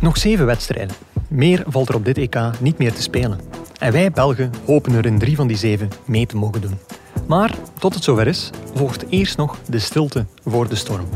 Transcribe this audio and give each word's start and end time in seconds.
Nog 0.00 0.16
zeven 0.16 0.46
wedstrijden. 0.46 0.96
Meer 1.28 1.64
valt 1.66 1.88
er 1.88 1.94
op 1.94 2.04
dit 2.04 2.18
EK 2.18 2.36
niet 2.60 2.78
meer 2.78 2.92
te 2.92 3.02
spelen. 3.02 3.40
En 3.78 3.92
wij 3.92 4.10
Belgen 4.10 4.52
hopen 4.66 4.94
er 4.94 5.06
in 5.06 5.18
drie 5.18 5.36
van 5.36 5.46
die 5.46 5.56
zeven 5.56 5.88
mee 6.04 6.26
te 6.26 6.36
mogen 6.36 6.60
doen. 6.60 6.78
Maar 7.26 7.54
tot 7.78 7.94
het 7.94 8.04
zover 8.04 8.26
is, 8.26 8.50
volgt 8.74 9.04
eerst 9.08 9.36
nog 9.36 9.58
de 9.68 9.78
stilte 9.78 10.26
voor 10.44 10.68
de 10.68 10.74
storm. 10.74 11.08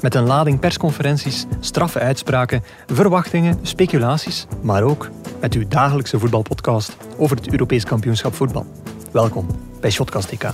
Met 0.00 0.14
een 0.14 0.26
lading 0.26 0.60
persconferenties, 0.60 1.46
straffe 1.60 1.98
uitspraken, 1.98 2.62
verwachtingen, 2.86 3.58
speculaties, 3.62 4.46
maar 4.62 4.82
ook 4.82 5.10
met 5.40 5.54
uw 5.54 5.68
dagelijkse 5.68 6.18
voetbalpodcast 6.18 6.96
over 7.16 7.36
het 7.36 7.50
Europees 7.50 7.84
kampioenschap 7.84 8.34
voetbal. 8.34 8.66
Welkom 9.12 9.46
bij 9.80 9.90
Shotcast 9.90 10.30
EK. 10.30 10.44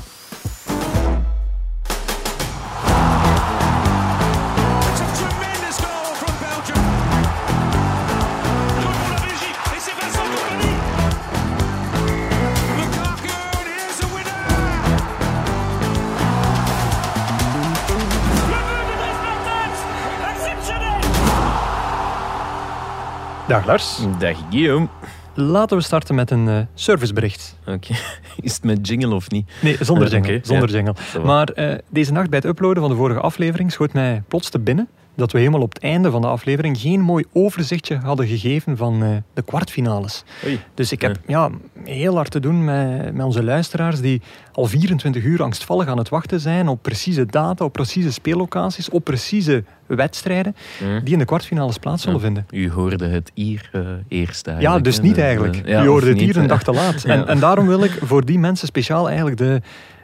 Dag 23.53 23.67
Lars. 23.67 23.99
Dag 24.19 24.37
Guillaume. 24.51 24.89
Laten 25.35 25.77
we 25.77 25.83
starten 25.83 26.15
met 26.15 26.31
een 26.31 26.49
eh, 26.49 26.59
servicebericht. 26.75 27.59
Oké, 27.67 27.95
is 28.41 28.55
het 28.55 28.65
met 28.65 28.89
jingle 28.89 29.15
of 29.15 29.31
niet? 29.31 29.51
Nee, 29.61 29.77
zonder 29.81 30.09
jingle. 30.09 30.41
zonder 30.43 30.71
jingle. 30.71 30.95
Maar 31.25 31.49
eh, 31.49 31.79
deze 31.89 32.13
nacht 32.13 32.31
bij 32.31 32.39
het 32.39 32.49
uploaden 32.49 32.83
van 32.83 32.91
de 32.91 32.97
vorige 32.97 33.21
aflevering 33.21 33.73
schoot 33.73 33.93
mij 33.93 34.23
plots 34.29 34.51
te 34.51 34.59
binnen 34.59 34.89
dat 35.15 35.33
we 35.33 35.39
helemaal 35.39 35.61
op 35.61 35.73
het 35.75 35.83
einde 35.83 36.11
van 36.11 36.21
de 36.21 36.27
aflevering 36.27 36.79
geen 36.79 37.01
mooi 37.01 37.25
overzichtje 37.33 37.97
hadden 37.97 38.27
gegeven 38.27 38.77
van 38.77 39.03
eh, 39.03 39.09
de 39.35 39.43
kwartfinales. 39.43 40.25
Oei. 40.45 40.61
Dus 40.75 40.93
ik 40.93 41.01
heb 41.01 41.17
ja. 41.27 41.51
heel 41.85 42.15
hard 42.15 42.31
te 42.31 42.41
doen 42.41 42.65
met, 42.65 43.15
met 43.15 43.25
onze 43.27 43.43
luisteraars 43.45 44.01
die 44.01 44.23
al 44.53 44.67
24 44.67 45.25
uur 45.25 45.43
angstvallig 45.43 45.87
aan 45.87 45.99
het 45.99 46.09
wachten 46.09 46.41
zijn 46.41 46.69
op 46.69 46.83
precieze 46.83 47.27
data, 47.27 47.65
op 47.65 47.73
precieze 47.73 48.13
speellocaties, 48.13 48.89
op 48.91 49.05
precieze 49.05 49.65
wedstrijden 49.87 50.57
die 51.05 51.13
in 51.13 51.19
de 51.19 51.25
kwartfinales 51.25 51.79
plaats 51.79 52.03
zullen 52.03 52.19
Ja. 52.19 52.25
vinden. 52.25 52.47
U 52.51 52.71
hoorde 52.71 53.07
het 53.07 53.31
hier 53.35 53.69
eh, 53.73 53.81
eerst 54.09 54.47
Ja, 54.47 54.53
eigenlijk. 54.53 54.85
dus 54.85 54.97
hè. 54.97 55.03
niet 55.03 55.19
eigenlijk. 55.19 55.63
ja, 55.67 55.83
Je 55.83 55.89
hoorde 55.89 56.09
het 56.09 56.21
hier 56.21 56.37
een 56.37 56.47
dag 56.47 56.63
te 56.63 56.73
laat. 56.73 57.03
Ja. 57.03 57.09
En, 57.11 57.29
en 57.29 57.39
daarom 57.39 57.67
wil 57.67 57.85
ik 57.85 57.99
voor 58.03 58.25
die 58.25 58.39
mensen 58.39 58.67
speciaal 58.67 59.07
eigenlijk 59.07 59.37
de, 59.37 59.61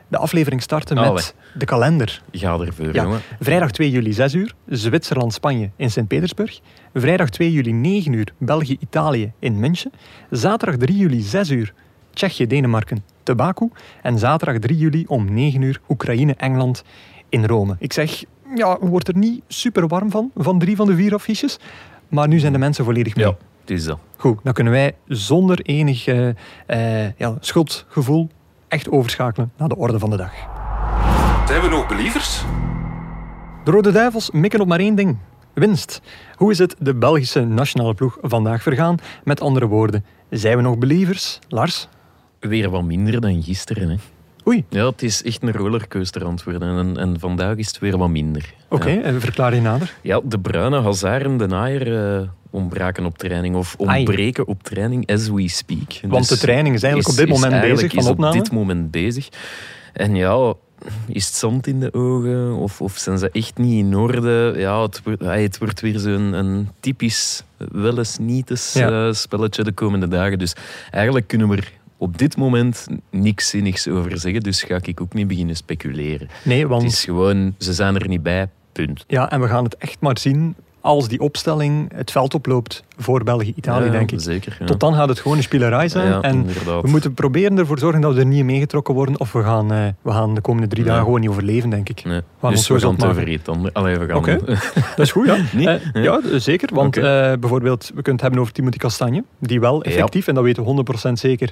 de 0.08 0.16
aflevering 0.18 0.62
starten 0.62 1.12
met 1.12 1.34
de 1.54 1.64
kalender. 1.64 2.22
Ga 2.32 2.58
ervoor, 2.58 2.92
Ja. 2.92 3.02
jongen. 3.02 3.20
Vrijdag 3.40 3.70
2 3.70 3.90
juli 3.90 4.12
6 4.12 4.34
uur, 4.34 4.54
Zwitserland-Spanje 4.66 5.70
in 5.76 5.90
Sint-Petersburg. 5.90 6.60
Vrijdag 6.94 7.30
2 7.30 7.52
juli 7.52 7.72
9 7.72 8.12
uur, 8.12 8.32
België-Italië 8.38 9.32
in 9.38 9.58
München. 9.60 9.92
Zaterdag 10.30 10.76
3 10.76 10.96
juli 10.96 11.20
6 11.20 11.50
uur, 11.50 11.74
Tsjechië-Denemarken 12.14 13.04
te 13.22 13.34
Baku. 13.34 13.68
En 14.02 14.18
zaterdag 14.18 14.58
3 14.60 14.78
juli 14.78 15.04
om 15.06 15.32
9 15.32 15.62
uur, 15.62 15.80
Oekraïne-Engeland 15.88 16.84
in 17.28 17.44
Rome. 17.44 17.76
Ik 17.78 17.92
zeg, 17.92 18.24
ja, 18.54 18.78
wordt 18.80 19.08
er 19.08 19.16
niet 19.16 19.42
super 19.48 19.88
warm 19.88 20.10
van, 20.10 20.30
van 20.36 20.58
drie 20.58 20.76
van 20.76 20.86
de 20.86 20.94
vier 20.96 21.14
affiches. 21.14 21.58
Maar 22.08 22.28
nu 22.28 22.38
zijn 22.38 22.52
de 22.52 22.58
mensen 22.58 22.84
volledig 22.84 23.16
mee. 23.16 23.24
Ja, 23.26 23.36
het 23.60 23.70
is 23.70 23.84
dat. 23.84 23.98
Goed, 24.16 24.38
dan 24.42 24.52
kunnen 24.52 24.72
wij 24.72 24.94
zonder 25.06 25.60
enig 25.60 26.06
eh, 26.06 26.28
eh, 26.66 27.12
ja, 27.16 27.36
schuldgevoel 27.40 28.28
echt 28.68 28.90
overschakelen 28.90 29.52
naar 29.56 29.68
de 29.68 29.76
orde 29.76 29.98
van 29.98 30.10
de 30.10 30.16
dag. 30.16 30.32
Zijn 31.46 31.62
we 31.62 31.68
nog 31.68 31.88
believers? 31.88 32.44
De 33.64 33.70
Rode 33.70 33.92
Duivels 33.92 34.30
mikken 34.30 34.60
op 34.60 34.68
maar 34.68 34.78
één 34.78 34.94
ding. 34.94 35.16
Winst. 35.54 36.00
Hoe 36.36 36.50
is 36.50 36.58
het 36.58 36.74
de 36.78 36.94
Belgische 36.94 37.44
nationale 37.44 37.94
ploeg 37.94 38.18
vandaag 38.20 38.62
vergaan? 38.62 38.96
Met 39.24 39.40
andere 39.40 39.66
woorden, 39.66 40.04
zijn 40.30 40.56
we 40.56 40.62
nog 40.62 40.78
believers? 40.78 41.38
Lars? 41.48 41.88
Weer 42.40 42.70
wat 42.70 42.84
minder 42.84 43.20
dan 43.20 43.42
gisteren. 43.42 43.88
Hè. 43.88 43.96
Oei, 44.48 44.64
Ja, 44.68 44.86
het 44.86 45.02
is 45.02 45.22
echt 45.22 45.42
een 45.42 45.52
rollercoaster 45.52 46.24
worden. 46.44 46.78
En, 46.78 46.96
en 46.96 47.20
vandaag 47.20 47.56
is 47.56 47.66
het 47.66 47.78
weer 47.78 47.98
wat 47.98 48.08
minder. 48.08 48.54
oké, 48.68 48.90
Ja. 48.90 49.00
eh, 49.00 49.14
verklaar 49.18 49.54
je 49.54 49.60
nader. 49.60 49.94
Ja, 50.02 50.20
de 50.24 50.38
Bruine, 50.38 50.80
Hazard 50.82 51.24
en 51.24 51.36
de 51.38 51.46
Naaier 51.46 52.14
eh, 52.20 52.28
ontbraken 52.50 53.04
op 53.04 53.18
training. 53.18 53.54
Of 53.56 53.76
Ai. 53.84 53.98
ontbreken 53.98 54.46
op 54.46 54.62
training 54.62 55.10
as 55.10 55.28
we 55.28 55.48
speak. 55.48 56.00
Want 56.02 56.28
Dus 56.28 56.38
de 56.38 56.46
training 56.46 56.74
is 56.74 56.82
eigenlijk 56.82 57.12
is- 57.14 57.20
op 57.20 57.26
dit 57.26 57.34
moment 57.40 57.60
bezig 57.62 57.90
van 57.90 57.98
is 58.02 58.06
op 58.06 58.12
opname. 58.12 58.32
dit 58.42 58.52
moment 58.52 58.90
bezig. 58.90 59.28
En 59.92 60.14
ja, 60.14 60.54
is 61.06 61.26
het 61.26 61.34
zand 61.34 61.66
in 61.66 61.80
de 61.80 61.92
ogen? 61.94 62.52
Of, 62.56 62.80
of 62.80 62.96
zijn 62.98 63.18
ze 63.18 63.30
echt 63.32 63.58
niet 63.58 63.84
in 63.84 63.96
orde? 63.96 64.54
Ja, 64.56 64.82
het, 64.82 65.00
wordt- 65.04 65.22
het 65.24 65.58
wordt 65.58 65.80
weer 65.80 65.98
zo'n 65.98 66.32
een 66.32 66.68
typisch 66.80 67.42
wel 67.56 67.98
eens 67.98 68.18
niet 68.18 68.50
eens 68.50 68.72
Ja. 68.72 69.06
eh, 69.06 69.12
spelletje 69.12 69.64
de 69.64 69.72
komende 69.72 70.08
dagen. 70.08 70.38
Dus 70.38 70.52
eigenlijk 70.90 71.26
kunnen 71.26 71.48
we 71.48 71.56
er 71.56 71.72
op 71.98 72.18
dit 72.18 72.36
moment 72.36 72.86
niks 73.10 73.48
zinnigs 73.48 73.88
over 73.88 74.18
zeggen. 74.18 74.40
Dus 74.42 74.62
ga 74.62 74.78
ik 74.82 75.00
ook 75.00 75.12
niet 75.14 75.28
beginnen 75.28 75.56
speculeren. 75.56 76.28
Nee, 76.44 76.66
want 76.66 76.82
Het 76.82 76.92
is 76.92 77.04
gewoon, 77.04 77.54
ze 77.58 77.72
zijn 77.72 77.94
er 77.94 78.08
niet 78.08 78.22
bij, 78.22 78.48
punt. 78.72 79.04
ja, 79.06 79.30
en 79.30 79.40
we 79.40 79.48
gaan 79.48 79.64
het 79.64 79.76
echt 79.76 79.96
maar 80.00 80.18
zien 80.18 80.54
als 80.80 81.08
die 81.08 81.20
opstelling 81.20 81.92
het 81.94 82.10
veld 82.10 82.34
oploopt 82.34 82.82
voor 82.98 83.24
België-Italië, 83.24 83.84
Ja, 83.84 83.90
denk 83.90 84.12
ik. 84.12 84.20
Zeker. 84.20 84.56
ja. 84.60 84.66
Tot 84.66 84.80
dan 84.80 84.94
gaat 84.94 85.08
het 85.08 85.20
gewoon 85.20 85.36
een 85.36 85.42
spielerij 85.42 85.88
zijn. 85.88 86.08
Ja, 86.08 86.20
en 86.20 86.34
inderdaad. 86.34 86.82
we 86.82 86.88
moeten 86.88 87.14
proberen 87.14 87.58
ervoor 87.58 87.78
zorgen 87.78 88.00
dat 88.00 88.14
we 88.14 88.20
er 88.20 88.26
niet 88.26 88.44
meegetrokken 88.44 88.94
worden. 88.94 89.20
Of 89.20 89.32
we 89.32 89.42
gaan, 89.42 89.72
eh, 89.72 89.78
we 90.02 90.10
gaan 90.10 90.34
de 90.34 90.40
komende 90.40 90.68
drie 90.68 90.84
dagen 90.84 91.04
gewoon 91.04 91.20
niet 91.20 91.28
overleven, 91.28 91.70
denk 91.70 91.88
ik. 91.88 92.04
Nee. 92.04 92.20
Dus 92.40 92.68
we 92.68 92.80
gaan 92.80 92.90
het 92.90 93.02
opmaken. 93.02 93.28
over 93.32 93.40
anders. 93.52 93.74
Allee, 93.74 93.96
we 93.98 94.06
gaan... 94.06 94.16
Oké. 94.16 94.38
Dat 94.96 95.06
is 95.06 95.12
goed, 95.12 95.26
ja. 95.26 95.36
Eh, 95.92 96.02
ja, 96.04 96.20
zeker. 96.38 96.68
Want 96.74 96.96
eh, 96.96 97.02
bijvoorbeeld, 97.40 97.86
we 97.86 97.92
kunnen 97.92 98.12
het 98.12 98.20
hebben 98.20 98.40
over 98.40 98.52
Timothy 98.52 98.76
Castagne, 98.78 99.24
die 99.38 99.60
wel 99.60 99.82
effectief, 99.82 100.26
en 100.26 100.34
dat 100.34 100.44
weten 100.44 100.64
we 100.64 100.84
100% 101.08 101.12
zeker, 101.12 101.50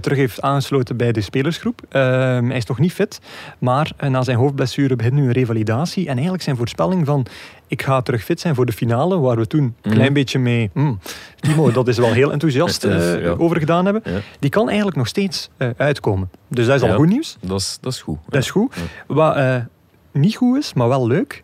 terug 0.00 0.18
heeft 0.18 0.40
aangesloten 0.42 0.96
bij 0.96 1.12
de 1.12 1.20
spelersgroep. 1.20 1.80
Ehm, 1.88 2.46
hij 2.48 2.56
is 2.56 2.66
nog 2.66 2.78
niet 2.78 2.92
fit, 2.92 3.20
maar 3.58 3.90
na 4.08 4.22
zijn 4.22 4.36
hoofdblessure 4.36 4.96
begint 4.96 5.14
nu 5.14 5.22
een 5.26 5.32
revalidatie. 5.32 6.02
En 6.06 6.12
eigenlijk 6.12 6.42
zijn 6.42 6.56
voorspelling 6.56 7.06
van 7.06 7.26
ik 7.68 7.82
ga 7.82 8.00
terug 8.02 8.24
fit 8.24 8.40
zijn 8.40 8.54
voor 8.54 8.66
de 8.66 8.72
finale, 8.72 9.18
waar 9.18 9.36
we 9.36 9.46
toen 9.46 9.60
een 9.62 9.74
Mhm. 9.82 9.94
klein 9.94 10.12
beetje 10.12 10.38
mee, 10.38 10.70
hmm, 10.86 10.98
Timo, 11.40 11.72
dat 11.80 11.88
is 11.88 11.98
wel 11.98 12.12
heel 12.12 12.32
enthousiast 12.32 12.84
eh, 12.84 13.22
ja. 13.22 13.30
over 13.30 13.56
gedaan 13.58 13.84
hebben, 13.84 14.02
Ja. 14.04 14.20
die 14.38 14.50
kan 14.50 14.66
eigenlijk 14.66 14.96
nog 14.96 15.06
steeds 15.06 15.48
eh, 15.56 15.68
uitkomen. 15.76 16.30
Dus 16.48 16.66
dat 16.66 16.82
is 16.82 16.88
al 16.90 16.94
goed 16.96 17.08
nieuws. 17.08 17.36
Dat 17.40 17.60
is, 17.60 17.78
dat 17.80 17.92
is 17.92 18.00
goed. 18.02 18.18
Dat 18.28 18.42
is 18.42 18.50
goed. 18.50 18.74
Wat 19.06 19.36
eh, 19.36 19.56
niet 20.12 20.36
goed 20.36 20.56
is, 20.58 20.72
maar 20.72 20.88
wel 20.88 21.06
leuk, 21.06 21.42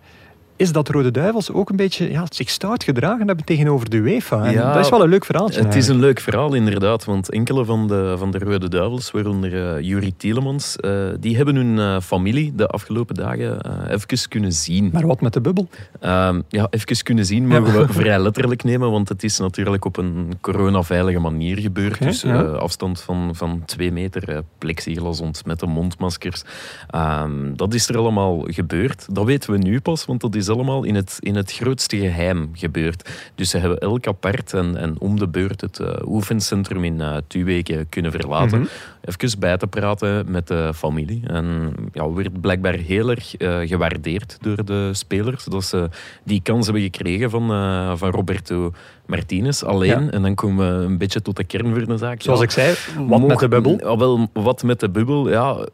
is 0.62 0.72
dat 0.72 0.86
de 0.86 0.92
Rode 0.92 1.10
Duivels 1.10 1.52
ook 1.52 1.70
een 1.70 1.76
beetje 1.76 2.10
ja, 2.10 2.26
zich 2.28 2.50
stout 2.50 2.84
gedragen 2.84 3.26
hebben 3.26 3.44
tegenover 3.44 3.90
de 3.90 3.96
UEFA. 3.96 4.50
Ja, 4.50 4.72
dat 4.72 4.84
is 4.84 4.90
wel 4.90 5.02
een 5.02 5.08
leuk 5.08 5.24
verhaaltje. 5.24 5.62
Het 5.62 5.74
is 5.74 5.88
een 5.88 5.98
leuk 5.98 6.20
verhaal, 6.20 6.54
inderdaad. 6.54 7.04
Want 7.04 7.30
enkele 7.30 7.64
van 7.64 7.88
de, 7.88 8.14
van 8.18 8.30
de 8.30 8.38
Rode 8.38 8.68
Duivels, 8.68 9.10
waaronder 9.10 9.76
eh 9.76 9.80
Jurie 9.80 10.14
Tielemans, 10.16 10.76
eh, 10.76 10.92
die 11.20 11.36
hebben 11.36 11.54
hun 11.56 11.78
eh, 11.78 12.00
familie 12.00 12.54
de 12.54 12.66
afgelopen 12.66 13.14
dagen 13.14 13.60
even 13.90 14.28
kunnen 14.28 14.52
zien. 14.52 14.90
Maar 14.92 15.06
wat 15.06 15.20
met 15.20 15.32
de 15.32 15.40
bubbel? 15.40 15.68
Ehm, 16.00 16.40
ja, 16.48 16.66
even 16.70 17.02
kunnen 17.02 17.26
zien 17.26 17.46
mogen 17.46 17.78
we 17.78 17.92
vrij 18.00 18.20
letterlijk 18.20 18.64
nemen, 18.64 18.90
want 18.90 19.08
het 19.08 19.22
is 19.22 19.38
natuurlijk 19.38 19.84
op 19.84 19.96
een 19.96 20.32
coronaveilige 20.40 21.18
manier 21.18 21.58
gebeurd. 21.58 22.02
Dus 22.02 22.22
ja. 22.22 22.42
afstand 22.42 23.00
van, 23.00 23.30
van 23.34 23.62
twee 23.64 23.92
meter, 23.92 24.42
plexiglas 24.58 25.20
ontsmetten, 25.20 25.68
mondmaskers. 25.68 26.42
Ehm, 26.90 27.54
dat 27.54 27.74
is 27.74 27.88
er 27.88 27.98
allemaal 27.98 28.44
gebeurd. 28.44 29.06
Dat 29.14 29.24
weten 29.24 29.52
we 29.52 29.58
nu 29.58 29.80
pas, 29.80 30.04
want 30.04 30.20
dat 30.20 30.34
is 30.34 30.48
allemaal 30.52 30.84
in 30.84 30.94
het, 30.94 31.16
in 31.20 31.34
het 31.36 31.52
grootste 31.52 31.96
geheim 31.96 32.50
gebeurd. 32.52 33.10
Dus 33.34 33.50
ze 33.50 33.58
hebben 33.58 33.78
elk 33.78 34.06
apart 34.06 34.52
en, 34.52 34.76
en 34.76 34.96
om 34.98 35.18
de 35.18 35.28
beurt 35.28 35.60
het 35.60 35.78
eh, 35.78 35.88
oefencentrum 36.04 36.84
in 36.84 37.00
uh, 37.00 37.16
Tuweken 37.26 37.88
kunnen 37.88 38.10
verlaten. 38.10 38.58
Mhm. 38.58 38.68
Even 39.04 39.38
bij 39.38 39.56
te 39.56 39.66
praten 39.66 40.30
met 40.30 40.46
de 40.48 40.72
familie. 40.74 41.22
En 41.26 41.74
ja, 41.92 42.12
werd 42.12 42.40
blijkbaar 42.40 42.74
heel 42.74 43.10
erg 43.10 43.36
eh, 43.36 43.58
gewaardeerd 43.60 44.38
door 44.40 44.64
de 44.64 44.90
spelers. 44.92 45.44
Dat 45.44 45.64
ze 45.64 45.88
die 46.24 46.42
kans 46.42 46.64
hebben 46.64 46.82
gekregen 46.82 47.30
van, 47.30 47.50
eh, 47.50 47.92
van 47.96 48.10
Roberto 48.10 48.72
Martinez 49.06 49.62
alleen. 49.62 50.04
Ja. 50.04 50.10
En 50.10 50.22
dan 50.22 50.34
komen 50.34 50.78
we 50.78 50.84
een 50.84 50.98
beetje 50.98 51.22
tot 51.22 51.36
de 51.36 51.44
kern 51.44 51.74
voor 51.74 51.86
de 51.86 51.96
zaak. 51.96 52.22
Zoals 52.22 52.38
Ja, 52.38 52.44
ik 52.44 52.50
zei, 52.50 52.74
wat 53.06 53.26
met 53.26 53.38
de 53.38 53.48
bubbel? 53.48 53.78
Ja, 53.78 53.96
wel, 53.96 54.28
wat 54.32 54.62
met 54.62 54.80
de 54.80 54.90
bubbel, 54.90 55.30
ja. 55.30 55.66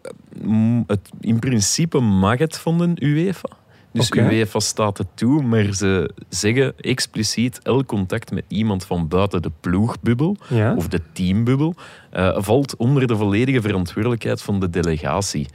mm, 0.42 0.84
Het, 0.86 1.10
in 1.20 1.38
principe 1.38 2.00
mag 2.00 2.38
het 2.38 2.58
van 2.58 2.78
de 2.78 3.04
UEFA. 3.04 3.48
Dus 3.92 4.06
Oké. 4.06 4.30
UEFA 4.30 4.60
staat 4.60 4.98
het 4.98 5.06
toe, 5.14 5.42
maar 5.42 5.72
ze 5.72 6.10
zeggen 6.28 6.72
expliciet 6.80 7.60
elk 7.62 7.86
contact 7.86 8.30
met 8.30 8.44
iemand 8.48 8.84
van 8.84 9.08
buiten 9.08 9.42
de 9.42 9.50
ploegbubbel 9.60 10.36
Ja. 10.48 10.74
of 10.74 10.88
de 10.88 11.00
teambubbel 11.12 11.74
eh, 12.10 12.36
valt 12.40 12.76
onder 12.76 13.06
de 13.06 13.16
volledige 13.16 13.60
verantwoordelijkheid 13.60 14.42
van 14.42 14.60
de 14.60 14.70
delegatie. 14.70 15.46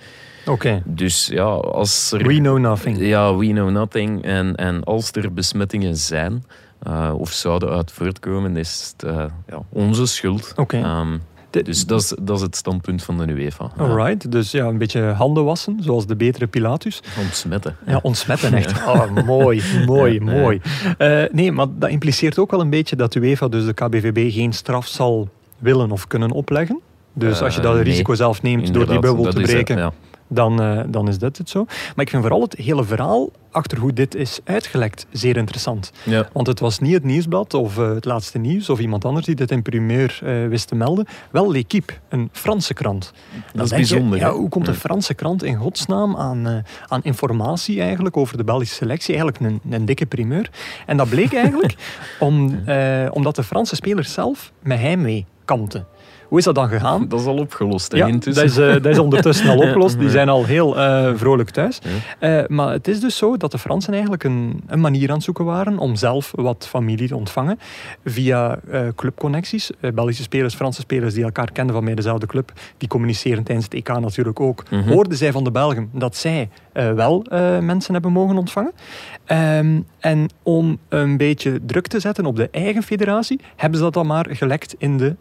Oké. 0.45 0.81
Dus 0.85 1.27
ja, 1.27 1.43
als 1.43 2.11
er... 2.11 2.27
We 2.27 2.37
know 2.37 2.57
nothing. 2.59 2.97
Ja, 2.99 3.35
we 3.35 3.47
know 3.47 3.69
nothing. 3.69 4.23
En, 4.23 4.55
en 4.55 4.83
als 4.83 5.11
er 5.11 5.33
besmettingen 5.33 5.97
zijn, 5.97 6.43
eh, 6.79 7.13
of 7.17 7.31
zouden 7.31 7.69
uit 7.69 7.91
voortkomen, 7.91 8.57
is 8.57 8.93
het 8.97 9.09
eh, 9.09 9.25
ja, 9.47 9.61
onze 9.69 10.05
schuld. 10.05 10.53
Oké. 10.55 10.77
Ehm, 10.77 11.17
Dus 11.61 11.85
dat 11.85 12.01
is, 12.01 12.13
dat 12.21 12.37
is 12.37 12.41
het 12.41 12.55
standpunt 12.55 13.03
van 13.03 13.17
de 13.17 13.27
UEFA. 13.27 13.71
Alright, 13.77 14.31
dus 14.31 14.51
ja, 14.51 14.65
een 14.65 14.77
beetje 14.77 15.01
handen 15.01 15.43
wassen, 15.45 15.77
zoals 15.81 16.07
de 16.07 16.15
betere 16.15 16.47
Pilatus. 16.47 17.01
Ontsmetten. 17.19 17.75
Ja, 17.85 17.99
ontsmetten 18.01 18.53
echt. 18.53 18.71
Oh, 18.87 19.25
mooi, 19.25 19.63
mooi, 19.85 20.13
Ja, 20.13 20.23
mooi. 20.23 20.61
Eh, 20.97 21.23
nee, 21.31 21.51
maar 21.51 21.67
dat 21.77 21.89
impliceert 21.89 22.39
ook 22.39 22.51
wel 22.51 22.61
een 22.61 22.69
beetje 22.69 22.95
dat 22.95 23.13
de 23.13 23.19
UEFA, 23.19 23.47
dus 23.47 23.65
de 23.65 23.73
KBVB, 23.73 24.33
geen 24.33 24.53
straf 24.53 24.87
zal 24.87 25.29
willen 25.59 25.91
of 25.91 26.07
kunnen 26.07 26.31
opleggen. 26.31 26.79
Dus 27.13 27.41
als 27.41 27.53
je 27.55 27.59
Eh, 27.59 27.65
dat 27.65 27.75
nee, 27.75 27.83
risico 27.83 28.13
zelf 28.13 28.41
neemt 28.41 28.73
door 28.73 28.87
die 28.87 28.99
bubbel 28.99 29.31
te 29.31 29.41
is 29.41 29.51
breken, 29.51 29.77
ja. 29.77 29.93
Dan, 30.33 30.61
eh, 30.61 30.81
dan 30.87 31.07
is 31.07 31.17
dit 31.17 31.37
het 31.37 31.49
zo. 31.49 31.65
Maar 31.65 32.05
ik 32.05 32.09
vind 32.09 32.21
vooral 32.21 32.41
het 32.41 32.55
hele 32.55 32.83
verhaal 32.83 33.29
achter 33.51 33.77
hoe 33.77 33.93
dit 33.93 34.15
is 34.15 34.39
uitgelekt 34.43 35.05
zeer 35.11 35.37
interessant. 35.37 35.91
Ja. 36.03 36.29
Want 36.33 36.47
het 36.47 36.59
was 36.59 36.79
niet 36.79 36.93
het 36.93 37.03
nieuwsblad 37.03 37.53
of 37.53 37.77
eh, 37.77 37.93
het 37.93 38.05
laatste 38.05 38.37
nieuws 38.37 38.69
of 38.69 38.79
iemand 38.79 39.05
anders 39.05 39.25
die 39.25 39.35
dit 39.35 39.51
in 39.51 39.61
primeur 39.61 40.19
eh, 40.23 40.47
wist 40.47 40.67
te 40.67 40.75
melden. 40.75 41.05
Wel 41.31 41.51
L'Equipe, 41.51 41.93
een 42.09 42.29
Franse 42.31 42.73
krant. 42.73 43.13
Dan 43.31 43.41
Dat 43.53 43.63
is 43.65 43.69
je, 43.69 43.75
bijzonder. 43.75 44.19
ja, 44.19 44.31
hoe 44.31 44.49
komt 44.49 44.67
een. 44.67 44.75
Franse 44.75 45.13
krant 45.13 45.43
in 45.43 45.55
godsnaam 45.55 46.15
aan, 46.15 46.63
aan 46.87 47.03
informatie 47.03 47.81
eigenlijk 47.81 48.17
over 48.17 48.37
de 48.37 48.43
Belgische 48.43 48.75
selectie? 48.75 49.15
Eigenlijk 49.15 49.45
een, 49.45 49.71
een 49.73 49.85
dikke 49.85 50.05
primeur. 50.05 50.49
En 50.85 50.97
dat 50.97 51.09
bleek 51.09 51.33
eigenlijk 51.33 51.75
om, 52.19 52.63
omdat 53.11 53.35
de 53.35 53.43
Franse 53.43 53.75
spelers 53.75 54.13
zelf 54.13 54.51
met 54.61 54.79
heimwee 54.79 55.25
kampten. 55.45 55.87
Hoe 56.27 56.37
is 56.37 56.47
dat 56.47 56.55
dan 56.55 56.69
gegaan? 56.69 57.07
Dat 57.07 57.19
is 57.19 57.25
al 57.25 57.37
opgelost 57.37 57.91
hè, 57.91 57.97
Ja, 57.97 58.11
dat 58.11 58.37
is, 58.37 58.57
eh, 58.57 58.71
dat 58.71 58.85
is 58.85 58.99
ondertussen 58.99 59.49
al 59.49 59.57
opgelost. 59.67 59.99
Die 59.99 60.09
zijn 60.09 60.29
al 60.29 60.45
heel 60.45 60.79
eh, 60.79 61.11
vrolijk 61.15 61.49
thuis. 61.49 61.79
Eh, 62.19 62.39
maar 62.47 62.71
het 62.71 62.87
is 62.87 62.99
dus 62.99 63.17
zo 63.17 63.37
dat 63.37 63.51
de 63.51 63.57
Fransen 63.57 63.93
eigenlijk 63.93 64.23
een, 64.23 64.63
een 64.67 64.79
manier 64.79 65.09
aan 65.09 65.15
het 65.15 65.23
zoeken 65.23 65.45
waren 65.45 65.77
om 65.77 65.95
zelf 65.95 66.31
wat 66.35 66.67
familie 66.69 67.07
te 67.07 67.15
ontvangen. 67.15 67.59
Via 68.05 68.59
clubconnecties. 68.95 69.71
Belgische 69.93 70.23
spelers, 70.23 70.55
Franse 70.55 70.81
spelers 70.81 71.13
die 71.13 71.23
elkaar 71.23 71.51
kenden 71.51 71.75
van 71.75 71.85
bij 71.85 71.95
dezelfde 71.95 72.25
club. 72.25 72.51
Die 72.77 72.89
communiceren 72.89 73.43
tijdens 73.43 73.65
het 73.65 73.73
EK 73.73 73.99
natuurlijk 73.99 74.39
ook. 74.39 74.63
Mhm. 74.69 74.89
Hoorden 74.89 75.17
zij 75.17 75.31
van 75.31 75.43
de 75.43 75.51
Belgen 75.51 75.89
dat 75.93 76.15
zij 76.15 76.49
wel 76.73 77.25
mensen 77.61 77.93
hebben 77.93 78.11
mogen 78.11 78.37
ontvangen. 78.37 78.71
Ehm, 79.25 79.79
en 79.99 80.29
om 80.43 80.77
een 80.89 81.17
beetje 81.17 81.59
druk 81.65 81.87
te 81.87 81.99
zetten 81.99 82.25
op 82.25 82.35
de 82.35 82.49
eigen 82.51 82.83
federatie, 82.83 83.39
hebben 83.55 83.77
ze 83.77 83.83
dat 83.83 83.93
dan 83.93 84.07
maar 84.07 84.27
gelekt 84.29 84.75
in 84.77 84.97
de 84.97 85.15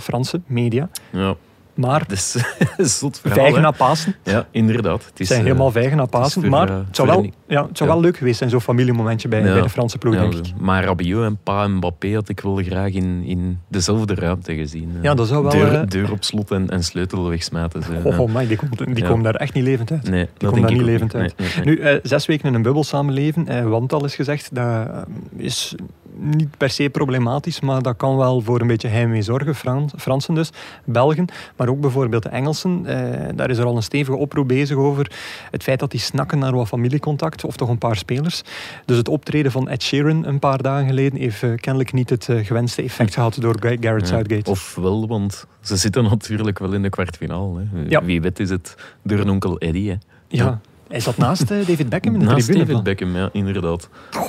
Franse 0.00 0.40
media. 0.48 0.88
Ja, 1.10 1.34
Maar 1.74 2.06
een 2.76 2.86
zot 2.86 3.18
verhaal. 3.20 3.38
vijgen 3.38 3.62
na 3.62 3.70
Pasen. 3.70 4.14
Ja, 4.24 4.46
inderdaad. 4.50 5.04
Het 5.04 5.20
is, 5.20 5.26
zijn 5.28 5.40
eh, 5.40 5.46
helemaal 5.46 5.70
vijgen 5.70 5.96
na 5.96 6.04
Pasen. 6.06 6.40
voor, 6.40 6.50
maar 6.50 6.68
eh, 6.68 6.76
het 6.86 6.96
zou, 6.96 7.08
wel, 7.08 7.22
ja, 7.46 7.66
het 7.66 7.76
zou 7.78 7.88
Ja. 7.90 7.94
wel 7.94 8.04
leuk 8.04 8.16
geweest 8.16 8.38
zijn, 8.38 8.50
zo'n 8.50 8.60
familiemomentje 8.60 9.28
bij, 9.28 9.38
Ja. 9.44 9.52
bij 9.52 9.62
de 9.62 9.68
Franse 9.68 9.98
ploeg, 9.98 10.14
denk 10.14 10.34
ik. 10.34 10.52
Maar 10.60 10.84
Rabiot 10.84 11.24
en 11.24 11.38
Pa 11.42 11.66
Mbappé 11.68 12.14
had 12.14 12.28
ik 12.28 12.40
wel 12.40 12.56
graag 12.56 12.90
in, 12.92 13.22
in 13.24 13.58
dezelfde 13.68 14.14
ruimte 14.14 14.54
gezien. 14.54 14.90
eh. 14.96 15.02
Ja, 15.02 15.14
dat 15.14 15.28
zou 15.28 15.42
wel, 15.42 15.52
Deur, 15.52 15.88
deur 15.88 16.12
op 16.12 16.24
slot 16.24 16.50
en, 16.50 16.70
en 16.70 16.84
sleutel 16.84 17.28
wegsmijten. 17.28 17.82
Zo. 17.82 17.92
Oh, 18.04 18.18
oh 18.20 18.38
die, 18.48 18.56
komt, 18.56 18.94
die 18.94 19.04
komen 19.04 19.22
daar 19.24 19.34
echt 19.34 19.54
niet 19.54 19.64
levend 19.64 19.90
uit. 19.90 20.10
Nee, 20.10 20.28
dat 20.36 20.50
komen 20.50 20.62
daar 20.68 20.76
niet 20.76 20.86
levend 20.86 21.14
uit. 21.14 21.34
Nee, 21.38 21.48
nee, 21.64 21.76
nee. 21.76 21.92
Nu, 21.94 22.00
zes 22.02 22.26
weken 22.26 22.48
in 22.48 22.54
een 22.54 22.62
bubbel 22.62 22.84
samenleven, 22.84 23.48
eh, 23.48 23.64
want 23.64 23.92
al 23.92 24.04
is 24.04 24.14
gezegd, 24.14 24.54
dat 24.54 24.88
is 25.36 25.74
niet 26.20 26.56
per 26.56 26.70
se 26.70 26.88
problematisch, 26.90 27.60
maar 27.60 27.82
dat 27.82 27.96
kan 27.96 28.16
wel 28.16 28.40
voor 28.40 28.60
een 28.60 28.66
beetje 28.66 28.88
heimwee 28.88 29.22
zorgen. 29.22 29.54
Frans, 29.54 29.92
Fransen 29.96 30.34
dus, 30.34 30.50
Belgen, 30.84 31.26
maar 31.56 31.68
ook 31.68 31.80
bijvoorbeeld 31.80 32.22
de 32.22 32.28
Engelsen. 32.28 32.86
Eh, 32.86 33.28
daar 33.34 33.50
is 33.50 33.58
er 33.58 33.64
al 33.64 33.76
een 33.76 33.82
stevige 33.82 34.16
oproep 34.16 34.48
bezig 34.48 34.76
over 34.76 35.10
het 35.50 35.62
feit 35.62 35.78
dat 35.78 35.90
die 35.90 36.00
snakken 36.00 36.38
naar 36.38 36.54
wat 36.54 36.68
familiecontact, 36.68 37.44
of 37.44 37.56
toch 37.56 37.68
een 37.68 37.78
paar 37.78 37.96
spelers. 37.96 38.42
Dus 38.84 38.96
het 38.96 39.08
optreden 39.08 39.52
van 39.52 39.68
Ed 39.68 39.82
Sheeran 39.82 40.24
een 40.24 40.38
paar 40.38 40.62
dagen 40.62 40.86
geleden 40.86 41.18
heeft 41.18 41.42
eh, 41.42 41.54
kennelijk 41.54 41.92
niet 41.92 42.10
het 42.10 42.28
eh, 42.28 42.46
gewenste 42.46 42.82
effect 42.82 43.14
gehad 43.14 43.36
door 43.40 43.56
Ga- 43.60 43.76
Gareth 43.80 44.08
Ja, 44.08 44.14
Southgate. 44.14 44.50
Of 44.50 44.74
wel, 44.74 45.06
want 45.08 45.46
ze 45.60 45.76
zitten 45.76 46.02
natuurlijk 46.04 46.58
wel 46.58 46.72
in 46.72 46.82
de 46.82 46.90
kwartfinale. 46.90 47.64
Hè. 47.72 47.82
Ja. 47.88 48.04
Wie 48.04 48.20
weet 48.20 48.40
is 48.40 48.50
het 48.50 48.74
door 49.02 49.18
een 49.18 49.30
onkel 49.30 49.58
Eddie. 49.58 49.90
Hè. 49.90 49.96
ja. 50.28 50.60
Hij 50.88 51.00
zat 51.00 51.16
naast 51.16 51.50
eh, 51.50 51.66
David 51.66 51.88
Beckham 51.88 52.14
in 52.14 52.20
de 52.20 52.26
Naast 52.26 52.44
tribune. 52.44 52.66
David 52.66 52.82
Beckham, 52.82 53.16
ja, 53.16 53.28
inderdaad. 53.32 53.88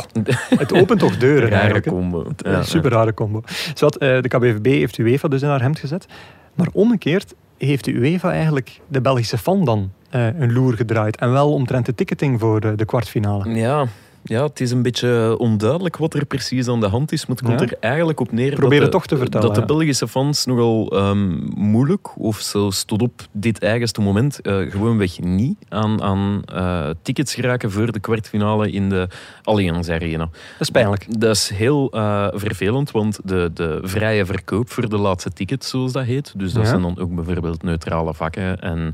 Het 0.50 0.74
opent 0.74 1.00
toch 1.00 1.18
deuren 1.18 1.50
Rare 1.50 1.82
combo. 1.82 2.32
Ja, 2.38 2.52
Ja, 2.52 2.64
super 2.64 2.92
rare 2.92 3.14
combo. 3.14 3.42
Zowat, 3.74 3.96
eh, 3.96 4.22
de 4.22 4.28
KBVB 4.28 4.66
heeft 4.66 4.98
UEFA 4.98 5.28
dus 5.28 5.42
in 5.42 5.48
haar 5.48 5.62
hemd 5.62 5.80
gezet. 5.80 6.06
Maar 6.54 6.68
omgekeerd 6.72 7.34
heeft 7.58 7.86
de 7.86 7.92
UEFA 7.92 8.32
eigenlijk 8.32 8.80
de 8.88 9.02
Belgische 9.02 9.38
fan 9.38 9.66
dan 9.66 9.92
eh, 10.10 10.40
een 10.40 10.54
loer 10.54 10.74
gedraaid. 10.74 11.18
En 11.18 11.32
wel 11.32 11.54
omtrent 11.54 11.86
de 11.86 11.96
ticketing 11.96 12.40
voor 12.40 12.76
de 12.76 12.86
kwartfinale. 12.86 13.50
Ja, 13.50 13.86
ja, 14.24 14.44
het 14.44 14.60
is 14.62 14.72
een 14.72 14.82
beetje 14.82 15.36
onduidelijk 15.38 15.98
wat 15.98 16.14
er 16.14 16.26
precies 16.26 16.68
aan 16.68 16.80
de 16.80 16.88
hand 16.88 17.12
is. 17.12 17.26
Maar 17.26 17.36
het 17.38 17.46
komt 17.46 17.60
Ja. 17.60 17.66
er 17.66 17.78
eigenlijk 17.80 18.20
op 18.20 18.32
neer 18.32 18.54
Probeer 18.56 18.70
dat, 18.70 18.82
het 18.82 18.92
de, 18.92 18.98
toch 18.98 19.06
te 19.08 19.18
vertellen, 19.18 19.48
dat 19.48 19.56
de. 19.56 19.74
Belgische 19.74 20.08
fans 20.08 20.46
nogal 20.46 20.92
ehm, 20.92 21.38
moeilijk, 21.56 22.20
of 22.20 22.40
zelfs 22.40 22.84
tot 22.84 23.02
op 23.02 23.28
dit 23.32 23.60
eigenste 23.64 24.02
moment, 24.02 24.42
eh, 24.42 24.58
gewoonweg 24.72 25.20
niet 25.20 25.58
aan, 25.70 26.02
aan 26.02 26.42
eh, 26.46 26.90
tickets 27.02 27.34
geraken 27.36 27.72
voor 27.72 27.92
de 27.92 28.00
kwartfinale 28.00 28.72
in 28.72 28.90
de 28.90 29.08
Allianz 29.44 29.90
Arena. 29.90 30.26
Dat 30.26 30.32
is 30.60 30.70
pijnlijk. 30.70 31.20
Dat 31.20 31.36
is 31.36 31.50
heel 31.50 31.92
eh, 31.92 32.28
vervelend, 32.32 32.92
want 32.92 33.20
de, 33.24 33.52
de 33.54 33.80
vrije 33.84 34.26
verkoop 34.26 34.70
voor 34.70 34.90
de 34.90 34.98
laatste 34.98 35.30
tickets, 35.32 35.70
zoals 35.70 35.92
dat 35.92 36.04
heet, 36.06 36.34
dus 36.36 36.54
dat 36.54 36.64
Ja. 36.64 36.70
zijn 36.70 36.82
dan 36.82 37.00
ook 37.00 37.16
bijvoorbeeld 37.16 37.64
neutrale 37.64 38.14
vakken 38.14 38.60
en 38.62 38.94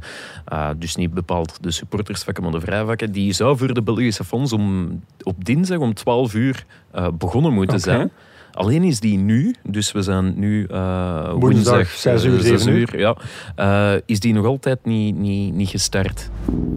dus 0.77 0.95
niet 0.95 1.13
bepaald 1.13 1.57
de 1.61 1.71
supportersvakken, 1.71 2.43
maar 2.43 2.51
de 2.51 2.59
vrije 2.59 2.85
vakken, 2.85 3.11
die 3.11 3.33
zou 3.33 3.57
voor 3.57 3.73
de 3.73 3.81
Belgische 3.81 4.23
fans 4.23 4.53
om, 4.53 5.01
op 5.23 5.45
dinsdag 5.45 5.77
om 5.77 5.93
12 5.93 6.33
uur 6.33 6.65
eh, 6.91 7.07
begonnen 7.17 7.53
moeten 7.53 7.79
zijn. 7.79 8.11
Alleen 8.55 8.83
is 8.83 8.99
die 8.99 9.17
nu, 9.17 9.55
dus 9.63 9.91
we 9.91 10.01
zijn 10.01 10.33
nu 10.35 10.65
eh, 10.65 11.31
Woensdag, 11.31 11.39
woensdag, 11.39 11.87
zes 11.87 12.23
eh, 12.23 12.31
uur, 12.31 12.67
uur. 12.67 12.99
ja, 12.99 13.15
eh, 13.55 14.01
is 14.05 14.19
die 14.19 14.33
nog 14.33 14.45
altijd 14.45 14.85
niet, 14.85 15.15
niet, 15.15 15.53
niet 15.53 15.69
gestart. 15.69 16.29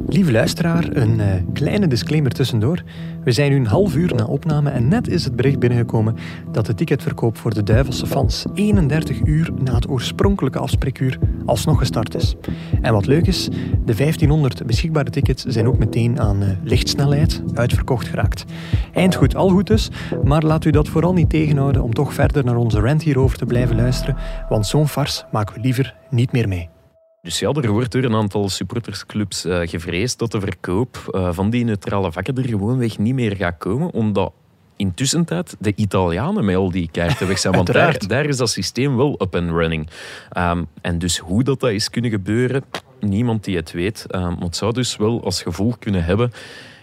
Lieve 0.08 0.32
luisteraar, 0.32 0.84
een 0.96 1.20
eh, 1.20 1.34
kleine 1.52 1.86
disclaimer 1.86 2.32
tussendoor. 2.32 2.82
We 3.28 3.34
zijn 3.34 3.50
nu 3.50 3.56
een 3.56 3.66
half 3.66 3.94
uur 3.94 4.14
na 4.14 4.24
opname 4.24 4.70
en 4.70 4.88
net 4.88 5.08
is 5.08 5.24
het 5.24 5.36
bericht 5.36 5.58
binnengekomen 5.58 6.16
dat 6.52 6.66
de 6.66 6.74
ticketverkoop 6.74 7.36
voor 7.36 7.54
de 7.54 7.62
Duivelse 7.62 8.06
fans 8.06 8.44
31 8.54 9.20
uur 9.24 9.50
na 9.62 9.74
het 9.74 9.88
oorspronkelijke 9.88 10.58
afspreekuur 10.58 11.18
alsnog 11.46 11.78
gestart 11.78 12.14
is. 12.14 12.34
En 12.82 12.92
wat 12.92 13.06
leuk 13.06 13.26
is, 13.26 13.48
de 13.84 13.94
1500 13.94 14.66
beschikbare 14.66 15.10
tickets 15.10 15.44
zijn 15.44 15.66
ook 15.66 15.78
meteen 15.78 16.20
aan 16.20 16.42
eh, 16.42 16.48
lichtsnelheid 16.62 17.42
uitverkocht 17.54 18.08
geraakt. 18.08 18.44
Eind 18.92 19.14
goed, 19.14 19.34
al 19.34 19.48
goed 19.48 19.66
dus, 19.66 19.90
maar 20.24 20.42
laat 20.42 20.64
u 20.64 20.70
dat 20.70 20.88
vooral 20.88 21.12
niet 21.12 21.30
tegenhouden 21.30 21.82
om 21.82 21.94
toch 21.94 22.14
verder 22.14 22.44
naar 22.44 22.56
onze 22.56 22.80
rant 22.80 23.02
hierover 23.02 23.38
te 23.38 23.46
blijven 23.46 23.76
luisteren, 23.76 24.16
want 24.48 24.66
zo'n 24.66 24.88
fars 24.88 25.24
maken 25.32 25.54
we 25.54 25.60
liever 25.60 25.94
niet 26.10 26.32
meer 26.32 26.48
mee. 26.48 26.68
Dus 27.22 27.38
ja, 27.38 27.52
er 27.52 27.70
wordt 27.70 27.92
door 27.92 28.02
een 28.02 28.14
aantal 28.14 28.48
supportersclubs 28.48 29.44
eh, 29.44 29.60
gevreesd 29.64 30.18
dat 30.18 30.32
de 30.32 30.40
verkoop 30.40 31.08
eh, 31.10 31.28
van 31.32 31.50
die 31.50 31.64
neutrale 31.64 32.12
vakken 32.12 32.36
er 32.36 32.48
gewoonweg 32.48 32.98
niet 32.98 33.14
meer 33.14 33.36
gaat 33.36 33.58
komen, 33.58 33.90
omdat 33.90 34.32
intussen 34.76 35.24
tijd 35.24 35.56
de 35.58 35.72
Italianen 35.76 36.44
met 36.44 36.56
al 36.56 36.70
die 36.70 36.88
kaarten 36.92 37.28
weg 37.28 37.38
zijn. 37.38 37.54
Want 37.62 37.72
daar, 38.08 38.24
is 38.26 38.36
dat 38.36 38.50
systeem 38.50 38.96
wel 38.96 39.22
up 39.22 39.36
and 39.36 39.50
running. 39.50 39.88
Ehm, 40.30 40.64
en 40.80 40.98
dus 40.98 41.18
hoe 41.18 41.42
dat, 41.42 41.60
dat 41.60 41.70
is 41.70 41.90
kunnen 41.90 42.10
gebeuren, 42.10 42.64
niemand 43.00 43.44
die 43.44 43.56
het 43.56 43.72
weet. 43.72 44.06
Ehm, 44.08 44.22
maar 44.22 44.40
het 44.40 44.56
zou 44.56 44.72
dus 44.72 44.96
wel 44.96 45.24
als 45.24 45.42
gevolg 45.42 45.78
kunnen 45.78 46.04
hebben 46.04 46.32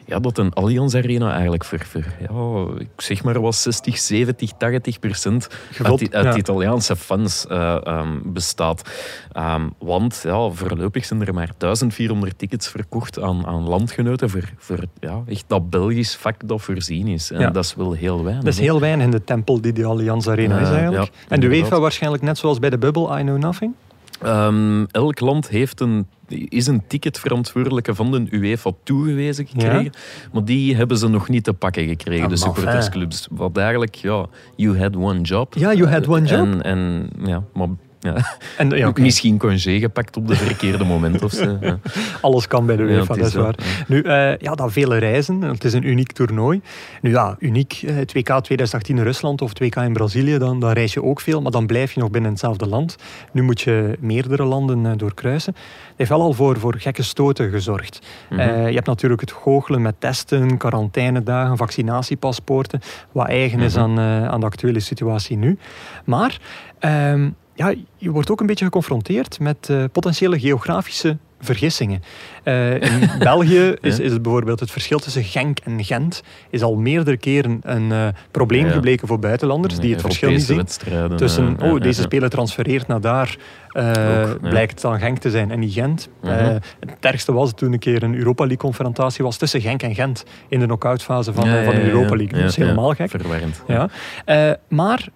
ja, 0.05 0.19
dat 0.19 0.38
een 0.38 0.53
Allianz 0.53 0.95
Arena 0.95 1.31
eigenlijk 1.31 1.63
voor, 1.65 1.79
voor 1.85 2.03
ja, 2.19 2.65
ik 2.79 3.01
zeg 3.01 3.24
maar 3.24 3.41
wat 3.41 3.55
60, 3.55 3.97
70, 3.97 4.51
80 4.57 5.00
procent 5.00 5.47
uit, 5.83 6.13
uit 6.13 6.25
ja. 6.25 6.35
Italiaanse 6.35 6.95
fans 6.95 7.47
eh, 7.47 7.77
ehm, 7.83 8.17
bestaat. 8.24 8.89
Ehm, 9.31 9.67
want 9.79 10.21
ja, 10.24 10.50
voorlopig 10.50 11.05
zijn 11.05 11.21
er 11.25 11.33
maar 11.33 11.51
1400 11.57 12.38
tickets 12.38 12.67
verkocht 12.67 13.21
aan, 13.21 13.45
aan 13.45 13.67
landgenoten 13.67 14.29
voor, 14.29 14.50
voor 14.57 14.79
ja, 15.00 15.24
echt 15.27 15.43
dat 15.47 15.69
Belgisch 15.69 16.15
vak 16.15 16.47
dat 16.47 16.62
voorzien 16.62 17.07
is. 17.07 17.31
En 17.31 17.39
Ja. 17.39 17.50
dat 17.50 17.63
is 17.63 17.75
wel 17.75 17.91
heel 17.93 18.24
weinig. 18.24 18.43
Dat 18.43 18.53
is 18.53 18.59
heel 18.59 18.79
weinig 18.79 19.05
in 19.05 19.12
de 19.12 19.24
tempel 19.24 19.62
die 19.62 19.74
de 19.74 19.85
Allianz 19.85 20.27
Arena 20.27 20.59
is 20.59 20.67
Eh, 20.67 20.74
eigenlijk. 20.75 21.12
en 21.27 21.39
de. 21.39 21.47
UEFA 21.47 21.79
waarschijnlijk 21.79 22.24
net 22.24 22.38
zoals 22.38 22.59
bij 22.59 22.69
de 22.69 22.77
Bubble, 22.77 23.19
I 23.19 23.21
Know 23.21 23.38
Nothing. 23.38 23.74
Ehm, 24.22 24.86
elk 24.91 25.19
land 25.19 25.50
heeft 25.50 25.79
een, 25.79 26.07
is 26.27 26.67
een 26.67 26.84
ticketverantwoordelijke 26.88 27.95
van 27.95 28.12
de 28.12 28.27
UEFA 28.29 28.72
toegewezen 28.84 29.48
gekregen. 29.48 29.91
Maar 30.34 30.45
die 30.45 30.75
hebben 30.75 30.98
ze 30.98 31.07
nog 31.07 31.29
niet 31.29 31.43
te 31.43 31.53
pakken 31.53 31.88
gekregen, 31.88 32.29
de 32.29 32.36
supportersclubs. 32.36 33.27
Wat 33.31 33.57
eigenlijk, 33.57 33.95
ja, 33.95 34.25
you 34.55 34.79
had 34.79 34.95
one 34.95 35.22
job. 35.22 35.53
Ja, 35.53 35.74
you 35.74 35.89
had 35.89 36.07
one 36.07 36.27
job. 36.27 36.39
En, 36.39 36.62
en 36.62 37.10
ja, 37.25 37.43
maar 37.53 37.67
ja, 38.05 38.38
En 38.57 38.69
ja, 38.69 38.91
misschien 39.00 39.38
congé 39.38 39.79
gepakt 39.79 40.17
op 40.17 40.27
de 40.27 40.35
verkeerde 40.35 40.83
moment 40.83 41.24
of 41.24 41.31
zo. 41.31 41.57
Ja. 41.65 41.79
alles 42.21 42.47
kan 42.47 42.65
bij 42.65 42.75
de 42.75 42.83
UEFA, 42.83 43.15
dat 43.15 43.27
is 43.27 43.33
waar. 43.33 43.55
Nu, 43.88 44.01
eh, 44.01 44.38
ja, 44.38 44.53
dat 44.55 44.71
vele 44.71 44.97
reizen, 44.97 45.41
het 45.41 45.63
is 45.63 45.74
een 45.74 45.88
uniek 45.88 46.12
toernooi. 46.12 46.62
Nu 47.01 47.09
ja, 47.09 47.35
uniek, 47.39 47.81
eh, 47.85 47.95
het 47.95 48.13
WK 48.13 48.29
2018 48.29 48.97
in 48.97 49.03
Rusland 49.03 49.41
of 49.41 49.50
het 49.50 49.59
WK 49.59 49.75
in 49.75 49.93
Brazilië, 49.93 50.38
dan, 50.38 50.59
dan 50.59 50.71
reis 50.71 50.93
je 50.93 51.03
ook 51.03 51.21
veel, 51.21 51.41
maar 51.41 51.51
dan 51.51 51.65
blijf 51.65 51.91
je 51.91 52.00
nog 52.00 52.09
binnen 52.09 52.31
hetzelfde 52.31 52.67
land. 52.67 52.95
Nu 53.31 53.41
moet 53.41 53.62
je 53.62 53.97
meerdere 54.00 54.43
landen 54.43 54.85
eh, 54.85 54.91
doorkruisen. 54.97 55.53
Het 55.55 55.93
heeft 55.97 56.09
wel 56.09 56.21
al 56.21 56.33
voor, 56.33 56.59
voor 56.59 56.75
gekke 56.77 57.03
stoten 57.03 57.50
gezorgd. 57.50 58.00
Mhm. 58.29 58.41
Je 58.67 58.74
hebt 58.75 58.88
natuurlijk 58.88 59.21
het 59.21 59.31
goochelen 59.31 59.81
met 59.81 59.95
testen, 60.00 60.57
quarantainedagen, 60.57 61.57
vaccinatiepaspoorten, 61.57 62.79
wat 63.12 63.27
eigen 63.27 63.59
is 63.59 63.74
Mhm. 63.75 63.83
aan, 63.83 64.00
aan 64.29 64.39
de 64.39 64.45
actuele 64.45 64.79
situatie 64.79 65.38
nu. 65.38 65.57
Maar 66.05 66.39
ehm, 66.79 67.29
ja, 67.55 67.74
je 67.97 68.12
wordt 68.12 68.29
ook 68.29 68.39
een 68.39 68.45
beetje 68.45 68.65
geconfronteerd 68.65 69.39
met 69.39 69.69
eh, 69.69 69.83
potentiële 69.91 70.39
geografische 70.39 71.17
vergissingen. 71.39 72.03
Eh, 72.45 72.73
in 72.73 73.09
België 73.19 73.75
is, 73.81 73.99
is 73.99 74.11
het 74.11 74.21
bijvoorbeeld 74.21 74.59
het 74.59 74.71
verschil 74.71 74.99
tussen 74.99 75.23
Genk 75.23 75.59
en 75.59 75.83
Gent 75.83 76.23
is 76.49 76.61
al 76.61 76.75
meerdere 76.75 77.17
keren 77.17 77.59
een 77.63 77.91
eh, 77.91 78.07
probleem 78.31 78.69
gebleken 78.69 79.07
voor 79.07 79.19
buitenlanders 79.19 79.79
die 79.79 79.91
het 79.91 80.01
verschil 80.01 80.29
niet 80.29 80.43
zien. 80.43 80.65
Tussen, 81.15 81.59
eh, 81.59 81.71
oh, 81.71 81.81
deze 81.81 82.01
speler 82.01 82.29
transfereert 82.29 82.87
naar 82.87 83.01
daar, 83.01 83.37
Ook, 83.71 84.39
blijkt 84.41 84.81
dan 84.81 84.99
Genk 84.99 85.17
te 85.17 85.29
zijn 85.29 85.51
en 85.51 85.59
niet 85.59 85.73
Gent. 85.73 86.09
Mhm. 86.21 86.33
Het 86.79 86.95
ergste 86.99 87.33
was 87.33 87.53
toen 87.55 87.73
een 87.73 87.79
keer 87.79 88.03
een 88.03 88.15
Europa 88.15 88.43
League 88.43 88.57
confrontatie 88.57 89.23
was 89.23 89.37
tussen 89.37 89.61
Genk 89.61 89.81
en 89.81 89.95
Gent 89.95 90.23
in 90.47 90.59
de 90.59 90.65
knock-outfase 90.65 91.33
van, 91.33 91.47
van 91.47 91.75
de 91.75 91.83
Europa. 91.83 92.15
League. 92.15 92.39
Dat 92.39 92.49
is 92.49 92.55
helemaal 92.55 92.93
gek. 92.93 93.09
Verwarrend. 93.09 93.63
Ja. 93.67 93.89
Maar 94.67 95.07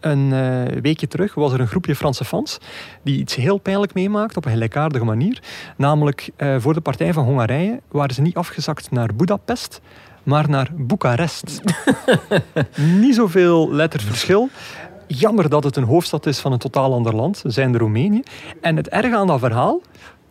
een 0.00 0.30
weekje 0.80 1.06
terug 1.08 1.34
was 1.34 1.52
er 1.52 1.60
een 1.60 1.66
groepje 1.66 1.94
Franse 1.96 2.24
fans 2.24 2.58
die 3.02 3.18
iets 3.18 3.34
heel 3.34 3.58
pijnlijk 3.58 3.94
meemaakt 3.94 4.36
op 4.36 4.44
een 4.44 4.50
gelijkaardige 4.50 5.04
manier. 5.04 5.42
Namelijk 5.76 6.30
voor 6.58 6.74
de 6.74 6.80
Partij 6.80 7.12
van 7.12 7.24
Hongarije 7.24 7.80
waren 7.88 8.14
ze 8.14 8.22
niet 8.22 8.36
afgezakt 8.36 8.90
naar 8.90 9.14
Budapest, 9.14 9.80
maar 10.22 10.48
naar 10.48 10.70
Boekarest. 10.76 11.60
niet 13.00 13.14
zoveel 13.14 13.72
letterverschil. 13.72 14.48
Jammer 15.06 15.48
dat 15.48 15.64
het 15.64 15.76
een 15.76 15.84
hoofdstad 15.84 16.26
is 16.26 16.38
van 16.38 16.52
een 16.52 16.58
totaal 16.58 16.92
ander 16.94 17.14
land, 17.14 17.42
zijn 17.46 17.72
de 17.72 17.78
Roemenië. 17.78 18.22
En 18.60 18.76
het 18.76 18.88
erge 18.88 19.16
aan 19.16 19.26
dat 19.26 19.38
verhaal 19.38 19.80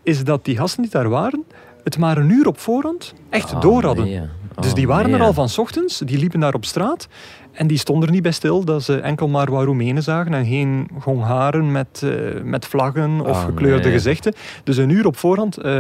is 0.03 0.23
dat 0.23 0.45
die 0.45 0.57
gasten 0.57 0.81
die 0.81 0.91
daar 0.91 1.09
waren, 1.09 1.43
het 1.83 1.97
maar 1.97 2.17
een 2.17 2.29
uur 2.29 2.47
op 2.47 2.59
voorhand 2.59 3.13
echt 3.29 3.53
Ah, 3.53 3.61
door 3.61 3.83
hadden. 3.83 4.05
nee, 4.05 4.13
ja. 4.13 4.27
Dus 4.55 4.69
Ah, 4.69 4.75
die 4.75 4.87
waren 4.87 5.13
er 5.13 5.21
al 5.21 5.33
van 5.33 5.49
's 5.49 5.57
ochtends, 5.57 5.97
die 6.05 6.17
liepen 6.17 6.39
daar 6.39 6.53
op 6.53 6.65
straat 6.65 7.07
en 7.51 7.67
die 7.67 7.77
stonden 7.77 8.07
er 8.07 8.13
niet 8.13 8.23
bij 8.23 8.31
stil 8.31 8.63
dat 8.63 8.83
ze 8.83 8.99
enkel 8.99 9.27
maar 9.27 9.51
wat 9.51 9.63
Roemenen 9.63 10.03
zagen 10.03 10.33
en 10.33 10.45
geen 10.45 10.89
Hongaren 11.03 11.71
met, 11.71 12.01
eh, 12.03 12.09
met 12.43 12.65
vlaggen 12.65 13.21
of 13.21 13.27
Ah, 13.37 13.43
gekleurde 13.45 13.83
nee. 13.83 13.91
gezichten. 13.91 14.33
Dus 14.63 14.77
een 14.77 14.89
uur 14.89 15.05
op 15.05 15.17
voorhand 15.17 15.57
eh, 15.57 15.71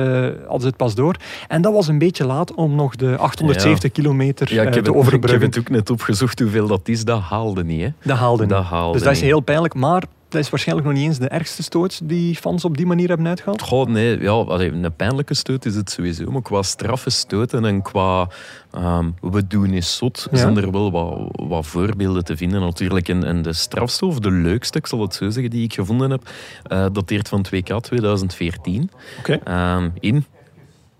hadden 0.41 0.61
ze 0.61 0.67
het 0.67 0.77
pas 0.77 0.95
door. 0.95 1.15
En 1.47 1.61
dat 1.61 1.73
was 1.73 1.87
een 1.87 1.97
beetje 1.97 2.25
laat 2.25 2.53
om 2.53 2.75
nog 2.75 2.95
de 2.95 3.17
870 3.17 3.91
kilometer 3.91 4.53
Ja, 4.53 4.61
eh, 4.61 4.67
ik 4.67 4.73
heb, 4.73 4.73
te 4.73 4.77
het, 4.79 4.87
ik 4.87 4.93
heb 4.93 4.95
overbruggen. 5.13 5.41
het 5.45 5.57
ook 5.59 5.69
net 5.69 5.89
opgezocht 5.89 6.39
hoeveel 6.39 6.67
dat 6.67 6.87
is. 6.87 7.03
Dat 7.05 7.21
haalde 7.21 7.63
niet, 7.63 7.81
hè. 7.81 7.89
Dat 8.03 8.17
haalde 8.17 8.45
niet. 8.45 8.53
Haalde 8.55 8.93
dus 8.93 9.03
dat 9.03 9.11
is 9.15 9.21
heel 9.21 9.39
pijnlijk, 9.39 9.73
maar 9.73 10.03
dat 10.35 10.43
is 10.43 10.49
waarschijnlijk 10.49 10.87
nog 10.87 10.97
niet 10.97 11.05
eens 11.07 11.17
de 11.19 11.27
ergste 11.27 11.63
stoot 11.63 11.99
die 12.03 12.35
fans 12.35 12.65
op 12.65 12.77
die 12.77 12.85
manier 12.85 13.07
hebben 13.07 13.27
uitgehaald. 13.27 13.61
Goh, 13.61 13.87
nee, 13.87 14.19
ja, 14.21 14.31
een 14.47 14.95
pijnlijke 14.95 15.33
stoot 15.33 15.65
is 15.65 15.75
het 15.75 15.89
sowieso. 15.91 16.31
Maar 16.31 16.41
qua 16.41 16.61
straffe 16.61 17.09
stoten 17.09 17.65
en 17.65 17.81
qua 17.81 18.27
ehm, 18.71 19.09
we 19.21 19.47
doen 19.47 19.73
is 19.73 19.97
zot, 19.97 20.27
Ja. 20.31 20.37
zijn 20.37 20.57
er 20.57 20.71
wel 20.71 20.91
wat, 20.91 21.29
wat 21.47 21.65
voorbeelden 21.65 22.23
te 22.23 22.37
vinden 22.37 22.61
natuurlijk. 22.61 23.09
En, 23.09 23.23
en 23.23 23.41
de 23.41 23.53
strafste, 23.53 24.05
of 24.05 24.19
de 24.19 24.31
leukste, 24.31 24.77
ik 24.77 24.87
zal 24.87 25.01
het 25.01 25.13
zo 25.13 25.29
zeggen, 25.29 25.51
die 25.51 25.63
ik 25.63 25.73
gevonden 25.73 26.11
heb, 26.11 26.29
eh 26.63 26.85
dateert 26.91 27.27
van 27.29 27.45
2K 27.55 27.75
2014 27.81 28.89
Oké. 29.19 29.39
ehm, 29.43 29.89
in. 29.99 30.25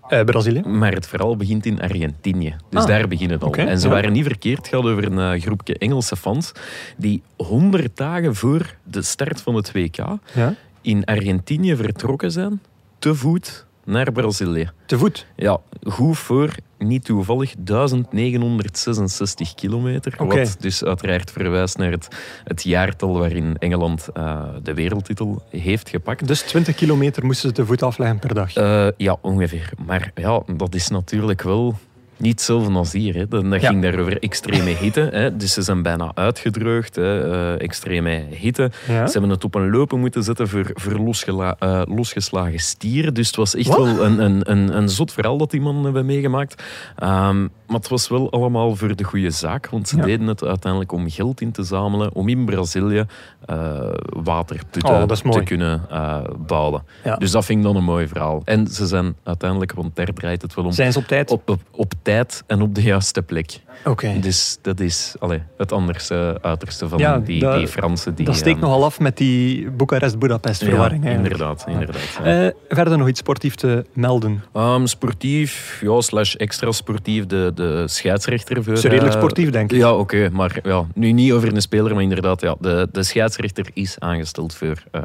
Eh, 0.08 0.24
Brazilië. 0.24 0.60
Maar 0.62 0.92
het 0.92 1.06
verhaal 1.06 1.36
begint 1.36 1.66
in 1.66 1.80
Argentinië. 1.80 2.56
Dus 2.70 2.80
Ah, 2.82 2.86
daar 2.88 3.08
begint 3.08 3.30
het 3.30 3.42
al. 3.42 3.52
en 3.54 3.78
ze 3.80 3.86
ja. 3.88 3.92
waren 3.94 4.12
niet 4.12 4.24
verkeerd. 4.24 4.56
Het 4.58 4.68
gaat 4.68 4.82
over 4.84 5.04
een 5.12 5.34
eh, 5.34 5.40
groepje 5.42 5.78
Engelse 5.78 6.16
fans 6.16 6.52
die 6.96 7.22
100 7.36 7.96
dagen 7.96 8.34
voor 8.34 8.74
de 8.82 9.02
start 9.02 9.40
van 9.40 9.54
het 9.54 9.72
WK 9.72 9.96
Ja. 10.34 10.54
in 10.80 11.04
Argentinië 11.04 11.76
vertrokken 11.76 12.30
zijn, 12.32 12.60
te 12.98 13.14
voet 13.14 13.66
naar 13.86 14.12
Brazilië. 14.12 14.70
Te 14.86 14.98
voet. 14.98 15.26
Ja, 15.36 15.60
goed 15.82 16.18
voor, 16.18 16.54
niet 16.78 17.04
toevallig, 17.04 17.54
1966 17.58 19.54
kilometer. 19.54 20.14
Oké. 20.18 20.38
Wat 20.38 20.56
dus 20.60 20.84
uiteraard 20.84 21.30
verwijst 21.30 21.78
naar 21.78 21.90
het, 21.90 22.08
het 22.44 22.62
jaartal 22.62 23.18
waarin 23.18 23.56
Engeland 23.58 24.08
eh, 24.12 24.42
de 24.62 24.74
wereldtitel 24.74 25.42
heeft 25.50 25.88
gepakt. 25.88 26.28
Dus 26.28 26.40
20 26.40 26.74
kilometer 26.74 27.24
moesten 27.24 27.48
ze 27.48 27.54
te 27.54 27.66
voet 27.66 27.82
afleggen 27.82 28.18
per 28.18 28.34
dag. 28.34 28.54
Eh, 28.54 28.88
ja, 28.96 29.16
ongeveer. 29.20 29.70
Maar 29.86 30.10
ja, 30.14 30.42
dat 30.56 30.74
is 30.74 30.88
natuurlijk 30.88 31.42
wel 31.42 31.74
niet 32.16 32.32
hetzelfde 32.32 32.72
als 32.72 32.92
hier. 32.92 33.14
Hè. 33.14 33.28
Dat, 33.28 33.50
dat 33.50 33.60
Ja. 33.60 33.68
ging 33.68 33.82
daar 33.82 33.98
over 33.98 34.18
extreme 34.22 34.70
hitte. 34.70 35.08
Hè. 35.12 35.36
Dus 35.36 35.52
ze 35.52 35.62
zijn 35.62 35.82
bijna 35.82 36.10
uitgedroogd. 36.14 36.96
Hè. 36.96 37.32
eh, 37.32 37.60
extreme 37.60 38.24
hitte. 38.30 38.70
Ja. 38.88 39.06
Ze 39.06 39.12
hebben 39.12 39.30
het 39.30 39.44
op 39.44 39.54
een 39.54 39.70
lopen 39.70 40.00
moeten 40.00 40.22
zetten 40.22 40.48
voor, 40.48 40.70
voor 40.74 40.92
losgela- 40.92 41.56
eh, 41.58 41.82
losgeslagen 41.88 42.58
stieren. 42.58 43.14
Dus 43.14 43.26
het 43.26 43.36
was 43.36 43.54
echt 43.54 43.68
wel 43.76 43.86
een, 44.04 44.18
een, 44.24 44.50
een, 44.50 44.76
een 44.76 44.88
zot 44.88 45.12
verhaal 45.12 45.36
dat 45.38 45.50
die 45.50 45.60
mannen 45.60 45.84
hebben 45.84 46.06
meegemaakt. 46.06 46.62
Ehm, 46.96 47.40
maar 47.42 47.76
het 47.76 47.88
was 47.88 48.08
wel 48.08 48.30
allemaal 48.32 48.76
voor 48.76 48.96
de 48.96 49.04
goede 49.04 49.30
zaak. 49.30 49.68
Want 49.68 49.88
ze 49.88 49.96
Ja. 49.96 50.02
deden 50.04 50.26
het 50.26 50.44
uiteindelijk 50.44 50.92
om 50.92 51.10
geld 51.10 51.40
in 51.40 51.52
te 51.52 51.62
zamelen. 51.62 52.14
Om 52.14 52.28
in 52.28 52.44
Brazilië 52.44 53.04
eh, 53.46 53.88
waterputten 54.22 54.82
Oh, 54.94 55.30
te 55.32 55.42
kunnen 55.42 55.82
eh, 55.90 56.18
bouwen. 56.46 56.82
Dus 57.18 57.30
dat 57.30 57.44
vind 57.44 57.58
ik 57.58 57.64
dan 57.64 57.76
een 57.76 57.84
mooi 57.84 58.08
verhaal. 58.08 58.42
En 58.44 58.66
ze 58.66 58.86
zijn 58.86 59.16
uiteindelijk, 59.22 59.72
want 59.72 59.96
daar 59.96 60.06
draait 60.14 60.42
het 60.42 60.54
wel 60.54 60.64
om, 60.64 60.72
Zijn 60.72 60.92
ze 60.92 60.98
op 60.98 61.06
tijd? 61.06 61.30
op, 61.30 61.48
op, 61.50 61.60
op 61.70 61.92
tijd 62.06 62.42
en 62.46 62.62
op 62.62 62.74
de 62.74 62.82
juiste 62.82 63.22
plek. 63.22 63.60
Oké. 63.84 64.18
Dus 64.20 64.58
dat 64.62 64.80
is 64.80 65.14
allee, 65.18 65.42
het 65.56 65.72
anderste, 65.72 66.38
uiterste 66.42 66.88
van 66.88 66.98
Ja, 66.98 67.18
die, 67.18 67.40
dat- 67.40 67.56
die 67.58 67.66
Fransen. 67.68 68.14
Die, 68.14 68.26
dat 68.26 68.34
steekt 68.36 68.56
ehm, 68.56 68.64
nogal 68.66 68.84
af 68.84 69.00
met 69.00 69.16
die 69.16 69.70
Boekarest-Budapest 69.70 70.64
verwarring. 70.64 71.04
ja, 71.04 71.10
inderdaad. 71.10 71.64
inderdaad 71.68 72.18
ja. 72.24 72.44
Eh, 72.46 72.50
verder 72.68 72.98
nog 72.98 73.08
iets 73.08 73.18
sportief 73.20 73.54
te 73.54 73.84
melden. 73.92 74.44
Ehm, 74.52 74.86
sportief, 74.86 75.78
ja, 75.82 76.00
slash 76.00 76.34
extra 76.34 76.72
sportief, 76.72 77.26
de, 77.26 77.52
de 77.54 77.82
scheidsrechter. 77.88 78.56
Voor, 78.56 78.74
Dat 78.74 78.76
is 78.84 78.90
redelijk 78.90 79.14
eh, 79.14 79.20
sportief, 79.20 79.50
denk 79.50 79.72
ik. 79.72 79.78
Ja, 79.78 79.94
oké, 79.94 80.28
maar 80.32 80.58
ja, 80.62 80.86
nu 80.94 81.12
niet 81.12 81.32
over 81.32 81.54
een 81.54 81.60
speler, 81.62 81.94
maar 81.94 82.02
inderdaad, 82.02 82.40
ja, 82.40 82.56
de, 82.60 82.88
de 82.92 83.02
scheidsrechter 83.02 83.66
is 83.72 83.96
aangesteld 83.98 84.54
voor 84.54 84.82
eh, 84.90 85.02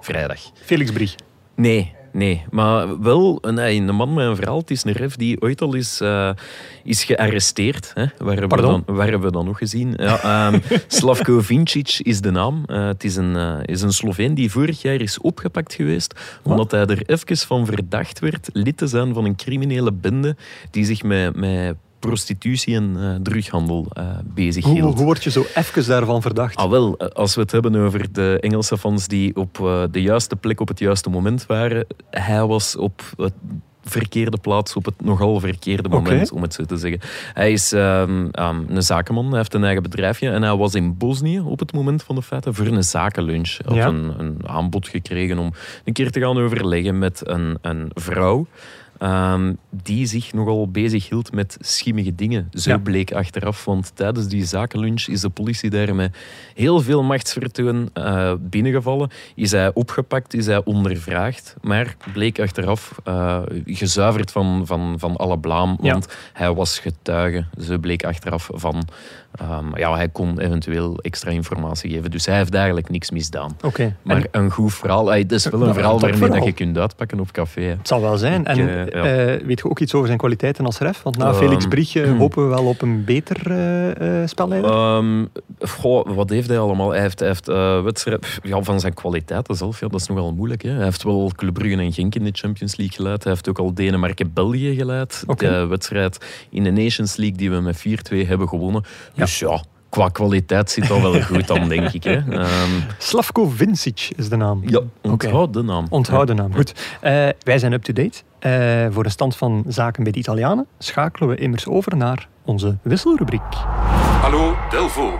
vrijdag. 0.00 0.38
Felix 0.64 0.90
Brie. 0.92 1.10
Nee, 1.56 1.94
nee. 2.14 2.44
Maar 2.50 3.00
wel 3.00 3.38
een, 3.40 3.58
een 3.58 3.94
man 3.94 4.14
met 4.14 4.26
een 4.26 4.36
verhaal. 4.36 4.58
Het 4.58 4.70
is 4.70 4.84
een 4.84 4.92
ref 4.92 5.16
die 5.16 5.40
ooit 5.40 5.60
al 5.60 5.74
is, 5.74 6.00
eh, 6.00 6.30
is 6.84 7.04
gearresteerd. 7.04 7.90
Hè? 7.94 8.04
Waar, 8.18 8.36
hebben 8.36 8.58
we 8.58 8.64
dan, 8.64 8.82
waar 8.86 9.08
hebben 9.08 9.26
we 9.28 9.32
dan 9.32 9.44
nog 9.44 9.58
gezien? 9.58 9.94
Ja, 9.96 10.22
ehm, 10.22 10.60
Slavko 10.86 11.40
Vincic 11.40 11.98
is 12.02 12.20
de 12.20 12.30
naam. 12.30 12.62
Eh, 12.66 12.86
het 12.86 13.04
is 13.04 13.16
een, 13.16 13.36
eh, 13.36 13.58
is 13.62 13.82
een 13.82 13.92
Sloveen 13.92 14.34
die 14.34 14.50
vorig 14.50 14.82
jaar 14.82 15.00
is 15.00 15.18
opgepakt 15.18 15.74
geweest. 15.74 16.38
Omdat 16.42 16.70
hij 16.70 16.86
er 16.86 17.02
even 17.06 17.36
van 17.36 17.66
verdacht 17.66 18.18
werd 18.18 18.48
lid 18.52 18.76
te 18.76 18.86
zijn 18.86 19.14
van 19.14 19.24
een 19.24 19.36
criminele 19.36 19.92
bende 19.92 20.36
die 20.70 20.84
zich 20.84 21.02
met, 21.02 21.36
met 21.36 21.76
prostitutie 22.06 22.74
en 22.74 22.96
eh, 22.98 23.14
drughandel 23.22 23.86
eh 23.92 24.04
bezig 24.24 24.64
Hoe, 24.64 24.74
hield. 24.74 24.94
hoe 24.96 25.04
word 25.04 25.24
je 25.24 25.30
zo 25.30 25.46
even 25.54 25.86
daarvan 25.86 26.22
verdacht? 26.22 26.56
Ah, 26.56 26.70
wel, 26.70 26.96
eh, 26.96 27.08
als 27.08 27.34
we 27.34 27.40
het 27.40 27.52
hebben 27.52 27.76
over 27.76 28.12
de 28.12 28.38
Engelse 28.40 28.78
fans 28.78 29.08
die 29.08 29.36
op 29.36 29.56
de 29.90 30.02
juiste 30.02 30.36
plek 30.36 30.60
op 30.60 30.68
het 30.68 30.78
juiste 30.78 31.10
moment 31.10 31.46
waren. 31.46 31.86
Hij 32.10 32.46
was 32.46 32.76
op 32.76 33.02
het 33.16 33.32
verkeerde 33.84 34.38
plaats 34.38 34.76
op 34.76 34.84
het 34.84 35.04
nogal 35.04 35.40
verkeerde 35.40 35.88
moment, 35.88 36.32
om 36.32 36.42
het 36.42 36.54
zo 36.54 36.64
te 36.64 36.76
zeggen. 36.76 37.00
Hij 37.32 37.52
is 37.52 37.72
ehm, 37.72 38.28
ehm, 38.30 38.62
een 38.68 38.82
zakenman, 38.82 39.28
hij 39.28 39.36
heeft 39.36 39.54
een 39.54 39.64
eigen 39.64 39.82
bedrijfje 39.82 40.30
en 40.30 40.42
hij 40.42 40.56
was 40.56 40.74
in 40.74 40.96
Bosnië 40.96 41.40
op 41.40 41.58
het 41.58 41.72
moment 41.72 42.02
van 42.02 42.14
de 42.14 42.22
feiten 42.22 42.54
voor 42.54 42.66
een 42.66 42.84
zakenlunch. 42.84 43.58
Hij 43.64 43.78
had 43.78 43.92
een, 43.92 44.14
een 44.18 44.48
aanbod 44.48 44.88
gekregen 44.88 45.38
om 45.38 45.52
een 45.84 45.92
keer 45.92 46.10
te 46.10 46.20
gaan 46.20 46.38
overleggen 46.38 46.98
met 46.98 47.20
een, 47.24 47.58
een 47.60 47.90
vrouw. 47.94 48.46
Ehm, 49.04 49.52
die 49.70 50.06
zich 50.06 50.32
nogal 50.32 50.68
bezig 50.70 51.08
hield 51.08 51.32
met 51.32 51.56
schimmige 51.60 52.14
dingen. 52.14 52.48
Zo 52.52 52.70
Ja. 52.70 52.78
bleek 52.78 53.12
achteraf, 53.12 53.64
want 53.64 53.92
tijdens 53.94 54.26
die 54.28 54.44
zakenlunch 54.44 55.06
is 55.06 55.20
de 55.20 55.28
politie 55.28 55.70
daar 55.70 55.94
met 55.94 56.16
heel 56.54 56.80
veel 56.80 57.02
machtsvertoon 57.02 57.90
eh, 57.92 58.32
binnengevallen. 58.40 59.10
Is 59.34 59.50
hij 59.50 59.70
opgepakt, 59.74 60.34
is 60.34 60.46
hij 60.46 60.64
ondervraagd, 60.64 61.56
maar 61.62 61.96
bleek 62.12 62.40
achteraf 62.40 62.94
eh, 63.04 63.40
gezuiverd 63.66 64.30
van, 64.30 64.62
van, 64.66 64.94
van 64.98 65.16
alle 65.16 65.38
blaam, 65.38 65.78
Ja. 65.82 65.92
want 65.92 66.08
hij 66.32 66.54
was 66.54 66.78
getuige. 66.78 67.44
Zo 67.60 67.78
bleek 67.78 68.04
achteraf 68.04 68.48
van, 68.52 68.88
ehm, 69.34 69.76
ja, 69.78 69.94
hij 69.94 70.08
kon 70.08 70.40
eventueel 70.40 70.98
extra 71.02 71.30
informatie 71.30 71.90
geven. 71.90 72.10
Dus 72.10 72.26
hij 72.26 72.36
heeft 72.36 72.54
eigenlijk 72.54 72.88
niks 72.90 73.10
misdaan. 73.10 73.56
Oké. 73.62 73.96
Maar 74.02 74.16
En 74.16 74.42
een 74.42 74.50
goed 74.50 74.74
verhaal, 74.74 75.04
dat 75.04 75.32
is 75.32 75.48
wel 75.48 75.62
een 75.62 75.74
verhaal 75.74 75.94
een 75.94 76.00
waarmee 76.00 76.28
dat 76.30 76.44
je 76.44 76.52
kunt 76.52 76.78
uitpakken 76.78 77.20
op 77.20 77.30
café. 77.32 77.60
hè. 77.62 77.68
het 77.68 77.88
zal 77.88 78.00
wel 78.00 78.16
zijn. 78.18 78.40
Ik, 78.40 78.46
En 78.46 78.58
eh, 78.92 78.93
ja. 78.94 79.04
eh, 79.04 79.46
weet 79.46 79.58
je 79.58 79.70
ook 79.70 79.80
iets 79.80 79.94
over 79.94 80.06
zijn 80.06 80.18
kwaliteiten 80.18 80.64
als 80.64 80.78
ref? 80.78 81.02
Want 81.02 81.16
na 81.16 81.28
Ehm, 81.28 81.34
Felix 81.34 81.66
Brie 81.66 82.02
eh, 82.02 82.18
hopen 82.18 82.42
we 82.42 82.48
wel 82.54 82.64
op 82.64 82.82
een 82.82 83.04
beter 83.04 83.50
eh 83.50 84.20
eh 84.22 84.28
spelleider. 84.28 84.70
Ehm, 84.70 85.24
goh, 85.60 86.14
wat 86.14 86.30
heeft 86.30 86.48
hij 86.48 86.58
allemaal? 86.58 86.90
Hij 86.90 87.00
heeft, 87.00 87.18
hij 87.18 87.28
heeft 87.28 87.46
wedstrijd, 87.84 88.38
ja, 88.42 88.62
van 88.62 88.80
zijn 88.80 88.94
kwaliteiten 88.94 89.54
zelf, 89.54 89.80
ja, 89.80 89.88
dat 89.88 90.00
is 90.00 90.06
nogal 90.06 90.32
moeilijk. 90.32 90.62
Hè. 90.62 90.70
Hij 90.70 90.84
heeft 90.84 91.02
wel 91.02 91.30
Club 91.36 91.54
Brugge 91.54 91.76
en 91.76 91.92
Genk 91.92 92.14
in 92.14 92.24
de 92.24 92.30
Champions 92.32 92.76
League 92.76 92.96
geleid. 92.96 93.22
Hij 93.24 93.32
heeft 93.32 93.48
ook 93.48 93.58
al 93.58 93.74
Denemarken-België 93.74 94.74
geleid. 94.74 95.24
De 95.36 95.66
wedstrijd 95.66 96.18
in 96.50 96.64
de 96.64 96.70
Nations 96.70 97.16
League 97.16 97.36
die 97.36 97.50
we 97.50 97.60
met 97.60 97.78
4-2 98.12 98.26
hebben 98.26 98.48
gewonnen. 98.48 98.82
Dus 99.14 99.38
ja, 99.38 99.62
qua 99.88 100.08
kwaliteit 100.08 100.70
zit 100.70 100.88
dat 100.88 101.00
wel 101.00 101.20
goed 101.22 101.46
dan, 101.46 101.68
denk 101.68 101.92
ik. 101.92 102.04
Hè. 102.04 102.14
Ehm, 102.30 102.70
Slavko 102.98 103.48
Vincic 103.48 104.10
is 104.16 104.28
de 104.28 104.36
naam. 104.36 104.62
ja, 104.66 104.80
onthoud 105.02 105.52
de 105.52 105.62
naam. 105.62 105.86
Onthoud 105.90 106.26
de 106.26 106.34
naam. 106.34 106.54
Goed. 106.54 106.72
Wij 107.42 107.58
zijn 107.58 107.72
up-to-date. 107.72 108.22
Eh, 108.44 108.86
voor 108.90 109.02
de 109.02 109.08
stand 109.08 109.36
van 109.36 109.64
zaken 109.66 110.02
bij 110.02 110.12
de 110.12 110.18
Italianen 110.18 110.66
schakelen 110.78 111.28
we 111.28 111.36
immers 111.36 111.68
over 111.68 111.96
naar 111.96 112.28
onze 112.44 112.76
wisselrubriek. 112.82 113.54
Hallo 114.20 114.54
Delvo. 114.70 115.18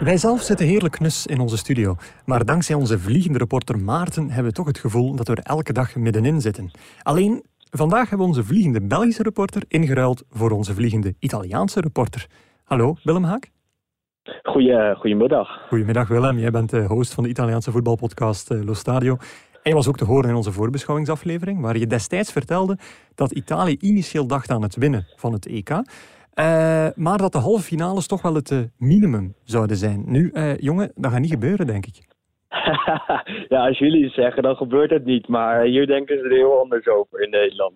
Wij 0.00 0.16
zelf 0.16 0.40
zitten 0.40 0.66
heerlijk 0.66 0.94
knus 0.94 1.26
in 1.26 1.40
onze 1.40 1.56
studio. 1.56 1.96
Maar 2.24 2.44
dankzij 2.44 2.74
onze 2.74 2.98
vliegende 2.98 3.38
reporter 3.38 3.78
Maarten 3.78 4.26
hebben 4.30 4.44
we 4.44 4.52
toch 4.52 4.66
het 4.66 4.78
gevoel 4.78 5.16
dat 5.16 5.28
we 5.28 5.34
er 5.34 5.42
elke 5.42 5.72
dag 5.72 5.96
middenin 5.96 6.40
zitten. 6.40 6.70
Alleen, 7.02 7.44
vandaag 7.70 8.08
hebben 8.08 8.18
we 8.18 8.34
onze 8.34 8.44
vliegende 8.44 8.86
Belgische 8.86 9.22
reporter 9.22 9.62
ingeruild 9.68 10.24
voor 10.30 10.50
onze 10.50 10.74
vliegende 10.74 11.14
Italiaanse 11.18 11.80
reporter. 11.80 12.26
Hallo, 12.64 12.96
Willem 13.02 13.24
Haak. 13.24 13.50
Goeie, 14.42 14.94
goedemiddag. 14.94 15.48
Goedemiddag 15.68 16.08
Willem, 16.08 16.38
jij 16.38 16.50
bent 16.50 16.70
de 16.70 16.82
host 16.82 17.14
van 17.14 17.22
de 17.22 17.30
Italiaanse 17.30 17.70
voetbalpodcast 17.70 18.50
eh, 18.50 18.64
Lo 18.64 18.74
Stadio. 18.74 19.16
Je 19.62 19.74
was 19.74 19.88
ook 19.88 19.96
te 19.96 20.04
horen 20.04 20.28
in 20.28 20.36
onze 20.36 20.52
voorbeschouwingsaflevering, 20.52 21.60
waar 21.60 21.78
je 21.78 21.86
destijds 21.86 22.32
vertelde 22.32 22.76
dat 23.14 23.32
Italië 23.32 23.76
initieel 23.80 24.26
dacht 24.26 24.50
aan 24.50 24.62
het 24.62 24.76
winnen 24.76 25.06
van 25.16 25.32
het 25.32 25.46
EK. 25.46 25.70
eh, 25.70 26.86
maar 26.94 27.18
dat 27.18 27.32
de 27.32 27.38
halve 27.38 27.62
finales 27.62 28.06
toch 28.06 28.22
wel 28.22 28.34
het 28.34 28.50
eh, 28.50 28.58
minimum 28.78 29.34
zouden 29.44 29.76
zijn. 29.76 30.02
Nu, 30.06 30.30
eh, 30.32 30.56
jongen, 30.58 30.92
dat 30.94 31.10
gaat 31.10 31.20
niet 31.20 31.30
gebeuren, 31.30 31.66
denk 31.66 31.86
ik. 31.86 31.96
ja, 33.48 33.66
als 33.66 33.78
jullie 33.78 34.04
het 34.04 34.12
zeggen, 34.12 34.42
dan 34.42 34.56
gebeurt 34.56 34.90
het 34.90 35.04
niet. 35.04 35.28
Maar 35.28 35.62
hier 35.62 35.86
denken 35.86 36.18
ze 36.18 36.24
er 36.24 36.30
heel 36.30 36.60
anders 36.60 36.86
over 36.86 37.20
in 37.22 37.30
Nederland. 37.30 37.74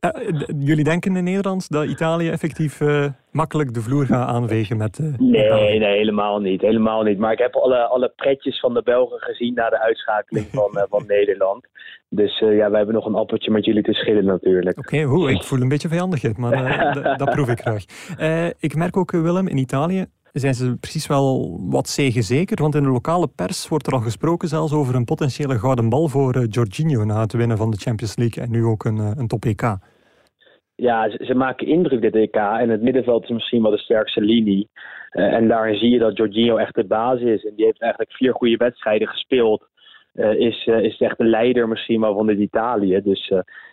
Eh, 0.00 0.10
d- 0.10 0.52
jullie 0.58 0.84
denken 0.84 1.16
in 1.16 1.24
Nederland 1.24 1.70
dat 1.70 1.84
Italië 1.84 2.30
effectief 2.30 2.80
eh, 2.80 3.04
makkelijk 3.30 3.74
de 3.74 3.80
vloer 3.80 4.06
gaat 4.06 4.28
aanvegen 4.28 4.76
met... 4.76 4.98
eh, 4.98 5.06
Nee, 5.18 5.84
helemaal 5.84 6.38
niet. 6.40 6.60
Helemaal 6.60 7.02
niet. 7.02 7.18
Maar 7.18 7.32
ik 7.32 7.38
heb 7.38 7.54
alle, 7.54 7.76
alle 7.78 8.12
pretjes 8.16 8.60
van 8.60 8.74
de 8.74 8.82
Belgen 8.82 9.18
gezien 9.20 9.54
na 9.54 9.68
de 9.70 9.80
uitschakeling 9.80 10.46
van, 10.52 10.70
eh, 10.76 10.82
van 10.88 11.04
Nederland. 11.16 11.66
Dus 12.08 12.40
eh, 12.40 12.56
ja, 12.56 12.68
wij 12.68 12.76
hebben 12.76 12.94
nog 12.94 13.06
een 13.06 13.14
appeltje 13.14 13.50
met 13.50 13.64
jullie 13.64 13.82
te 13.82 13.92
schillen 13.92 14.24
natuurlijk. 14.24 14.78
Oké, 14.78 15.02
hoe, 15.02 15.30
ik 15.30 15.42
voel 15.42 15.60
een 15.60 15.68
beetje 15.68 15.88
vijandigheid, 15.88 16.36
maar 16.36 16.52
eh, 16.52 17.16
dat 17.16 17.30
proef 17.30 17.48
ik 17.48 17.60
graag. 17.60 17.84
Eh, 18.18 18.46
ik 18.46 18.74
merk 18.76 18.96
ook, 18.96 19.12
eh, 19.12 19.20
Willem, 19.20 19.48
in 19.48 19.56
Italië 19.56 20.06
zijn 20.40 20.54
ze 20.54 20.76
precies 20.78 21.06
wel 21.06 21.58
wat 21.70 21.88
zeker, 21.88 22.62
want 22.62 22.74
in 22.74 22.82
de 22.82 22.88
lokale 22.88 23.28
pers 23.36 23.68
wordt 23.68 23.86
er 23.86 23.92
al 23.92 24.00
gesproken 24.00 24.48
zelfs 24.48 24.72
over 24.72 24.94
een 24.94 25.04
potentiële 25.04 25.58
gouden 25.58 25.88
bal 25.88 26.08
voor 26.08 26.34
eh, 26.34 26.42
Jorginho 26.48 27.04
na 27.04 27.20
het 27.20 27.32
winnen 27.32 27.56
van 27.56 27.70
de 27.70 27.76
Champions 27.76 28.16
League 28.16 28.42
en 28.42 28.50
nu 28.50 28.64
ook 28.64 28.84
een, 28.84 28.98
eh, 28.98 29.10
een 29.16 29.26
top 29.26 29.44
EK. 29.44 29.76
Ja, 30.74 31.10
ze, 31.10 31.34
maken 31.34 31.66
indruk 31.66 32.00
dit 32.00 32.14
EK. 32.14 32.34
En 32.34 32.68
het 32.68 32.82
middenveld 32.82 33.24
is 33.24 33.30
misschien 33.30 33.62
wel 33.62 33.70
de 33.70 33.78
sterkste 33.78 34.20
linie. 34.20 34.68
Eh, 35.10 35.32
en 35.32 35.48
daarin 35.48 35.78
zie 35.78 35.90
je 35.90 35.98
dat 35.98 36.16
Jorginho 36.16 36.56
echt 36.56 36.74
de 36.74 36.86
basis 36.86 37.28
is. 37.28 37.44
En 37.44 37.54
die 37.56 37.64
heeft 37.64 37.80
eigenlijk 37.80 38.12
vier 38.12 38.34
goede 38.34 38.56
wedstrijden 38.56 39.08
gespeeld. 39.08 39.68
Is, 40.38 40.66
is 40.66 40.98
echt 40.98 41.18
de 41.18 41.24
leider 41.24 41.68
misschien 41.68 42.00
wel 42.00 42.14
van 42.14 42.26
dit 42.26 42.38
Italië. 42.38 43.00
Dus 43.02 43.28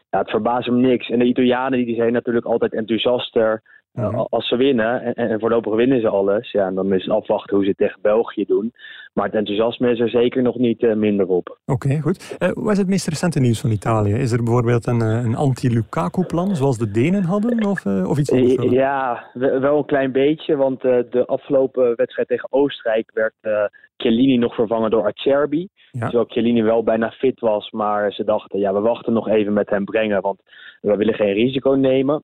ja, 0.10 0.20
het 0.20 0.30
verbaast 0.30 0.66
hem 0.66 0.80
niks. 0.80 1.10
En 1.10 1.20
de 1.20 1.26
Italianen 1.26 1.86
die 1.86 1.96
zijn 1.96 2.14
natuurlijk 2.14 2.46
altijd 2.46 2.74
enthousiaster 2.74 3.62
Mhm. 3.94 4.16
als 4.16 4.48
ze 4.48 4.56
winnen. 4.56 5.02
En, 5.02 5.30
en 5.30 5.40
voorlopig 5.40 5.76
winnen 5.76 6.02
ze 6.02 6.08
alles. 6.08 6.52
Ja, 6.52 6.68
en 6.68 6.76
dan 6.76 6.94
is 6.94 7.04
het 7.06 7.14
afwachten 7.14 7.56
hoe 7.56 7.64
ze 7.64 7.70
het 7.70 7.80
tegen 7.80 8.02
België 8.02 8.46
doen. 8.46 8.74
Maar 9.14 9.26
het 9.26 9.34
enthousiasme 9.36 9.92
is 9.92 10.00
er 10.00 10.10
zeker 10.10 10.42
nog 10.42 10.58
niet 10.58 10.84
eh, 10.84 10.94
minder 10.96 11.28
op. 11.28 11.58
Oké, 11.66 12.00
goed. 12.00 12.36
Eh, 12.40 12.50
wat 12.54 12.72
is 12.72 12.78
het 12.78 12.88
meest 12.88 13.08
recente 13.08 13.40
nieuws 13.40 13.62
van 13.62 13.72
Italië? 13.72 14.14
Is 14.14 14.32
er 14.32 14.44
bijvoorbeeld 14.44 14.88
een, 14.88 15.02
eh, 15.02 15.24
een 15.24 15.36
anti-Lukaku-plan, 15.36 16.56
zoals 16.56 16.78
de 16.78 16.92
Denen 16.92 17.24
hadden, 17.24 17.66
of, 17.66 17.86
of 17.86 18.18
iets 18.18 18.32
anders? 18.32 18.72
Ja, 18.72 19.30
we- 19.34 19.60
wel 19.60 19.78
een 19.78 19.86
klein 19.86 20.12
beetje. 20.12 20.56
Want 20.56 20.82
de 20.82 21.24
afgelopen 21.26 21.96
wedstrijd 21.96 22.28
tegen 22.28 22.52
Oostenrijk 22.52 23.12
werd 23.14 23.68
Chiellini 23.98 24.38
nog 24.38 24.56
vervangen 24.56 24.90
door 24.92 25.06
Acerbi. 25.06 25.68
Ja. 25.92 26.00
Terwijl 26.06 26.26
Chiellini 26.30 26.64
wel 26.64 26.84
bijna 26.84 27.12
fit 27.12 27.40
was. 27.40 27.72
Maar 27.72 28.12
ze 28.12 28.24
dachten, 28.24 28.60
ja, 28.60 28.74
we 28.74 28.80
wachten 28.80 29.14
nog 29.14 29.28
even 29.28 29.54
met 29.54 29.70
hem 29.70 29.86
brengen. 29.86 30.22
Want 30.22 30.42
we 30.82 30.96
willen 30.96 31.14
geen 31.14 31.34
risico 31.34 31.72
nemen. 31.72 32.24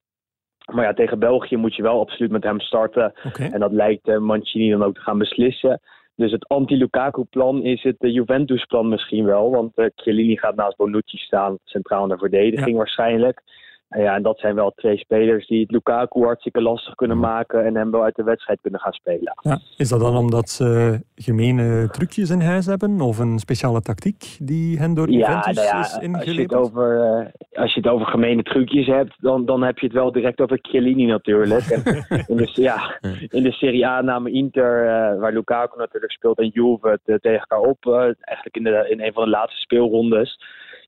Maar 0.72 0.86
ja, 0.86 0.94
tegen 0.94 1.20
België 1.20 1.56
moet 1.56 1.76
je 1.76 1.82
wel 1.82 2.00
absoluut 2.00 2.32
met 2.32 2.44
hem 2.44 2.60
starten. 2.60 3.14
En 3.34 3.60
dat 3.60 3.72
lijkt 3.72 4.08
eh, 4.08 4.18
Mancini 4.18 4.70
dan 4.70 4.84
ook 4.84 4.94
te 4.94 5.02
gaan 5.02 5.18
beslissen. 5.18 5.80
Dus 6.16 6.32
het 6.32 6.48
anti-Lukaku-plan 6.48 7.64
is 7.64 7.84
het 7.84 7.96
eh, 8.00 8.14
Juventus-plan 8.14 8.90
misschien 8.90 9.26
wel. 9.26 9.52
Want 9.52 9.72
eh 9.76 9.86
Chiellini 9.96 10.38
gaat 10.38 10.56
naast 10.56 10.78
Bonucci 10.78 11.18
staan, 11.18 11.58
centraal 11.64 12.04
in 12.04 12.10
de 12.10 12.18
verdediging 12.18 12.78
waarschijnlijk. 12.78 13.42
En 13.90 14.02
ja, 14.02 14.16
en 14.16 14.24
dat 14.24 14.40
zijn 14.40 14.56
wel 14.56 14.72
twee 14.76 14.98
spelers 14.98 15.48
die 15.48 15.62
het 15.62 15.72
Lukaku 15.72 16.24
hartstikke 16.24 16.62
lastig 16.62 16.96
kunnen 16.96 17.20
maken 17.20 17.66
en 17.66 17.76
hem 17.76 17.92
wel 17.92 18.04
uit 18.04 18.16
de 18.16 18.24
wedstrijd 18.24 18.62
kunnen 18.62 18.80
gaan 18.80 18.94
spelen. 18.94 19.34
Ja. 19.42 19.60
Is 19.78 19.90
dat 19.90 20.00
dan 20.00 20.18
omdat 20.18 20.50
ze 20.50 21.00
gemene 21.16 21.90
trucjes 21.92 22.30
in 22.30 22.42
huis 22.42 22.66
hebben, 22.66 23.02
of 23.02 23.20
een 23.20 23.40
speciale 23.40 23.82
tactiek 23.82 24.38
die 24.40 24.78
hen 24.78 24.94
door 24.94 25.10
Ja, 25.10 25.18
Juventus 25.18 25.56
nou 25.56 25.68
ja, 25.68 25.72
is 25.72 25.78
als 25.78 25.90
je, 25.90 25.96
het 25.96 26.04
ingeleverd? 26.04 26.54
over, 26.54 27.02
eh, 27.02 27.62
als 27.62 27.74
je 27.74 27.80
het 27.80 27.90
over 27.90 28.08
gemene 28.08 28.44
trucjes 28.44 28.88
hebt, 28.88 29.16
dan, 29.18 29.46
dan 29.46 29.64
heb 29.64 29.80
je 29.80 29.86
het 29.86 29.96
wel 29.96 30.12
direct 30.12 30.42
over 30.42 30.60
Chiellini 30.62 31.06
natuurlijk. 31.06 31.66
En 31.66 31.84
in, 32.28 32.38
de, 32.38 32.50
ja, 32.54 33.00
in 33.30 33.44
de 33.44 33.52
Serie 33.52 33.88
A 33.88 34.02
namen 34.02 34.34
Inter, 34.34 34.82
eh, 34.88 35.20
waar 35.20 35.34
Lukaku 35.34 35.78
natuurlijk 35.78 36.12
speelt, 36.12 36.40
en 36.40 36.48
Juve 36.48 36.90
het 36.90 37.02
eh, 37.06 37.16
tegen 37.16 37.40
elkaar 37.40 37.70
op. 37.70 37.86
eigenlijk 38.22 38.56
in, 38.58 38.64
de, 38.64 38.86
in 38.90 39.02
een 39.02 39.14
van 39.14 39.24
de 39.24 39.30
laatste 39.30 39.60
speelrondes. 39.60 40.38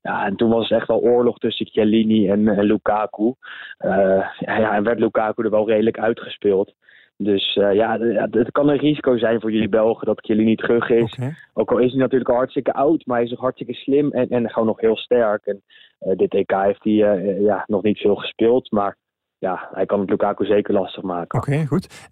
Ja, 0.02 0.24
en 0.26 0.36
toen 0.36 0.50
was 0.50 0.68
het 0.68 0.78
echt 0.78 0.88
wel 0.88 1.00
oorlog 1.00 1.38
tussen 1.38 1.66
Chiellini 1.66 2.28
en, 2.28 2.48
en 2.48 2.64
Lukaku. 2.64 3.34
Eh, 3.78 4.26
ja, 4.38 4.74
en 4.74 4.82
werd 4.82 4.98
Lukaku 4.98 5.42
er 5.42 5.50
wel 5.50 5.68
redelijk 5.68 5.98
uitgespeeld. 5.98 6.74
Dus 7.16 7.56
eh, 7.56 7.74
ja, 7.74 7.98
het 8.30 8.50
kan 8.50 8.68
een 8.68 8.78
risico 8.78 9.18
zijn 9.18 9.40
voor 9.40 9.52
jullie 9.52 9.68
Belgen 9.68 10.06
dat 10.06 10.24
Chiellini 10.24 10.56
terug 10.56 10.90
is. 10.90 11.18
Ook 11.54 11.70
al 11.70 11.78
is 11.78 11.90
hij 11.90 12.00
natuurlijk 12.00 12.30
al 12.30 12.36
hartstikke 12.36 12.72
oud, 12.72 13.06
maar 13.06 13.16
hij 13.16 13.26
is 13.26 13.32
ook 13.32 13.40
hartstikke 13.40 13.74
slim 13.74 14.10
en, 14.10 14.28
en 14.28 14.50
gewoon 14.50 14.68
nog 14.68 14.80
heel 14.80 14.96
sterk. 14.96 15.46
En 15.46 15.62
eh, 15.98 16.16
dit 16.16 16.34
EK 16.34 16.50
heeft 16.50 16.84
hij 16.84 16.92
ja, 17.40 17.64
nog 17.66 17.82
niet 17.82 17.98
veel 17.98 18.16
gespeeld, 18.16 18.70
maar 18.70 18.96
ja, 19.38 19.68
hij 19.72 19.86
kan 19.86 20.00
het 20.00 20.10
Lukaku 20.10 20.44
zeker 20.44 20.74
lastig 20.74 21.02
maken. 21.02 21.38
Oké, 21.38 21.66
goed. 21.66 22.08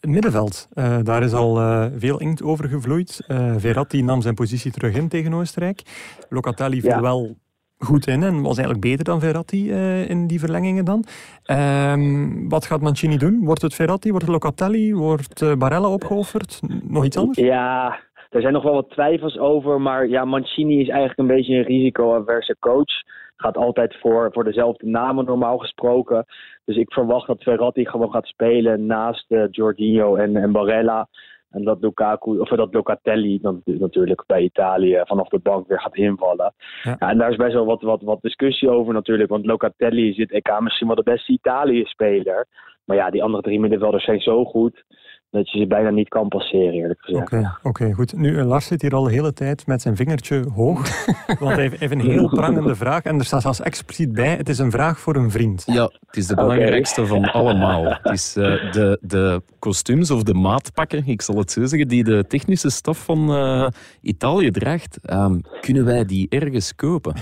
Het 0.00 0.10
middenveld, 0.10 0.68
eh, 0.72 0.98
daar 1.02 1.22
is 1.22 1.32
al 1.32 1.58
eh, 1.58 1.86
veel 1.96 2.20
inkt 2.20 2.42
over 2.42 2.68
gevloeid. 2.68 3.24
Eh, 3.26 3.54
Verratti 3.56 4.02
nam 4.02 4.20
zijn 4.20 4.34
positie 4.34 4.72
terug 4.72 4.94
in 4.96 5.08
tegen 5.08 5.32
Oostenrijk. 5.34 5.82
Locatelli 6.28 6.80
viel 6.80 6.90
Ja. 6.90 7.00
wel 7.00 7.36
goed 7.78 8.06
in 8.06 8.22
en 8.22 8.42
was 8.42 8.58
eigenlijk 8.58 8.80
beter 8.80 9.04
dan 9.04 9.20
Verratti 9.20 9.70
in 10.08 10.26
die 10.26 10.38
verlengingen 10.38 10.84
dan. 10.84 11.04
Ehm, 11.44 12.48
wat 12.48 12.66
gaat 12.66 12.80
Mancini 12.80 13.16
doen? 13.16 13.44
Wordt 13.44 13.62
het 13.62 13.74
Verratti, 13.74 14.10
wordt 14.10 14.24
het 14.24 14.34
Locatelli, 14.34 14.94
wordt 14.94 15.58
Barella 15.58 15.88
opgeofferd? 15.88 16.60
Nog 16.82 17.04
iets 17.04 17.16
anders? 17.16 17.38
Ja, 17.38 17.98
er 18.30 18.40
zijn 18.40 18.52
nog 18.52 18.62
wel 18.62 18.74
wat 18.74 18.90
twijfels 18.90 19.38
over, 19.38 19.80
maar 19.80 20.08
ja, 20.08 20.24
Mancini 20.24 20.80
is 20.80 20.88
eigenlijk 20.88 21.18
een 21.18 21.36
beetje 21.36 21.54
een 21.54 21.64
risico-averse 21.64 22.56
coach. 22.58 22.92
Gaat 23.36 23.56
altijd 23.56 23.96
voor, 24.00 24.28
voor 24.32 24.44
dezelfde 24.44 24.86
namen 24.86 25.24
normaal 25.24 25.58
gesproken. 25.58 26.26
Dus 26.70 26.78
ik 26.78 26.92
verwacht 26.92 27.26
dat 27.26 27.42
Verratti 27.42 27.86
gewoon 27.86 28.10
gaat 28.10 28.26
spelen 28.26 28.86
naast 28.86 29.24
eh, 29.28 29.44
Jorginho 29.50 30.16
en, 30.16 30.36
en 30.36 30.52
Barella. 30.52 31.08
En 31.50 31.64
dat 31.64 31.80
Lukaku, 31.80 32.38
of 32.38 32.48
dat 32.48 32.74
Locatelli 32.74 33.38
dan 33.40 33.62
natuurlijk 33.64 34.24
bij 34.26 34.42
Italië 34.42 35.02
vanaf 35.04 35.28
de 35.28 35.38
bank 35.38 35.68
weer 35.68 35.80
gaat 35.80 35.96
invallen. 35.96 36.54
Ja. 36.82 36.96
Ja. 36.98 37.10
en 37.10 37.18
daar 37.18 37.30
is 37.30 37.36
best 37.36 37.52
wel 37.52 37.64
wat, 37.64 37.82
wat, 37.82 38.02
wat 38.02 38.22
discussie 38.22 38.70
over 38.70 38.94
natuurlijk. 38.94 39.30
Want 39.30 39.46
Locatelli 39.46 40.08
is 40.08 40.16
dit 40.16 40.32
EK 40.32 40.60
misschien 40.60 40.86
wel 40.86 40.96
de 40.96 41.02
beste 41.02 41.32
Italië-speler. 41.32 42.46
Maar 42.84 42.96
ja, 42.96 43.10
die 43.10 43.22
andere 43.22 43.42
drie 43.42 43.60
middenvelders 43.60 44.04
zijn 44.04 44.20
zo 44.20 44.44
goed 44.44 44.84
dat 45.30 45.50
je 45.50 45.58
ze 45.58 45.66
bijna 45.66 45.90
niet 45.90 46.08
kan 46.08 46.28
passeren, 46.28 46.72
eerlijk 46.72 47.00
gezegd. 47.00 47.22
Oké, 47.22 47.56
oké, 47.62 47.92
goed. 47.92 48.16
Nu, 48.16 48.38
eh, 48.38 48.46
Lars 48.46 48.66
zit 48.66 48.82
hier 48.82 48.94
al 48.94 49.04
de 49.04 49.12
hele 49.12 49.32
tijd 49.32 49.66
met 49.66 49.82
zijn 49.82 49.96
vingertje 49.96 50.44
hoog. 50.54 51.06
want 51.40 51.54
hij 51.54 51.72
heeft, 51.78 51.92
een 51.92 52.00
heel 52.00 52.28
prangende 52.28 52.74
vraag. 52.74 53.02
En 53.02 53.18
er 53.18 53.24
staat 53.24 53.42
zelfs 53.42 53.60
expliciet 53.60 54.12
bij, 54.12 54.36
het 54.36 54.48
is 54.48 54.58
een 54.58 54.70
vraag 54.70 54.98
voor 54.98 55.16
een 55.16 55.30
vriend. 55.30 55.64
Ja, 55.66 55.82
het 56.06 56.16
is 56.16 56.26
de 56.26 56.34
belangrijkste 56.34 57.06
van 57.06 57.24
allemaal. 57.24 57.84
Het 57.84 58.12
is 58.12 58.36
eh, 58.36 58.72
de, 58.72 58.98
de 59.00 59.42
kostuums 59.58 60.10
of 60.10 60.22
de 60.22 60.34
maatpakken, 60.34 61.02
ik 61.06 61.22
zal 61.22 61.36
het 61.36 61.50
zo 61.50 61.64
zeggen, 61.64 61.88
die 61.88 62.04
de 62.04 62.26
technische 62.26 62.70
staf 62.70 63.04
van 63.04 63.34
eh, 63.34 63.66
Italië 64.00 64.50
draagt. 64.50 64.98
Ehm, 65.02 65.38
kunnen 65.60 65.84
wij 65.84 66.04
die 66.04 66.26
ergens 66.28 66.74
kopen? 66.74 67.14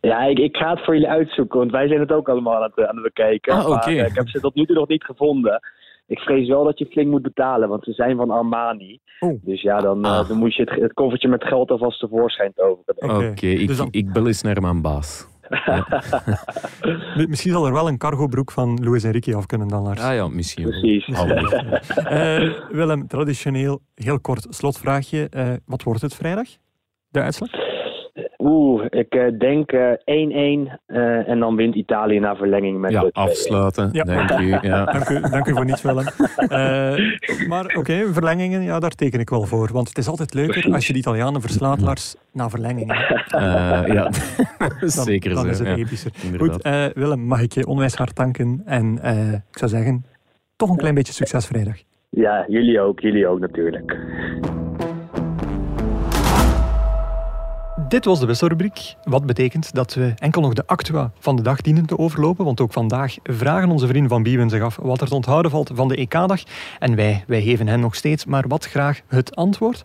Ja, 0.00 0.22
ik, 0.22 0.38
ik 0.38 0.56
ga 0.56 0.70
het 0.70 0.84
voor 0.84 0.94
jullie 0.94 1.08
uitzoeken, 1.08 1.58
want 1.58 1.70
wij 1.70 1.88
zijn 1.88 2.00
het 2.00 2.12
ook 2.12 2.28
allemaal 2.28 2.54
aan 2.54 2.62
het, 2.62 2.86
aan 2.86 2.94
het 2.94 3.02
bekijken. 3.02 3.52
Ah, 3.52 3.68
oké. 3.68 3.94
Maar 3.94 4.06
ik 4.06 4.14
heb 4.14 4.28
ze 4.28 4.40
tot 4.40 4.54
nu 4.54 4.66
toe 4.66 4.76
nog 4.76 4.88
niet 4.88 5.04
gevonden. 5.04 5.60
Ik 6.06 6.18
vrees 6.18 6.48
wel 6.48 6.64
dat 6.64 6.78
je 6.78 6.86
flink 6.86 7.10
moet 7.10 7.22
betalen, 7.22 7.68
want 7.68 7.84
ze 7.84 7.92
zijn 7.92 8.16
van 8.16 8.30
Armani. 8.30 8.98
Oh. 9.20 9.40
Dus 9.44 9.62
ja, 9.62 9.78
dan, 9.80 10.04
eh, 10.04 10.18
Ah. 10.18 10.28
dan 10.28 10.36
moet 10.38 10.54
je 10.54 10.62
het, 10.62 10.80
het 10.80 10.92
koffertje 10.92 11.28
met 11.28 11.44
geld 11.44 11.70
alvast 11.70 12.00
tevoorschijn 12.00 12.52
toveren. 12.54 13.26
Oké, 13.30 13.46
ik, 13.46 13.66
dus 13.66 13.76
dan- 13.76 13.88
ik 13.90 14.12
bel 14.12 14.26
eens 14.26 14.42
naar 14.42 14.60
mijn 14.60 14.82
baas. 14.82 15.30
Mi- 17.16 17.26
Misschien 17.26 17.52
zal 17.52 17.66
er 17.66 17.72
wel 17.72 17.88
een 17.88 17.98
cargobroek 17.98 18.50
van 18.52 18.78
Luis 18.84 19.04
Enrique 19.04 19.36
af 19.36 19.46
kunnen 19.46 19.68
dan, 19.68 19.82
Lars. 19.82 20.00
Ah 20.00 20.14
ja, 20.14 20.28
misschien. 20.28 20.64
Precies. 20.68 21.06
Eh, 22.04 22.52
Willem, 22.70 23.06
traditioneel, 23.06 23.80
heel 23.94 24.20
kort 24.20 24.46
slotvraagje. 24.50 25.26
Eh, 25.30 25.52
wat 25.66 25.82
wordt 25.82 26.00
het 26.02 26.14
vrijdag? 26.14 26.46
De 27.08 27.20
uitslag? 27.20 27.50
Oeh, 28.44 28.84
ik 28.88 29.14
eh, 29.14 29.38
denk 29.38 29.72
eh, 29.72 29.90
1-1 29.90 30.72
eh, 30.86 31.28
en 31.28 31.38
dan 31.38 31.56
wint 31.56 31.74
Italië 31.74 32.18
na 32.18 32.36
verlenging 32.36 32.80
met 32.80 32.90
Ja, 32.90 33.00
de 33.00 33.08
2-1. 33.08 33.12
afsluiten. 33.12 33.88
Ja. 33.92 34.04
Dank 34.04 34.40
u. 34.40 34.58
Ja. 34.68 34.84
Dank 34.84 35.08
u, 35.08 35.20
dank 35.20 35.46
u 35.46 35.52
voor 35.52 35.64
niets, 35.64 35.82
Willem. 35.82 36.06
Eh, 36.36 37.48
maar 37.48 37.74
oké, 37.76 38.12
verlengingen, 38.12 38.62
ja, 38.62 38.78
daar 38.80 38.90
teken 38.90 39.20
ik 39.20 39.30
wel 39.30 39.42
voor. 39.42 39.68
Want 39.72 39.88
het 39.88 39.98
is 39.98 40.08
altijd 40.08 40.34
leuker 40.34 40.72
als 40.72 40.86
je 40.86 40.92
de 40.92 40.98
Italianen 40.98 41.40
verslaat, 41.40 41.80
Lars, 41.80 42.14
na 42.32 42.50
verlengingen. 42.50 42.96
Eh, 42.96 43.82
ja. 43.86 44.10
Dan, 44.80 44.88
Zeker 44.90 45.34
dan 45.34 45.44
zo. 45.44 45.50
is 45.50 45.58
het 45.58 45.68
ja. 45.68 45.74
epischer. 45.76 46.12
Inderdaad. 46.24 46.52
Goed, 46.52 46.62
eh, 46.62 46.84
Willem, 46.94 47.20
mag 47.20 47.42
ik 47.42 47.52
je 47.52 47.66
onwijs 47.66 47.94
hard 47.94 48.16
danken. 48.16 48.62
En 48.64 48.98
eh, 49.02 49.32
ik 49.32 49.58
zou 49.58 49.70
zeggen, 49.70 50.04
toch 50.56 50.70
een 50.70 50.76
klein 50.76 50.94
beetje 50.94 51.12
succes 51.12 51.46
vrijdag. 51.46 51.76
Ja, 52.08 52.44
jullie 52.48 52.80
ook, 52.80 53.00
jullie 53.00 53.26
ook 53.26 53.40
natuurlijk. 53.40 53.96
Dit 57.92 58.04
was 58.04 58.20
de 58.20 58.26
wisselrubriek. 58.26 58.94
Wat 59.04 59.26
betekent 59.26 59.74
dat 59.74 59.94
we 59.94 60.12
enkel 60.16 60.40
nog 60.40 60.52
de 60.52 60.66
actua 60.66 61.10
van 61.18 61.36
de 61.36 61.42
dag 61.42 61.60
dienen 61.60 61.86
te 61.86 61.98
overlopen. 61.98 62.44
Want 62.44 62.60
ook 62.60 62.72
vandaag 62.72 63.14
vragen 63.24 63.70
onze 63.70 63.86
vrienden 63.86 64.10
van 64.10 64.22
Biewen 64.22 64.50
zich 64.50 64.62
af 64.62 64.76
wat 64.82 65.00
er 65.00 65.08
te 65.08 65.14
onthouden 65.14 65.50
valt 65.50 65.70
van 65.74 65.88
de 65.88 65.96
EK-dag. 65.96 66.42
En 66.78 66.94
wij, 66.94 67.24
wij 67.26 67.42
geven 67.42 67.68
hen 67.68 67.80
nog 67.80 67.94
steeds 67.94 68.24
maar 68.24 68.44
wat 68.48 68.66
graag 68.66 69.00
het 69.06 69.36
antwoord. 69.36 69.82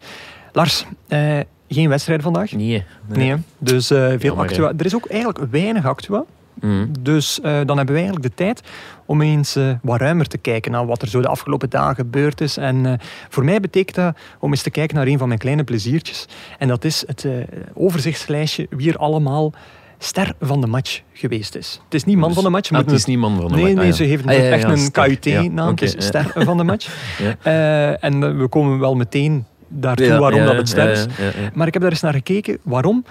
Lars, 0.51 0.85
eh, 1.07 1.39
geen 1.67 1.89
wedstrijd 1.89 2.21
vandaag? 2.21 2.51
Nee. 2.51 2.83
Nee, 3.05 3.35
dus 3.57 3.89
eh, 3.89 3.97
veel 3.97 4.19
Jammer, 4.19 4.45
actua. 4.45 4.73
Er 4.77 4.85
is 4.85 4.95
ook 4.95 5.05
eigenlijk 5.05 5.51
weinig 5.51 5.85
actua. 5.85 6.25
Mhm. 6.61 6.85
Dus 6.99 7.41
eh, 7.41 7.51
dan 7.65 7.77
hebben 7.77 7.95
we 7.95 8.01
eigenlijk 8.01 8.21
de 8.29 8.43
tijd 8.43 8.61
om 9.05 9.21
eens 9.21 9.55
eh, 9.55 9.69
wat 9.81 9.99
ruimer 9.99 10.27
te 10.27 10.37
kijken 10.37 10.71
naar 10.71 10.85
wat 10.85 11.01
er 11.01 11.07
zo 11.07 11.21
de 11.21 11.27
afgelopen 11.27 11.69
dagen 11.69 11.95
gebeurd 11.95 12.41
is. 12.41 12.57
En 12.57 12.85
eh, 12.85 12.93
voor 13.29 13.45
mij 13.45 13.59
betekent 13.59 13.95
dat 13.95 14.17
om 14.39 14.51
eens 14.51 14.61
te 14.61 14.69
kijken 14.69 14.95
naar 14.95 15.07
een 15.07 15.17
van 15.17 15.27
mijn 15.27 15.39
kleine 15.39 15.63
pleziertjes. 15.63 16.25
En 16.57 16.67
dat 16.67 16.83
is 16.85 17.03
het 17.07 17.25
overzichtslijstje 17.73 18.67
wie 18.69 18.89
er 18.91 18.97
allemaal 18.97 19.53
ster 19.97 20.33
van 20.41 20.61
de 20.61 20.67
match 20.67 21.01
geweest 21.13 21.55
is. 21.55 21.81
Het 21.83 21.93
is 21.93 22.03
niet 22.03 22.15
man 22.17 22.25
Dus- 22.27 22.35
van 22.35 22.43
de 22.43 22.49
match. 22.49 22.71
Ah, 22.71 22.77
het 22.77 22.91
is 22.91 23.05
niet 23.05 23.17
man 23.17 23.35
van 23.35 23.47
de 23.47 23.53
Nee, 23.53 23.61
match. 23.63 23.73
nee, 23.75 23.83
Ah, 23.83 23.89
ja. 23.89 23.95
ze 23.95 24.03
heeft 24.03 24.25
Ah, 24.27 24.33
ja, 24.33 24.43
ja, 24.43 24.49
echt 24.49 24.61
ja, 24.63 24.69
een. 24.69 24.91
KUT-naam. 24.91 25.69
Oké, 25.69 25.85
ja. 25.85 25.91
ster 25.97 26.31
van 26.35 26.57
de 26.57 26.63
match. 26.63 26.87
Ja. 27.43 27.93
En 27.99 28.37
we 28.39 28.47
komen 28.47 28.79
wel 28.79 28.95
meteen 28.95 29.45
daartoe 29.67 30.17
waarom 30.17 30.45
dat 30.45 30.55
het 30.55 30.69
ster 30.69 30.89
is. 30.91 31.05
Maar 31.53 31.67
ik 31.67 31.73
heb 31.73 31.81
daar 31.81 31.91
eens 31.91 32.01
naar 32.01 32.13
gekeken. 32.13 32.57
Waarom? 32.63 33.05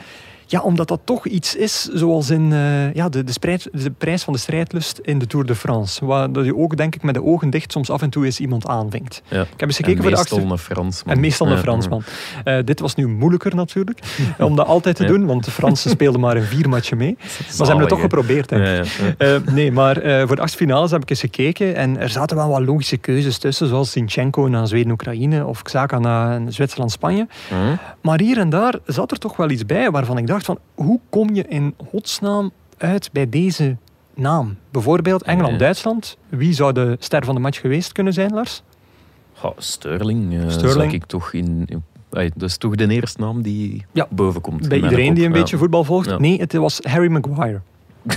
Ja, 0.48 0.60
omdat 0.60 0.88
dat 0.88 1.00
toch 1.04 1.26
iets 1.26 1.54
is 1.56 1.82
zoals 1.82 2.30
in 2.30 2.52
eh, 2.52 2.94
ja, 2.94 3.08
de, 3.08 3.24
de, 3.24 3.32
spreid- 3.32 3.68
de 3.72 3.90
prijs 3.90 4.22
van 4.22 4.32
de 4.32 4.38
strijdlust 4.38 4.98
in 4.98 5.18
de 5.18 5.26
Tour 5.26 5.46
de 5.46 5.54
France. 5.54 6.06
Waar 6.06 6.32
dat 6.32 6.44
je 6.44 6.56
ook, 6.56 6.76
denk 6.76 6.94
ik, 6.94 7.02
met 7.02 7.14
de 7.14 7.22
ogen 7.24 7.50
dicht 7.50 7.72
soms 7.72 7.90
af 7.90 8.02
en 8.02 8.10
toe 8.10 8.24
eens 8.24 8.40
iemand 8.40 8.66
aanvinkt. 8.66 9.22
Ja. 9.28 9.40
Ik 9.40 9.48
heb 9.56 9.68
eens 9.68 9.78
En 9.78 9.84
gekeken 9.84 10.02
voor 10.02 10.38
de 10.38 10.50
een 10.50 10.58
Fransman. 10.58 11.14
En 11.14 11.20
meestal 11.20 11.46
een 11.50 11.58
Fransman. 11.58 12.02
Eh, 12.44 12.58
dit 12.64 12.80
was 12.80 12.94
nu 12.94 13.08
moeilijker 13.08 13.54
natuurlijk, 13.54 14.00
om 14.38 14.56
dat 14.56 14.66
altijd 14.66 14.96
te 14.96 15.04
doen, 15.04 15.26
want 15.26 15.44
de 15.44 15.50
Fransen 15.50 15.90
speelden 15.90 16.20
maar 16.20 16.36
in 16.36 16.42
vier 16.42 16.68
matchen 16.68 16.96
mee. 16.96 17.16
Maar 17.56 17.66
ze 17.66 17.72
hebben 17.72 17.78
het 17.78 17.88
toch 17.88 17.98
hè. 17.98 18.04
geprobeerd. 18.04 18.52
Eh, 18.52 19.36
nee, 19.52 19.72
maar 19.72 19.94
voor 20.26 20.36
de 20.36 20.42
achtste 20.42 20.58
finales 20.58 20.90
heb 20.90 21.02
ik 21.02 21.10
eens 21.10 21.20
gekeken 21.20 21.76
en 21.76 22.00
er 22.00 22.08
zaten 22.08 22.36
wel 22.36 22.48
wat 22.48 22.60
logische 22.60 22.96
keuzes 22.96 23.38
tussen, 23.38 23.66
zoals 23.68 23.90
Sinchenko 23.90 24.48
naar 24.48 24.66
Zweden-Oekraïne 24.66 25.46
of 25.46 25.62
Xhaka 25.62 25.98
naar 25.98 26.40
Zwitserland-Spanje. 26.48 27.26
Mhm. 27.50 27.76
Maar 28.00 28.20
hier 28.20 28.38
en 28.38 28.50
daar 28.50 28.74
zat 28.86 29.10
er 29.10 29.18
toch 29.18 29.36
wel 29.36 29.50
iets 29.50 29.66
bij 29.66 29.90
waarvan 29.90 30.18
ik 30.18 30.26
dacht 30.26 30.35
van, 30.44 30.58
hoe 30.74 31.00
kom 31.10 31.34
je 31.34 31.44
in 31.48 31.74
godsnaam 31.90 32.50
uit 32.76 33.08
bij 33.12 33.28
deze 33.28 33.76
naam? 34.14 34.56
Bijvoorbeeld 34.70 35.22
Engeland-Duitsland. 35.22 36.16
Wie 36.28 36.52
zou 36.52 36.72
de 36.72 36.96
ster 36.98 37.24
van 37.24 37.34
de 37.34 37.40
match 37.40 37.60
geweest 37.60 37.92
kunnen 37.92 38.12
zijn, 38.12 38.32
Lars? 38.34 38.62
Sterling, 39.56 40.50
Sterling. 40.52 40.72
zag 40.82 40.92
ik 40.92 41.04
toch 41.04 41.32
in... 41.32 41.68
dat 42.10 42.42
is 42.42 42.56
toch 42.56 42.74
de 42.74 42.88
eerste 42.88 43.20
naam 43.20 43.42
die 43.42 43.84
Ja. 43.92 44.06
boven 44.10 44.40
komt. 44.40 44.68
Bij 44.68 44.80
iedereen 44.80 45.14
die 45.14 45.24
een 45.24 45.32
Ja. 45.32 45.38
beetje 45.40 45.56
voetbal 45.56 45.84
volgt? 45.84 46.10
Ja. 46.10 46.18
Nee, 46.18 46.38
het 46.40 46.52
was 46.52 46.78
Harry 46.82 47.10
Maguire. 47.10 47.60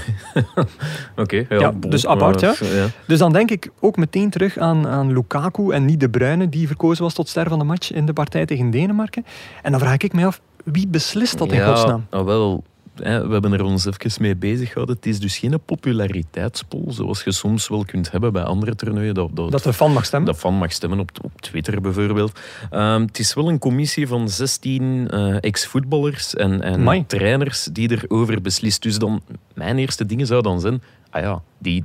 Oké, 1.15 1.35
ja, 1.49 1.59
Ja, 1.59 1.71
bon, 1.71 1.89
dus 1.89 2.07
apart, 2.07 2.43
eh, 2.43 2.75
ja. 2.75 2.85
Dus 3.07 3.19
dan 3.19 3.31
denk 3.33 3.51
ik 3.51 3.69
ook 3.79 3.97
meteen 3.97 4.29
terug 4.29 4.57
aan, 4.57 4.87
aan 4.87 5.13
Lukaku 5.13 5.71
en 5.71 5.85
niet 5.85 5.99
De 5.99 6.09
Bruyne, 6.09 6.49
die 6.49 6.67
verkozen 6.67 7.03
was 7.03 7.13
tot 7.13 7.29
ster 7.29 7.49
van 7.49 7.59
de 7.59 7.65
match 7.65 7.91
in 7.93 8.05
de 8.05 8.13
partij 8.13 8.45
tegen 8.45 8.69
Denemarken. 8.69 9.25
En 9.63 9.71
dan 9.71 9.79
vraag 9.79 9.97
ik 9.97 10.13
mij 10.13 10.25
af, 10.25 10.41
wie 10.71 10.87
beslist 10.87 11.37
dat 11.37 11.51
in 11.51 11.57
ja, 11.57 11.67
godsnaam? 11.67 12.05
ah, 12.09 12.25
wel, 12.25 12.63
hè, 12.95 13.27
we 13.27 13.33
hebben 13.33 13.53
er 13.53 13.63
ons 13.63 13.85
even 13.85 14.21
mee 14.21 14.35
bezig 14.35 14.67
gehouden. 14.67 14.95
Het 14.95 15.05
is 15.05 15.19
dus 15.19 15.37
geen 15.37 15.59
populariteitspol, 15.65 16.91
zoals 16.91 17.23
je 17.23 17.31
soms 17.31 17.67
wel 17.67 17.85
kunt 17.85 18.11
hebben 18.11 18.33
bij 18.33 18.43
andere 18.43 18.75
toernooien. 18.75 19.13
Dat, 19.13 19.29
dat, 19.33 19.51
Dat 19.51 19.63
de 19.63 19.73
fan 19.73 19.93
mag 19.93 20.05
stemmen? 20.05 20.31
dat 20.31 20.39
van 20.39 20.53
mag 20.53 20.71
stemmen 20.71 20.99
op, 20.99 21.11
op 21.21 21.41
Twitter 21.41 21.81
bijvoorbeeld. 21.81 22.39
Ehm, 22.69 23.01
het 23.01 23.19
is 23.19 23.33
wel 23.33 23.49
een 23.49 23.59
commissie 23.59 24.07
van 24.07 24.29
16 24.29 25.09
eh, 25.09 25.35
ex-voetballers 25.39 26.35
en, 26.35 26.61
en 26.61 27.05
trainers 27.05 27.63
die 27.63 27.91
erover 27.91 28.41
beslist. 28.41 28.81
Dus 28.81 28.97
dan, 28.97 29.21
mijn 29.53 29.77
eerste 29.77 30.05
dingen 30.05 30.27
zou 30.27 30.41
dan 30.41 30.59
zijn, 30.59 30.81
ah 31.09 31.21
ja, 31.21 31.41
die, 31.57 31.83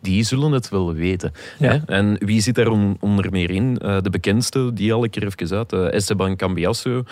die 0.00 0.22
zullen 0.22 0.52
het 0.52 0.68
wel 0.68 0.92
weten. 0.94 1.32
Ja. 1.58 1.70
Hè? 1.70 1.78
En 1.86 2.16
wie 2.18 2.40
zit 2.40 2.54
daar 2.54 2.68
on- 2.68 2.96
onder 3.00 3.30
meer 3.30 3.50
in? 3.50 3.78
Eh, 3.78 3.96
de 4.00 4.10
bekendste, 4.10 4.72
die 4.72 4.92
al 4.92 5.04
een 5.04 5.10
keer 5.10 5.24
even 5.26 5.56
uit, 5.56 5.72
eh, 5.72 5.92
Esteban 5.92 6.36
Cambiasso, 6.36 7.02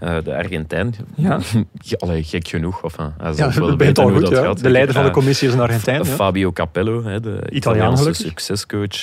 eh, 0.00 0.16
de 0.24 0.36
Argentijn. 0.36 0.94
Ja. 1.16 1.40
Allee, 1.98 2.22
gek 2.22 2.48
genoeg. 2.48 2.82
Of, 2.82 2.96
hij 2.96 3.32
Ja, 3.36 3.52
wel 3.52 3.76
weten 3.76 4.02
al 4.04 4.10
hoe 4.10 4.18
goed. 4.18 4.28
dat 4.30 4.38
Ja. 4.38 4.44
gaat. 4.46 4.62
De 4.62 4.70
leider 4.70 4.94
van 4.94 5.04
de 5.04 5.10
commissie 5.10 5.48
is 5.48 5.54
een 5.54 5.60
Argentijn. 5.60 6.04
Fabio 6.04 6.52
Capello, 6.52 7.04
hè, 7.04 7.20
de 7.20 7.42
Italiaan 7.50 7.92
Italiaanse 7.92 8.22
succescoach. 8.22 9.02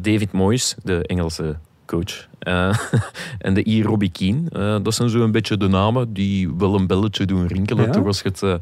David 0.00 0.32
Moyes, 0.32 0.74
de 0.82 1.02
Engelse 1.06 1.56
coach. 1.86 2.26
Eh, 2.38 2.78
en 3.38 3.54
de 3.54 3.68
I. 3.68 3.82
Robbie 3.82 4.10
Keane. 4.10 4.40
Eh, 4.52 4.76
dat 4.82 4.94
zijn 4.94 5.08
zo 5.08 5.22
een 5.22 5.32
beetje 5.32 5.56
de 5.56 5.68
namen 5.68 6.12
die 6.12 6.54
wel 6.58 6.74
een 6.74 6.86
belletje 6.86 7.24
doen 7.24 7.46
rinkelen. 7.46 7.92
Ja. 7.92 8.00
Als 8.00 8.20
je 8.22 8.28
het 8.28 8.42
eh, 8.42 8.54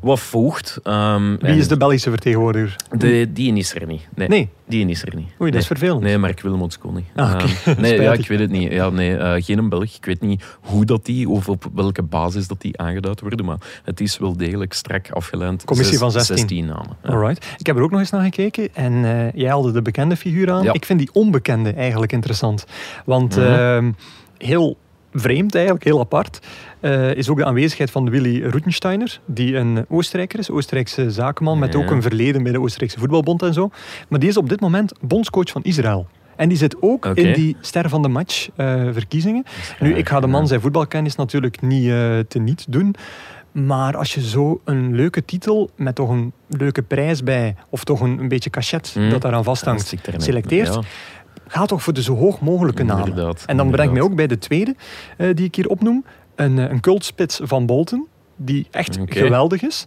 wat 0.00 0.20
volgt. 0.20 0.78
Ehm, 0.82 1.36
Wie 1.40 1.56
is 1.56 1.68
de 1.68 1.76
Belgische 1.76 2.10
vertegenwoordiger? 2.10 2.76
de, 2.98 3.28
Die 3.32 3.54
is 3.56 3.74
er 3.74 3.86
niet. 3.86 4.08
Nee, 4.14 4.28
Nee. 4.28 4.48
Die 4.68 4.86
is 4.88 5.02
er 5.02 5.16
niet. 5.16 5.26
Oei, 5.26 5.34
dat 5.38 5.50
nee. 5.50 5.60
is 5.60 5.66
vervelend. 5.66 6.02
Nee, 6.02 6.18
Mark 6.18 6.40
Wilmots 6.40 6.78
kon 6.78 6.94
niet. 6.94 7.04
Ah. 7.14 7.42
Ehm, 7.64 7.80
nee, 7.80 8.00
ja, 8.00 8.12
ik 8.12 8.28
weet 8.28 8.38
het 8.38 8.50
niet. 8.50 8.72
Ja, 8.72 8.90
nee, 8.90 9.16
eh, 9.16 9.42
geen 9.44 9.58
een 9.58 9.68
Belg. 9.68 9.96
Ik 9.96 10.04
weet 10.04 10.20
niet 10.20 10.44
hoe 10.60 10.84
dat 10.84 11.04
die 11.04 11.28
of 11.28 11.48
op 11.48 11.70
welke 11.74 12.02
basis 12.02 12.46
dat 12.46 12.60
die 12.60 12.78
aangeduid 12.78 13.20
worden, 13.20 13.44
maar 13.46 13.58
het 13.84 14.00
is 14.00 14.18
wel 14.18 14.36
degelijk 14.36 14.72
strak 14.72 15.10
afgeleid. 15.10 15.64
Commissie 15.64 15.98
Zes- 15.98 16.02
van 16.02 16.10
16. 16.12 16.36
16 16.36 16.64
namen. 16.66 16.96
Ja. 17.02 17.08
Alright. 17.10 17.46
Ik 17.58 17.66
heb 17.66 17.76
er 17.76 17.82
ook 17.82 17.90
nog 17.90 18.00
eens 18.00 18.10
naar 18.10 18.22
gekeken 18.24 18.68
en 18.74 19.04
eh, 19.04 19.32
jij 19.32 19.48
haalde 19.48 19.72
de 19.72 19.82
bekende 19.82 20.16
figuur 20.16 20.50
aan. 20.50 20.62
Ja. 20.62 20.72
Ik 20.72 20.84
vind 20.84 20.98
die 20.98 21.10
onbekende 21.12 21.72
eigenlijk 21.72 22.12
interessant. 22.12 22.66
Want 23.04 23.36
Mhm. 23.36 23.46
ehm, 23.46 23.92
heel 24.38 24.76
vreemd 25.20 25.54
eigenlijk, 25.54 25.84
heel 25.84 26.00
apart, 26.00 26.38
eh, 26.80 27.14
is 27.14 27.28
ook 27.28 27.36
de 27.36 27.44
aanwezigheid 27.44 27.90
van 27.90 28.10
Willy 28.10 28.42
Rutensteiner, 28.42 29.20
die 29.24 29.56
een 29.56 29.84
Oostenrijker 29.88 30.38
is, 30.38 30.50
Oostenrijkse 30.50 31.10
zakenman, 31.10 31.58
met 31.58 31.74
ook 31.74 31.90
een 31.90 32.02
verleden 32.02 32.42
bij 32.42 32.52
de 32.52 32.60
Oostenrijkse 32.60 32.98
voetbalbond 32.98 33.42
en 33.42 33.54
zo. 33.54 33.70
Maar 34.08 34.20
die 34.20 34.28
is 34.28 34.36
op 34.36 34.48
dit 34.48 34.60
moment 34.60 34.92
bondscoach 35.00 35.50
van 35.50 35.62
Israël. 35.62 36.06
En 36.36 36.48
die 36.48 36.58
zit 36.58 36.76
ook 36.80 37.06
in 37.06 37.32
die 37.32 37.56
ster 37.60 37.88
van 37.88 38.02
de 38.02 38.08
match 38.08 38.48
eh, 38.56 38.88
verkiezingen. 38.92 39.44
Nu, 39.80 39.94
ik 39.94 40.08
ga 40.08 40.20
de 40.20 40.26
man 40.26 40.46
zijn 40.46 40.60
voetbalkennis 40.60 41.14
natuurlijk 41.16 41.60
niet 41.62 41.88
eh 41.88 42.18
te 42.28 42.38
niet 42.38 42.64
doen. 42.68 42.94
Maar 43.52 43.96
als 43.96 44.14
je 44.14 44.28
zo 44.28 44.60
een 44.64 44.94
leuke 44.94 45.24
titel 45.24 45.70
met 45.76 45.94
toch 45.94 46.08
een 46.08 46.32
leuke 46.48 46.82
prijs 46.82 47.22
bij, 47.22 47.54
of 47.70 47.84
toch 47.84 48.00
een, 48.00 48.18
een 48.18 48.28
beetje 48.28 48.50
cachet 48.50 48.94
Mm. 48.98 49.10
dat 49.10 49.22
daaraan 49.22 49.44
vasthangt, 49.44 49.94
selecteert, 50.16 50.74
Ja, 50.74 50.80
ga 51.46 51.66
toch 51.66 51.82
voor 51.82 51.92
de 51.92 52.02
zo 52.02 52.14
hoog 52.16 52.40
mogelijke 52.40 52.82
namen. 52.82 53.06
Inderdaad, 53.08 53.44
En 53.46 53.56
dan 53.56 53.70
breng 53.70 53.88
ik 53.88 53.92
mij 53.94 54.02
ook 54.02 54.14
bij 54.14 54.26
de 54.26 54.38
tweede 54.38 54.74
eh, 55.16 55.34
die 55.34 55.44
ik 55.46 55.54
hier 55.54 55.68
opnoem. 55.68 56.04
Een, 56.34 56.58
eh, 56.58 56.70
een 56.70 56.80
cultspits 56.80 57.40
van 57.42 57.66
Bolton, 57.66 58.06
die 58.36 58.66
echt 58.70 58.98
geweldig 59.04 59.62
is. 59.62 59.86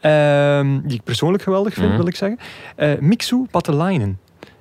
Ehm, 0.00 0.80
die 0.82 0.96
ik 0.96 1.04
persoonlijk 1.04 1.42
geweldig 1.42 1.74
vind, 1.74 1.86
Mhm. 1.88 1.96
wil 1.96 2.06
ik 2.06 2.16
zeggen. 2.16 2.38
Eh 2.76 2.98
Miksu 3.00 3.46
Patelainen. 3.50 4.18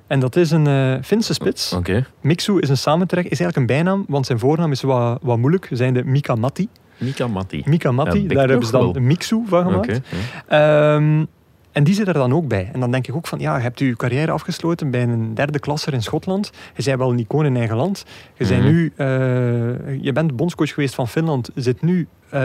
En 0.08 0.20
dat 0.20 0.36
is 0.36 0.52
een 0.52 0.68
eh 0.68 0.94
Finse 1.04 1.34
spits. 1.34 1.74
Miksu 2.22 2.60
is 2.60 2.70
een 2.70 2.78
samentrek, 2.78 3.24
is 3.24 3.40
eigenlijk 3.40 3.58
een 3.58 3.76
bijnaam, 3.76 4.06
want 4.08 4.26
zijn 4.26 4.40
voornaam 4.40 4.72
is 4.72 4.82
wat, 4.82 5.20
wat 5.22 5.38
moeilijk. 5.38 5.70
Zijn 5.72 5.94
de 5.94 6.04
Mika 6.06 6.36
Matti. 6.36 6.68
Mika 6.98 7.28
Matti. 7.28 7.62
Mika 7.66 7.92
Matti, 7.92 8.22
Ja, 8.22 8.28
dik 8.28 8.38
daar 8.38 8.48
hebben 8.48 8.66
ze 8.66 8.72
dan 8.72 8.94
wel. 8.94 9.02
Miksu 9.02 9.42
van 9.48 9.64
gemaakt. 9.64 10.02
Ehm, 10.48 11.26
en 11.72 11.84
die 11.84 11.94
zit 11.94 12.08
er 12.08 12.14
dan 12.14 12.34
ook 12.34 12.48
bij. 12.48 12.70
En 12.74 12.80
dan 12.80 12.92
denk 12.92 13.08
ik 13.08 13.16
ook 13.16 13.28
van, 13.28 13.40
ja, 13.40 13.60
hebt 13.60 13.80
je 13.80 13.96
carrière 13.96 14.32
afgesloten 14.32 14.92
bij 14.92 15.04
een 15.04 15.34
derde 15.34 15.60
klasser 15.60 15.94
in 15.94 16.02
Schotland. 16.04 16.52
Je 16.76 16.84
bent 16.84 16.98
wel 16.98 17.12
een 17.12 17.20
icoon 17.20 17.46
in 17.46 17.56
eigen 17.58 17.76
land. 17.76 18.06
Je, 18.38 18.48
bent 18.48 18.62
Mhm. 18.64 18.72
nu, 18.72 18.92
eh, 18.96 19.08
je 20.04 20.12
bent 20.14 20.36
bondscoach 20.36 20.74
geweest 20.74 20.96
van 20.96 21.08
Finland. 21.08 21.50
Zit 21.56 21.82
nu 21.82 22.08
eh, 22.30 22.40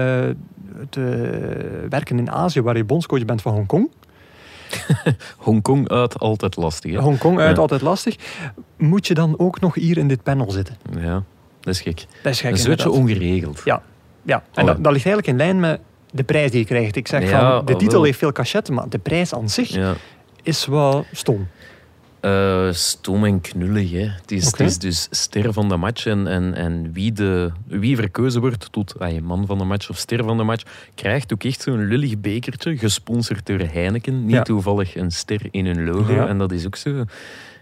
te 0.91 1.01
werken 1.89 2.19
in 2.19 2.31
Azië, 2.31 2.61
waar 2.63 2.77
je 2.77 2.85
bondscoach 2.85 3.25
bent 3.25 3.43
van 3.43 3.53
Hongkong. 3.53 3.91
Hongkong 5.37 5.89
uit, 5.89 6.19
altijd 6.19 6.57
lastig. 6.57 6.93
Hè? 6.93 6.99
Hongkong 7.01 7.39
uit, 7.39 7.55
Ja. 7.57 7.61
altijd 7.63 7.81
lastig. 7.81 8.17
Moet 8.77 9.07
je 9.07 9.15
dan 9.15 9.39
ook 9.39 9.61
nog 9.61 9.75
hier 9.75 9.99
in 9.99 10.09
dit 10.09 10.23
panel 10.23 10.51
zitten? 10.51 10.77
Ja, 11.01 11.23
dat 11.61 11.75
is 11.75 11.81
gek. 11.81 12.07
Dat 12.23 12.33
is 12.33 12.41
gek, 12.41 12.57
Een 12.59 12.65
beetje 12.65 12.91
ongeregeld. 12.91 13.61
Ja, 13.65 13.83
ja. 14.23 14.43
en 14.55 14.63
Oh. 14.63 14.67
dat, 14.69 14.85
dat 14.85 14.93
ligt 14.93 15.07
eigenlijk 15.07 15.27
in 15.27 15.37
lijn 15.37 15.61
met 15.61 15.81
de 16.15 16.23
prijs 16.25 16.51
die 16.51 16.61
je 16.61 16.67
krijgt. 16.67 16.97
Ik 16.97 17.09
zeg 17.09 17.31
Ja, 17.31 17.57
van, 17.57 17.65
de 17.65 17.77
titel 17.77 18.03
heeft 18.03 18.19
veel 18.19 18.33
cachet, 18.33 18.71
maar 18.71 18.89
de 18.89 18.99
prijs 18.99 19.35
aan 19.35 19.49
zich 19.49 19.69
Ja. 19.69 19.95
is 20.43 20.67
wel 20.67 21.05
stom. 21.13 21.49
Eh, 22.21 22.69
stom 22.73 23.25
en 23.25 23.41
knullig. 23.41 23.91
Hè. 23.91 23.99
Het, 23.99 24.31
is, 24.33 24.47
Oké. 24.49 24.63
het 24.63 24.71
is 24.73 24.79
dus 24.79 25.07
ster 25.11 25.53
van 25.53 25.69
de 25.69 25.77
match. 25.77 26.07
En, 26.07 26.27
en, 26.27 26.55
en 26.55 26.93
wie, 26.93 27.13
de, 27.13 27.51
wie 27.67 27.97
verkozen 27.97 28.41
wordt 28.41 28.73
tot 28.73 28.99
ah, 28.99 29.21
man 29.21 29.47
van 29.47 29.59
de 29.59 29.65
match 29.65 29.91
of 29.91 29.97
ster 29.97 30.25
van 30.25 30.37
de 30.37 30.43
match, 30.43 30.63
krijgt 30.95 31.33
ook 31.33 31.45
echt 31.45 31.61
zo'n 31.63 31.85
lullig 31.87 32.19
bekertje, 32.21 32.77
gesponsord 32.79 33.47
door 33.47 33.59
Heineken. 33.59 34.25
Niet 34.25 34.35
Ja. 34.35 34.43
toevallig 34.43 34.97
een 34.97 35.11
ster 35.11 35.41
in 35.51 35.67
hun 35.67 35.85
logo. 35.85 36.13
Ja. 36.15 36.27
En 36.27 36.39
dat 36.39 36.53
is 36.53 36.67
ook 36.67 36.77
zo... 36.77 37.05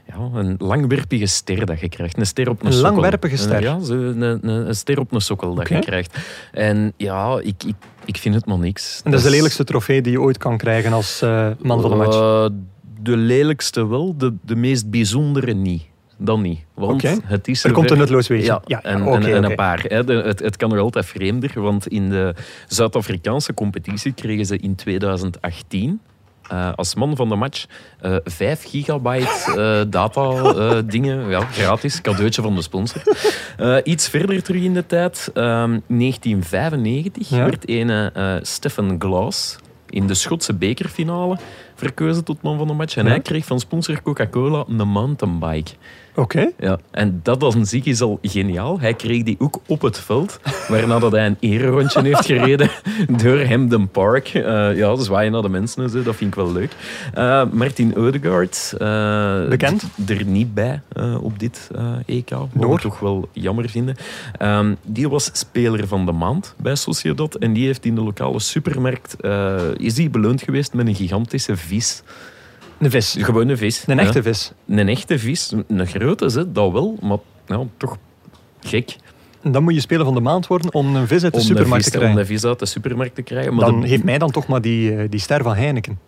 Ja, 0.06 0.14
een 0.40 0.54
langwerpige 0.58 1.26
ster 1.26 1.66
dat 1.66 1.80
je 1.80 1.88
krijgt. 1.88 2.16
Een 2.18 2.26
ster 2.26 2.48
op 2.48 2.60
een, 2.60 2.66
Een 2.66 2.72
sokkel. 2.72 2.90
langwerpige 2.90 3.36
ster? 3.36 3.56
Een- 3.56 3.62
Ja, 3.62 3.80
zo 3.80 3.94
een, 3.94 4.74
ster 4.74 4.98
op 4.98 5.12
een 5.12 5.20
sokkel 5.20 5.54
dat 5.54 5.68
je 5.68 5.78
krijgt. 5.78 6.18
En 6.52 6.92
ja, 6.96 7.38
ik, 7.42 7.62
ik, 7.64 7.74
ik 8.04 8.16
vind 8.16 8.34
het 8.34 8.46
maar 8.46 8.58
niks. 8.58 9.00
En 9.04 9.10
dat 9.10 9.20
is 9.20 9.26
de 9.26 9.32
lelijkste 9.32 9.64
trofee 9.64 10.02
die 10.02 10.12
je 10.12 10.20
ooit 10.20 10.38
kan 10.38 10.56
krijgen 10.56 10.92
als 10.92 11.22
eh, 11.22 11.48
man 11.62 11.80
van 11.80 11.90
de 11.90 11.96
match. 11.96 12.16
Eh, 12.16 12.46
de 13.02 13.16
lelijkste 13.16 13.86
wel, 13.86 14.16
de, 14.16 14.34
de 14.44 14.56
meest 14.56 14.90
bijzondere 14.90 15.52
niet. 15.54 15.82
dan 16.16 16.40
niet. 16.40 16.60
Want 16.74 17.02
het 17.24 17.48
is 17.48 17.64
Er 17.64 17.72
komt 17.72 17.88
zover- 17.88 17.90
een 17.90 17.98
nutloos 17.98 18.28
wezen. 18.28 18.44
Ja, 18.46 18.62
Ja, 18.66 18.82
en, 18.82 19.44
een 19.44 19.54
paar. 19.54 19.84
Hè. 19.88 20.04
De- 20.04 20.12
het, 20.12 20.38
het 20.38 20.56
kan 20.56 20.68
nog 20.68 20.78
altijd 20.78 21.06
vreemder, 21.06 21.60
want 21.60 21.86
in 21.88 22.10
de 22.10 22.34
Zuid-Afrikaanse 22.68 23.54
competitie 23.54 24.12
kregen 24.12 24.46
ze 24.46 24.56
in 24.58 24.74
2018 24.74 26.00
eh, 26.52 26.72
als 26.74 26.94
man 26.94 27.16
van 27.16 27.28
de 27.28 27.34
match 27.34 27.64
eh 28.00 28.16
5 28.24 28.62
gigabyte 28.64 29.28
eh, 29.56 29.90
data 29.90 30.82
dingen, 30.82 31.28
ja, 31.28 31.40
gratis, 31.40 32.00
cadeautje 32.00 32.42
van 32.42 32.54
de 32.54 32.62
sponsor. 32.62 33.02
Iets 33.84 34.08
verder 34.08 34.42
terug 34.42 34.62
in 34.62 34.74
de 34.74 34.86
tijd, 34.86 35.30
ehm, 35.34 35.78
1995 35.86 37.28
Ja. 37.28 37.44
werd 37.44 37.68
ene 37.68 38.10
eh 38.14 38.34
Stephen 38.42 38.96
Glass 38.98 39.56
in 39.90 40.06
de 40.06 40.14
Schotse 40.14 40.54
bekerfinale 40.54 41.38
verkozen 41.82 42.24
tot 42.24 42.42
man 42.42 42.58
van 42.58 42.66
de 42.66 42.72
match. 42.72 42.96
En 42.96 43.04
Ja. 43.04 43.10
hij 43.10 43.20
kreeg 43.20 43.44
van 43.44 43.60
sponsor 43.60 44.02
Coca-Cola 44.02 44.64
een 44.68 44.88
mountainbike. 44.88 45.70
Oké. 46.14 46.50
Ja, 46.58 46.78
en 46.90 47.20
dat 47.22 47.42
aan 47.54 47.66
zich 47.66 47.84
is 47.84 48.00
al 48.00 48.18
geniaal. 48.22 48.80
Hij 48.80 48.94
kreeg 48.94 49.22
die 49.22 49.36
ook 49.38 49.60
op 49.66 49.82
het 49.82 49.98
veld, 50.00 50.40
waarna 50.68 50.98
dat 50.98 51.12
hij 51.12 51.26
een 51.26 51.36
ererondje 51.40 52.02
heeft 52.08 52.24
gereden 52.26 52.70
door 53.08 53.44
Hamden 53.44 53.88
Park. 53.88 54.28
Eh, 54.28 54.76
ja, 54.76 54.96
zwaaien 54.96 55.32
naar 55.32 55.42
de 55.42 55.48
mensen 55.48 55.82
en 55.82 55.90
zo, 55.90 56.02
dat 56.02 56.16
vind 56.16 56.30
ik 56.30 56.36
wel 56.36 56.52
leuk. 56.52 56.72
Eh, 57.14 57.42
Martin 57.52 57.96
Odegaard. 57.96 58.74
eh, 58.78 59.48
Bekend? 59.48 59.84
Er 60.08 60.24
niet 60.24 60.54
bij 60.54 60.80
op 61.20 61.38
dit 61.38 61.70
EK, 62.06 62.30
wat 62.30 62.48
Noor. 62.54 62.80
toch 62.80 62.98
wel 62.98 63.28
jammer 63.32 63.68
vinden. 63.68 63.96
Ehm, 64.38 64.74
die 64.84 65.08
was 65.08 65.30
speler 65.32 65.86
van 65.88 66.06
de 66.06 66.12
maand 66.12 66.54
bij 66.58 66.74
Sociedad 66.74 67.34
en 67.34 67.52
die 67.52 67.66
heeft 67.66 67.84
in 67.84 67.94
de 67.94 68.00
lokale 68.02 68.40
supermarkt 68.40 69.16
is 69.76 69.94
die 69.94 70.10
beloond 70.10 70.42
geweest 70.42 70.72
met 70.74 70.86
een 70.86 70.94
gigantische 70.94 71.56
vis. 71.72 72.02
Een 72.78 72.90
vis. 72.90 73.16
Gewoon 73.18 73.48
een 73.48 73.58
vis. 73.58 73.84
Een 73.86 73.96
ja. 73.96 74.02
echte 74.02 74.22
vis. 74.22 74.52
Een 74.68 74.88
echte 74.88 75.18
vis, 75.18 75.52
een 75.68 75.86
grote 75.86 76.52
dat 76.52 76.72
wel, 76.72 76.98
maar 77.00 77.18
toch 77.76 77.96
gek. 78.60 78.96
En 79.42 79.52
dan 79.52 79.62
moet 79.62 79.74
je 79.74 79.80
speler 79.80 80.04
van 80.04 80.14
de 80.14 80.20
maand 80.20 80.46
worden 80.46 80.74
om 80.74 80.96
een 80.96 81.06
vis 81.06 81.22
uit 81.24 81.32
de 81.32 81.38
Om 81.38 81.44
supermarkt 81.44 81.84
de 81.84 81.90
te 81.90 81.98
vis, 81.98 82.06
om 82.08 82.12
krijgen. 82.14 82.28
de 82.28 82.34
vis 82.40 82.44
uit 82.44 82.58
de 82.58 82.66
supermarkt 82.66 83.14
te 83.14 83.22
krijgen. 83.22 83.54
Maar 83.54 83.64
Dan 83.64 83.80
de- 83.80 83.88
geeft 83.88 84.04
mij 84.04 84.18
dan 84.18 84.30
toch 84.30 84.46
maar 84.46 84.60
die, 84.60 84.96
eh, 84.96 85.04
die 85.10 85.20
ster 85.20 85.42
van 85.42 85.54
Heineken. 85.54 85.98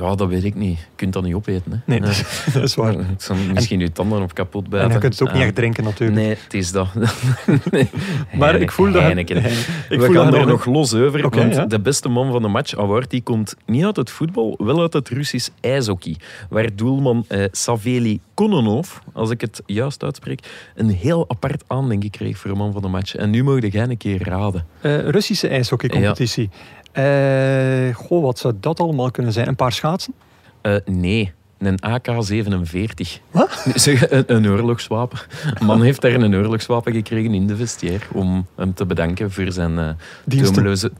Ja, 0.00 0.14
dat 0.14 0.28
weet 0.28 0.44
ik 0.44 0.54
niet. 0.54 0.78
Je 0.78 0.84
kunt 0.96 1.12
dat 1.12 1.22
niet 1.22 1.34
opeten. 1.34 1.72
Hè. 1.72 1.78
Nee, 1.84 2.00
dat 2.52 2.62
is 2.62 2.74
waar. 2.74 2.92
Het 3.08 3.22
zal 3.22 3.36
misschien 3.54 3.80
je 3.80 3.92
tanden 3.92 4.22
op 4.22 4.34
kapot 4.34 4.64
En 4.64 4.70
bijten. 4.70 4.92
je 4.92 4.98
kunt 4.98 5.12
het 5.18 5.22
ook 5.22 5.28
niet 5.32 5.40
Ah, 5.42 5.46
echt 5.46 5.54
drinken 5.56 5.84
natuurlijk. 5.84 6.18
Nee, 6.20 6.28
het 6.42 6.54
is 6.54 6.72
dat. 6.72 6.88
Maar 8.38 8.54
ik 8.60 8.70
voel 8.72 8.92
dat... 8.92 9.02
Heineken. 9.02 9.36
Ik 9.36 9.42
We 9.88 9.96
voel 10.04 10.14
gaan 10.14 10.30
dat 10.30 10.40
er 10.40 10.46
nog 10.46 10.64
los 10.64 10.94
over, 10.94 11.24
Oké, 11.24 11.38
want 11.38 11.54
ja. 11.54 11.64
de 11.66 11.80
beste 11.80 12.08
man 12.08 12.30
van 12.32 12.42
de 12.42 12.48
match, 12.48 12.76
award, 12.76 13.10
die 13.10 13.22
komt 13.22 13.54
niet 13.66 13.84
uit 13.84 13.96
het 13.96 14.10
voetbal, 14.10 14.54
wel 14.62 14.80
uit 14.80 14.92
het 14.92 15.08
Russisch 15.08 15.48
ijshockey. 15.60 16.16
Waar 16.50 16.68
doelman 16.76 17.24
eh, 17.28 17.44
Saveli 17.50 18.20
Kononov, 18.34 18.88
als 19.12 19.30
ik 19.30 19.40
het 19.40 19.62
juist 19.66 20.02
uitspreek, 20.02 20.70
een 20.74 20.90
heel 20.90 21.24
apart 21.28 21.64
aandenken 21.66 22.10
kreeg 22.10 22.38
voor 22.38 22.50
een 22.50 22.56
man 22.56 22.72
van 22.80 22.90
de 22.90 22.96
match. 22.96 23.14
En 23.16 23.30
nu 23.30 23.44
mogen 23.44 23.68
jij 23.68 23.82
een 23.82 23.96
keer 23.96 24.28
raden. 24.28 24.66
Eh, 24.80 25.08
Russische 25.08 25.48
ijshockeycompetitie. 25.48 26.50
Eh, 26.92 27.94
goh, 27.94 28.22
wat 28.22 28.38
zou 28.38 28.54
dat 28.60 28.80
allemaal 28.80 29.10
kunnen 29.10 29.32
zijn? 29.32 29.48
Een 29.48 29.56
paar 29.56 29.72
schaatsen? 29.72 30.14
Eh, 30.60 30.76
nee, 30.84 31.32
een 31.58 31.78
AK-47. 31.80 33.20
Wat? 33.30 33.66
Zeg, 33.74 34.10
een, 34.10 34.24
een 34.26 34.48
oorlogswapen. 34.48 35.18
Een 35.54 35.66
man 35.66 35.82
heeft 35.82 36.00
daar 36.00 36.12
een 36.12 36.34
oorlogswapen 36.34 36.92
gekregen 36.92 37.34
in 37.34 37.46
de 37.46 37.56
vestiaire 37.56 38.04
om 38.12 38.46
hem 38.56 38.74
te 38.74 38.86
bedanken 38.86 39.32
voor 39.32 39.52
zijn 39.52 39.96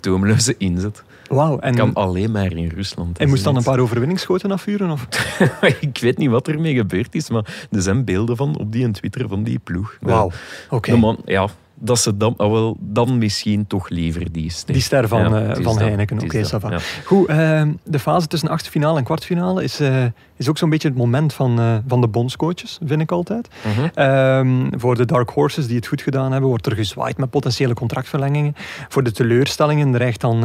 toomloze, 0.01 0.55
inzet. 0.59 1.03
Wauw. 1.29 1.59
En, 1.59 1.75
Kan 1.75 1.95
alleen 1.95 2.31
maar 2.31 2.53
in 2.53 2.69
Rusland. 2.69 3.19
en 3.19 3.29
moest 3.29 3.45
dan 3.45 3.57
een 3.57 3.63
paar 3.63 3.79
overwinningsschoten 3.79 4.51
afvuren? 4.53 4.91
Of? 4.91 5.07
Ik 5.81 5.99
weet 5.99 6.19
niet 6.19 6.31
wat 6.31 6.49
ermee 6.49 6.75
gebeurd 6.75 7.15
is, 7.15 7.31
maar 7.31 7.67
er 7.71 7.83
zijn 7.83 8.05
beelden 8.05 8.37
van 8.37 8.59
op 8.59 8.73
die 8.73 8.85
en 8.85 8.93
Twitter 8.93 9.29
van 9.29 9.43
die 9.43 9.59
ploeg. 9.59 9.97
Wauw. 10.01 10.31
Oké. 10.71 10.91
De 10.91 10.97
man, 10.97 11.19
ja, 11.25 11.49
dat 11.79 11.99
ze 11.99 12.17
dan, 12.17 12.35
ah, 12.37 12.51
wel, 12.51 12.77
dan 12.81 13.19
misschien 13.19 13.67
toch 13.67 13.89
liever 13.89 14.33
die 14.33 14.51
ster. 14.51 14.75
Die 14.75 14.83
ster 14.83 15.09
van, 15.09 15.21
Ja, 15.21 15.55
eh, 15.55 15.63
van 15.63 15.79
Heineken. 15.79 16.23
Oké, 16.23 16.39
ja. 16.39 16.79
Goed, 17.05 17.29
ehm, 17.29 17.73
de 17.83 17.99
fase 17.99 18.27
tussen 18.27 18.49
achtste 18.49 18.71
finale 18.71 18.99
en 18.99 19.05
kwartfinale 19.05 19.63
is, 19.63 19.81
eh, 19.81 20.05
is 20.37 20.49
ook 20.49 20.59
zo'n 20.59 20.71
beetje 20.71 20.89
het 20.89 20.97
moment 20.97 21.33
van, 21.33 21.59
eh, 21.59 21.77
van 21.87 22.01
de 22.01 22.09
bondscoaches, 22.09 22.79
vind 22.85 23.01
ik 23.01 23.13
altijd. 23.13 23.49
Mhm. 23.65 23.89
Ehm, 23.95 24.79
voor 24.79 24.97
de 24.97 25.05
Dark 25.05 25.31
Horses 25.31 25.67
die 25.67 25.77
het 25.77 25.87
goed 25.87 26.03
gedaan 26.03 26.33
hebben, 26.33 26.49
wordt 26.49 26.67
er 26.67 26.75
gezwaaid 26.75 27.17
met 27.17 27.31
potentiële 27.31 27.75
contractverlengingen. 27.75 28.55
Voor 28.89 29.03
de 29.03 29.13
teleurstellingen 29.13 29.93
dreigt 29.93 30.21
dan 30.21 30.45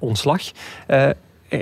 ontslag. 0.00 0.42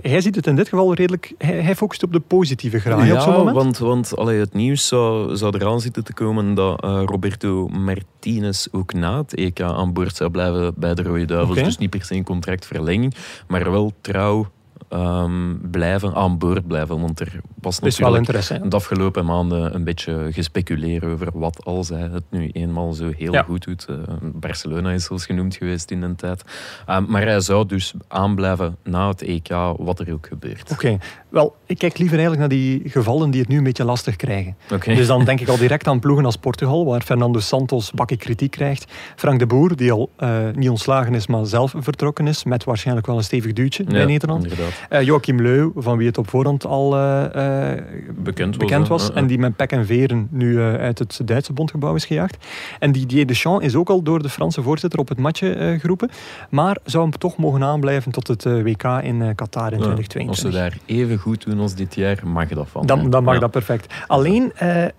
Eh, 0.00 0.11
hij 0.11 0.20
ziet 0.20 0.35
het 0.35 0.46
in 0.46 0.57
dit 0.57 0.68
geval 0.68 0.94
redelijk... 0.94 1.35
Hij, 1.38 1.61
hij 1.61 1.76
focust 1.76 2.02
op 2.02 2.12
de 2.12 2.20
positieve 2.20 2.78
graai 2.78 3.12
op 3.12 3.20
zo'n 3.20 3.33
moment. 3.33 3.57
want, 3.57 3.78
want 3.78 4.16
allee, 4.16 4.38
het 4.38 4.55
nieuws 4.55 4.87
zou, 4.87 5.37
zou 5.37 5.57
eraan 5.57 5.81
zitten 5.81 6.05
te 6.05 6.14
komen 6.14 6.55
dat 6.55 6.83
eh, 6.83 7.02
Roberto 7.05 7.68
Martinez 7.68 8.66
ook 8.70 8.92
na 8.92 9.18
het 9.18 9.35
EK 9.35 9.61
aan 9.61 9.92
boord 9.92 10.16
zou 10.16 10.31
blijven 10.31 10.74
bij 10.76 10.94
de 10.94 11.02
Rode 11.02 11.24
Duivels. 11.24 11.62
Dus 11.62 11.78
niet 11.78 11.90
per 11.90 12.05
se 12.05 12.14
een 12.14 12.24
contractverlenging, 12.24 13.14
maar 13.48 13.70
wel 13.70 13.92
trouw 14.00 14.50
ehm, 14.92 15.55
blijven, 15.70 16.14
aan 16.14 16.38
boord 16.38 16.66
blijven. 16.66 17.00
Want 17.00 17.20
er 17.20 17.40
was 17.61 17.78
wel 17.78 18.11
natuurlijk 18.12 18.70
de 18.70 18.76
afgelopen 18.76 19.24
maanden 19.24 19.74
een 19.74 19.85
beetje 19.85 20.28
gespeculeerd 20.31 21.05
over 21.05 21.28
wat 21.33 21.64
als 21.64 21.88
hij 21.88 22.09
het 22.12 22.22
nu 22.31 22.48
eenmaal 22.52 22.92
zo 22.92 23.11
heel 23.16 23.33
Ja. 23.33 23.42
goed 23.42 23.64
doet. 23.64 23.87
Eh, 23.88 23.96
Barcelona 24.20 24.90
is 24.90 25.05
zelfs 25.05 25.26
genoemd 25.26 25.57
geweest 25.57 25.90
in 25.90 26.02
een 26.02 26.16
tijd. 26.16 26.42
Um, 26.90 27.07
maar 27.09 27.22
hij 27.22 27.40
zou 27.40 27.66
dus 27.66 27.94
aanblijven 28.09 28.76
na 28.85 29.09
het 29.09 29.22
EK, 29.22 29.48
wat 29.76 30.00
er 30.00 30.12
ook 30.12 30.26
gebeurt. 30.26 30.70
Oké, 30.72 30.98
wel, 31.28 31.57
ik 31.66 31.78
kijk 31.78 31.98
liever 31.98 32.18
eigenlijk 32.18 32.48
naar 32.48 32.59
die 32.59 32.83
gevallen 32.90 33.31
die 33.31 33.40
het 33.40 33.48
nu 33.48 33.57
een 33.57 33.64
beetje 33.64 33.85
lastig 33.85 34.16
krijgen. 34.16 34.57
Dus 34.85 35.07
dan 35.07 35.24
denk 35.24 35.40
ik 35.40 35.48
al 35.48 35.57
direct 35.59 35.87
aan 35.87 36.00
ploegen 36.00 36.24
als 36.24 36.37
Portugal, 36.37 36.85
waar 36.85 37.00
Fernando 37.02 37.40
Santos 37.40 37.90
bakken 37.90 38.16
kritiek 38.16 38.50
krijgt. 38.50 38.92
Frank 39.16 39.38
de 39.38 39.46
Boer, 39.46 39.76
die 39.76 39.92
al 39.92 40.11
eh, 40.16 40.38
niet 40.55 40.68
ontslagen 40.70 41.14
is, 41.14 41.26
maar 41.26 41.46
zelf 41.46 41.74
vertrokken 41.76 42.26
is, 42.26 42.44
met 42.44 42.64
waarschijnlijk 42.64 43.07
wel 43.07 43.16
een 43.16 43.24
stevig 43.24 43.52
duwtje 43.52 43.85
bij 43.85 44.00
Ja, 44.00 44.07
Nederland. 44.07 44.42
Inderdaad. 44.42 44.81
Eh, 44.88 45.03
Joachim 45.03 45.40
Leu, 45.40 45.71
van 45.75 45.97
wie 45.97 46.07
het 46.07 46.18
op 46.18 46.29
voorhand 46.29 46.66
al 46.66 46.97
eh, 46.97 47.73
eh, 47.75 47.85
Bekend 48.23 48.57
was. 48.57 49.07
bekend 49.07 49.11
En 49.14 49.27
die 49.27 49.38
met 49.38 49.57
pek 49.57 49.73
en 49.73 49.87
veren 49.87 50.29
nu 50.31 50.61
uit 50.61 50.99
het 50.99 51.21
Duitse 51.25 51.53
bondgebouw 51.53 51.95
is 51.95 52.05
gejaagd. 52.05 52.47
En 52.79 52.92
Didier 52.92 53.27
Deschamps 53.27 53.64
is 53.64 53.75
ook 53.75 53.90
al 53.90 54.03
door 54.03 54.23
de 54.23 54.29
Franse 54.29 54.62
voorzitter 54.62 54.99
op 54.99 55.09
het 55.09 55.18
matje 55.18 55.77
geroepen. 55.81 56.11
Maar 56.51 56.79
zou 56.85 57.03
hem 57.03 57.18
toch 57.18 57.37
mogen 57.37 57.62
aanblijven 57.62 58.12
tot 58.12 58.29
het 58.29 58.45
WK 58.45 58.85
in 59.03 59.35
Qatar 59.35 59.73
in 59.73 59.79
Ja, 59.79 59.85
2022. 59.85 60.29
Als 60.29 60.40
ze 60.40 60.51
daar 60.51 60.79
even 60.87 61.18
goed 61.18 61.45
doen 61.45 61.59
als 61.59 61.75
dit 61.75 61.95
jaar, 61.95 62.21
mag 62.25 62.49
dat 62.49 62.68
van. 62.68 62.87
Dan, 62.87 63.11
dan 63.11 63.25
mag 63.25 63.38
dat 63.38 63.51
perfect. 63.51 63.95
Alleen, 64.07 64.53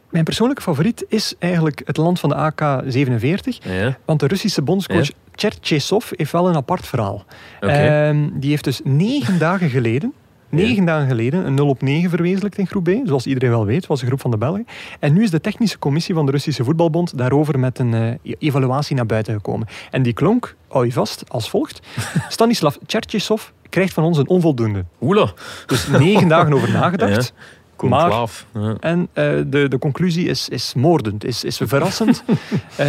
mijn 0.10 0.24
persoonlijke 0.24 0.62
favoriet 0.62 1.06
is 1.08 1.36
eigenlijk 1.40 1.82
het 1.86 1.98
land 1.98 2.20
van 2.20 2.30
de 2.30 2.36
AK-47. 2.36 3.64
Ja, 3.64 3.98
Want 4.06 4.20
de 4.20 4.28
Russische 4.28 4.62
bondscoach. 4.62 5.10
Cherchesov 5.36 6.12
heeft 6.16 6.32
wel 6.32 6.50
een 6.50 6.56
apart 6.56 6.88
verhaal. 6.88 7.26
Ehm, 7.60 8.30
die 8.34 8.50
heeft 8.50 8.64
dus 8.64 8.82
negen 8.84 9.40
dagen 9.48 9.70
geleden, 9.70 10.14
negen 10.50 10.86
dagen 10.86 11.08
geleden, 11.08 11.46
een 11.46 11.54
0 11.54 11.68
op 11.68 11.82
9 11.82 12.10
verwezenlijkt 12.10 12.58
in 12.58 12.68
groep 12.68 12.84
B. 12.84 12.90
Zoals 13.04 13.26
iedereen 13.26 13.50
wel 13.50 13.66
weet, 13.66 13.88
was 13.88 14.02
een 14.02 14.08
groep 14.08 14.22
van 14.22 14.32
de 14.32 14.38
Belgen. 14.38 14.68
En 15.00 15.14
nu 15.14 15.24
is 15.24 15.32
de 15.32 15.42
technische 15.42 15.80
commissie 15.80 16.16
van 16.16 16.26
de 16.26 16.32
Russische 16.32 16.64
voetbalbond 16.64 17.18
daarover 17.18 17.60
met 17.60 17.80
een 17.80 17.94
eh, 17.94 18.34
evaluatie 18.40 18.96
naar 18.96 19.06
buiten 19.06 19.34
gekomen. 19.34 19.68
En 19.92 20.04
die 20.04 20.14
klonk, 20.14 20.56
hou 20.68 20.86
je 20.86 20.92
vast, 20.92 21.24
als 21.28 21.50
volgt. 21.50 21.80
Stanislav 22.30 22.76
Cherchesov 22.86 23.44
krijgt 23.70 23.94
van 23.94 24.04
ons 24.04 24.18
een 24.18 24.28
onvoldoende. 24.28 24.86
Oela. 25.02 25.34
Dus 25.66 25.88
negen 25.88 26.28
dagen 26.28 26.54
over 26.54 26.72
nagedacht. 26.82 27.34
Conclaaf. 27.90 28.46
Ja. 28.54 28.76
En 28.80 29.08
eh, 29.14 29.26
de, 29.48 29.68
de 29.68 29.80
conclusie 29.80 30.28
is, 30.28 30.50
is 30.50 30.74
moordend, 30.74 31.26
is, 31.26 31.44
is 31.44 31.58
verrassend. 31.64 32.24
Eh, 32.76 32.86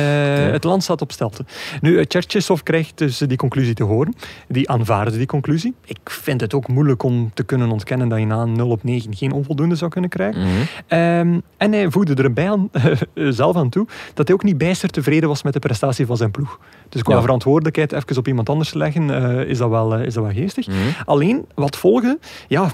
Het 0.50 0.64
land 0.64 0.83
staat 0.83 1.00
op 1.00 1.12
stelte. 1.12 1.44
Nu, 1.80 1.90
uh, 1.98 2.04
Cherchesov 2.09 2.61
krijgt 2.62 2.98
dus 2.98 3.18
die 3.18 3.37
conclusie 3.37 3.74
te 3.74 3.83
horen. 3.83 4.14
Die 4.48 4.70
aanvaarde 4.70 5.16
die 5.16 5.26
conclusie. 5.26 5.74
Ik 5.85 5.98
vind 6.11 6.40
het 6.40 6.54
ook 6.54 6.68
moeilijk 6.68 7.02
om 7.02 7.30
te 7.35 7.42
kunnen 7.44 7.70
ontkennen 7.70 8.09
dat 8.09 8.18
je 8.18 8.26
na 8.26 8.40
een 8.42 8.52
0 8.52 8.68
op 8.70 8.85
9 8.85 9.14
geen 9.16 9.33
onvoldoende 9.33 9.74
zou 9.74 9.90
kunnen 9.90 10.11
krijgen. 10.11 10.40
Mhm. 10.40 10.50
Ehm, 10.87 11.38
en 11.57 11.72
hij 11.72 11.90
voegde 11.90 12.22
erbij 12.22 12.50
aan, 12.50 12.70
zelf 13.14 13.57
aan 13.57 13.68
toe 13.68 13.87
dat 14.14 14.26
hij 14.26 14.37
ook 14.37 14.42
niet 14.42 14.59
bijster 14.59 14.88
tevreden 14.90 15.28
was 15.28 15.42
met 15.42 15.52
de 15.52 15.59
prestatie 15.59 16.07
van 16.07 16.16
zijn 16.16 16.30
ploeg. 16.30 16.59
Dus 16.88 17.02
qua 17.02 17.14
Ja. 17.14 17.20
verantwoordelijkheid 17.20 17.92
even 17.92 18.16
op 18.16 18.28
iemand 18.28 18.48
anders 18.48 18.74
leggen, 18.74 19.11
eh, 19.11 19.48
is, 19.48 19.59
dat 19.59 19.68
wel, 19.70 19.94
eh, 19.94 20.04
is 20.07 20.14
dat 20.14 20.24
wel 20.24 20.33
geestig. 20.33 20.66
Mhm. 20.66 20.76
Alleen, 21.04 21.44
wat 21.54 21.76
volgde, 21.76 22.18
ja, 22.48 22.70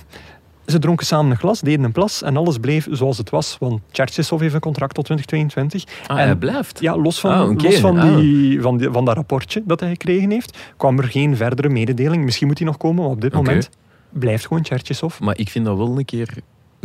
ze 0.71 0.79
dronken 0.79 1.07
samen 1.07 1.31
een 1.31 1.37
glas, 1.37 1.61
deden 1.61 1.85
een 1.85 1.93
plas 1.93 2.23
en 2.23 2.37
alles 2.37 2.59
bleef 2.59 2.87
zoals 2.91 3.19
het 3.19 3.31
was. 3.31 3.57
Want 3.61 3.81
Cherchesov 3.91 4.41
heeft 4.41 4.55
een 4.55 4.61
contract 4.61 4.95
tot 4.95 5.05
2022. 5.05 6.07
Ah, 6.07 6.19
En- 6.19 6.25
hij 6.25 6.37
blijft. 6.37 6.81
Ja, 6.81 6.97
los 6.97 7.21
van, 7.21 7.31
Ah, 7.33 7.63
los 7.63 7.75
van, 7.79 7.99
Ah. 7.99 8.17
die, 8.17 8.61
van, 8.63 8.77
die, 8.77 8.91
van 8.91 9.05
dat 9.05 9.15
rapportje 9.15 9.63
dat 9.67 9.81
hij 9.81 9.89
gekregen 9.89 10.31
heeft, 10.31 10.59
kwam 10.77 10.99
er 10.99 11.05
geen 11.05 11.37
verdere 11.37 11.69
mededeling. 11.69 12.25
Misschien 12.25 12.47
moet 12.47 12.59
hij 12.59 12.67
nog 12.67 12.77
komen, 12.77 13.03
maar 13.03 13.13
op 13.13 13.21
dit 13.21 13.33
moment 13.33 13.71
blijft 14.11 14.47
gewoon 14.47 14.65
Cherchesov. 14.65 15.19
Maar 15.21 15.39
ik 15.39 15.49
vind 15.49 15.65
dat 15.65 15.77
wel 15.77 15.99
een 15.99 16.05
keer 16.05 16.35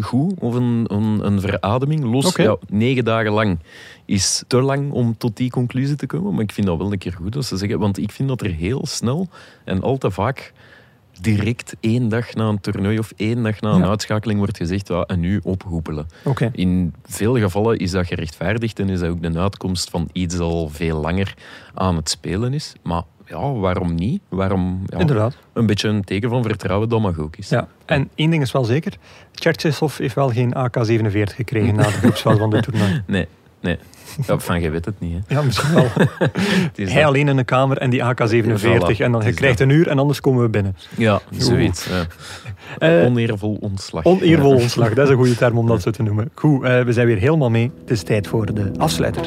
goed, 0.02 0.34
of 0.40 0.54
een, 0.54 0.86
een, 0.88 1.26
een 1.26 1.40
verademing. 1.42 2.04
Los, 2.04 2.26
Oké. 2.26 2.42
ja, 2.44 2.58
negen 2.70 3.06
dagen 3.06 3.32
lang 3.32 3.60
is 4.06 4.44
te 4.48 4.62
lang 4.62 4.92
om 4.92 5.18
tot 5.18 5.38
die 5.38 5.50
conclusie 5.50 5.96
te 5.96 6.06
komen. 6.06 6.34
Maar 6.34 6.44
ik 6.44 6.52
vind 6.52 6.68
dat 6.68 6.78
wel 6.78 6.92
een 6.92 6.98
keer 6.98 7.14
goed 7.14 7.34
dat 7.34 7.46
ze 7.46 7.58
zeggen. 7.58 7.80
Want 7.80 7.98
ik 7.98 8.12
vind 8.12 8.30
dat 8.30 8.42
er 8.42 8.52
heel 8.52 8.86
snel 8.88 9.28
en 9.64 9.82
al 9.82 9.98
te 9.98 10.12
vaak 10.12 10.54
direct 11.22 11.76
één 11.80 12.10
dag 12.10 12.34
na 12.34 12.48
een 12.48 12.60
toernooi 12.62 13.00
of 13.00 13.14
één 13.16 13.44
dag 13.44 13.62
na 13.62 13.72
een 13.72 13.80
Ja. 13.82 13.88
uitschakeling 13.88 14.40
wordt 14.40 14.58
gezegd, 14.58 14.88
ja, 14.88 15.02
en 15.04 15.20
nu 15.20 15.40
ophoepelen. 15.44 16.08
In 16.52 16.94
veel 17.06 17.38
gevallen 17.38 17.78
is 17.78 17.92
dat 17.92 18.08
gerechtvaardigd 18.08 18.80
en 18.80 18.90
is 18.90 19.00
dat 19.00 19.10
ook 19.10 19.22
de 19.34 19.40
uitkomst 19.40 19.90
van 19.90 20.10
iets 20.12 20.36
dat 20.36 20.50
al 20.52 20.70
veel 20.70 21.00
langer 21.00 21.34
aan 21.74 21.96
het 21.96 22.10
spelen 22.10 22.54
is. 22.54 22.74
Maar 22.84 23.02
ja, 23.26 23.52
waarom 23.52 23.96
niet? 23.96 24.22
Waarom 24.30 24.82
ja, 24.86 24.98
Inderdaad. 25.00 25.38
een 25.54 25.66
beetje 25.66 25.88
een 25.88 26.04
teken 26.04 26.30
van 26.30 26.44
vertrouwen 26.44 26.90
dat 26.90 27.02
mag 27.02 27.20
ook 27.20 27.36
is. 27.36 27.50
Ja. 27.50 27.68
En 27.86 28.10
één 28.16 28.30
ding 28.30 28.42
is 28.44 28.52
wel 28.52 28.64
zeker. 28.64 28.94
Tjertsesov 29.32 29.98
heeft 29.98 30.16
wel 30.16 30.30
geen 30.30 30.54
AK-47 30.54 31.36
gekregen 31.36 31.76
na 31.76 31.84
de 31.84 31.92
groepsfase 32.02 32.38
van 32.38 32.50
dit 32.50 32.64
toernooi. 32.64 33.04
Nee, 33.08 33.28
nee. 33.60 33.78
Ja, 34.28 34.40
van, 34.40 34.62
je 34.62 34.70
weet 34.70 34.86
het 34.86 35.00
niet. 35.00 35.14
Hè. 35.28 35.36
Ja, 35.36 35.42
misschien 35.42 35.74
wel. 35.74 35.88
Hij 36.76 36.86
dat. 36.86 37.04
alleen 37.04 37.28
in 37.28 37.38
een 37.38 37.46
kamer 37.46 37.78
en 37.78 37.90
die 37.90 38.04
AK-47. 38.04 38.62
Voilà, 38.62 38.98
en 38.98 39.12
dan 39.12 39.26
je 39.26 39.34
krijgt 39.34 39.60
een 39.60 39.70
uur 39.70 39.88
en 39.88 40.00
anders 40.00 40.22
komen 40.22 40.42
we 40.42 40.50
binnen. 40.50 40.76
Ja, 40.98 41.22
zoiets. 41.38 41.88
Ja. 41.88 42.06
Eh, 42.78 43.06
Oneervol 43.06 43.58
ontslag. 43.62 44.04
Oneervol 44.04 44.56
Ja. 44.56 44.62
ontslag, 44.62 44.94
dat 44.94 45.06
is 45.06 45.10
een 45.12 45.18
goede 45.18 45.36
term 45.36 45.58
om 45.58 45.68
dat 45.68 45.82
zo 45.82 45.92
te 45.92 46.04
noemen. 46.04 46.30
Goed, 46.34 46.64
eh, 46.64 46.82
we 46.82 46.94
zijn 46.94 47.08
weer 47.08 47.18
helemaal 47.18 47.50
mee. 47.50 47.72
Het 47.82 47.92
is 47.92 48.04
tijd 48.04 48.28
voor 48.28 48.54
de 48.54 48.72
afsluiter. 48.78 49.26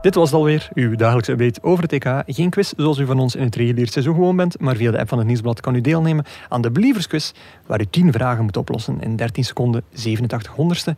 Dit 0.00 0.14
was 0.14 0.24
het 0.30 0.38
alweer, 0.38 0.68
uw 0.74 0.94
dagelijkse 0.96 1.32
update 1.32 1.62
over 1.62 1.82
het 1.82 1.92
EK. 1.92 2.22
Geen 2.26 2.50
quiz 2.50 2.72
zoals 2.76 2.98
u 2.98 3.06
van 3.06 3.18
ons 3.18 3.34
in 3.36 3.44
het 3.44 3.56
reguliere 3.56 3.90
seizoen 3.90 4.14
gewoon 4.14 4.36
bent, 4.36 4.60
maar 4.60 4.76
via 4.76 4.90
de 4.90 4.98
app 4.98 5.08
van 5.08 5.18
het 5.18 5.26
Nieuwsblad 5.26 5.60
kan 5.60 5.74
u 5.74 5.80
deelnemen 5.80 6.24
aan 6.48 6.60
de 6.60 6.70
Believers 6.70 7.06
Quiz, 7.06 7.32
waar 7.66 7.80
u 7.80 7.84
10 7.90 8.12
vragen 8.12 8.44
moet 8.44 8.56
oplossen 8.56 9.00
in 9.00 9.16
13 9.16 9.44
seconden 9.44 9.82
87 9.92 10.52
honderdste. 10.52 10.96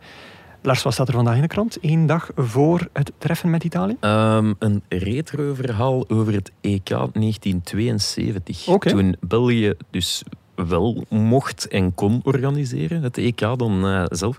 Lars, 0.61 0.83
wat 0.83 0.93
staat 0.93 1.07
er 1.07 1.13
vandaag 1.13 1.35
in 1.35 1.41
de 1.41 1.47
krant? 1.47 1.77
Eén 1.81 2.05
dag 2.05 2.29
voor 2.35 2.87
het 2.93 3.11
treffen 3.17 3.49
met 3.49 3.63
Italië? 3.63 3.95
Ehm, 3.99 4.53
een 4.59 4.83
retro-verhaal 4.87 6.09
over 6.09 6.33
het 6.33 6.51
EK 6.61 6.89
1972. 6.89 8.67
Oké. 8.67 8.89
Toen 8.89 9.15
België 9.19 9.73
dus 9.91 10.23
wel 10.55 11.05
mocht 11.09 11.67
en 11.67 11.93
kon 11.93 12.19
organiseren, 12.23 13.03
het 13.03 13.17
EK 13.17 13.39
dan 13.39 13.85
eh, 13.87 14.03
zelf. 14.07 14.37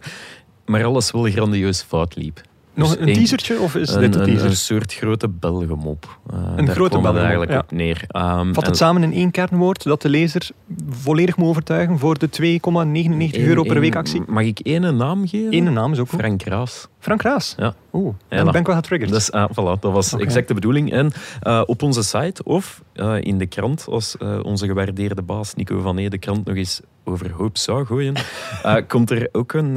Maar 0.66 0.84
alles 0.84 1.10
wel 1.10 1.22
grandieus 1.22 1.82
fout 1.82 2.16
liep. 2.16 2.40
Nog 2.74 2.88
Dus 2.88 2.98
een 3.00 3.06
één- 3.06 3.16
teasertje 3.16 3.60
of 3.60 3.74
is 3.74 3.90
een, 3.94 4.00
dit 4.00 4.14
een, 4.14 4.24
teaser? 4.24 4.46
een 4.46 4.56
soort 4.56 4.94
grote 4.94 5.28
Belgemop. 5.28 6.18
Eh, 6.30 6.36
Een 6.56 6.64
daar 6.64 6.74
grote 6.74 6.90
Belgemop, 6.98 7.20
eigenlijk 7.22 7.50
ja. 7.52 7.58
op 7.58 7.70
neer. 7.70 8.04
Ehm, 8.08 8.52
Vat 8.52 8.66
het 8.66 8.76
samen 8.76 9.02
in 9.02 9.12
één 9.12 9.30
kernwoord 9.30 9.82
dat 9.82 10.02
de 10.02 10.08
lezer 10.08 10.48
volledig 10.90 11.36
moet 11.36 11.48
overtuigen 11.48 11.98
voor 11.98 12.18
de 12.18 12.28
2,99 12.28 13.40
euro 13.46 13.62
per 13.62 13.80
week 13.80 13.96
actie. 13.96 14.22
Mag 14.26 14.42
ik 14.44 14.58
één 14.60 14.96
naam 14.96 15.28
geven? 15.28 15.54
Eén 15.54 15.72
naam 15.72 15.92
is 15.92 15.98
ook 15.98 16.08
goed. 16.08 16.18
Frank 16.18 16.42
Raas. 16.42 16.86
Frank 16.98 17.22
Raas. 17.22 17.54
Ja. 17.58 17.74
Oeh, 17.92 18.14
Ja, 18.28 18.44
ben 18.44 18.60
ik 18.60 18.66
wel 18.66 18.76
getriggerd. 18.76 19.10
Dat, 19.10 19.20
is, 19.20 19.32
ah, 19.32 19.50
voilà, 19.50 19.80
dat 19.80 19.92
was 19.92 20.14
Oké. 20.14 20.22
exact 20.22 20.48
de 20.48 20.54
bedoeling. 20.54 20.92
En 20.92 21.12
eh, 21.40 21.62
op 21.66 21.82
onze 21.82 22.02
site 22.02 22.44
of 22.44 22.82
eh, 23.00 23.20
in 23.20 23.38
de 23.38 23.46
krant, 23.46 23.86
als 23.88 24.16
eh, 24.16 24.38
onze 24.42 24.66
gewaardeerde 24.66 25.22
baas 25.22 25.54
Nico 25.54 25.80
van 25.80 25.98
Ee 25.98 26.10
de 26.10 26.18
krant 26.18 26.44
nog 26.46 26.56
eens 26.56 26.80
overhoop 27.04 27.58
zou 27.58 27.86
gooien, 27.86 28.14
eh, 28.62 28.76
komt 28.88 29.10
er 29.10 29.28
ook 29.32 29.52
een, 29.52 29.76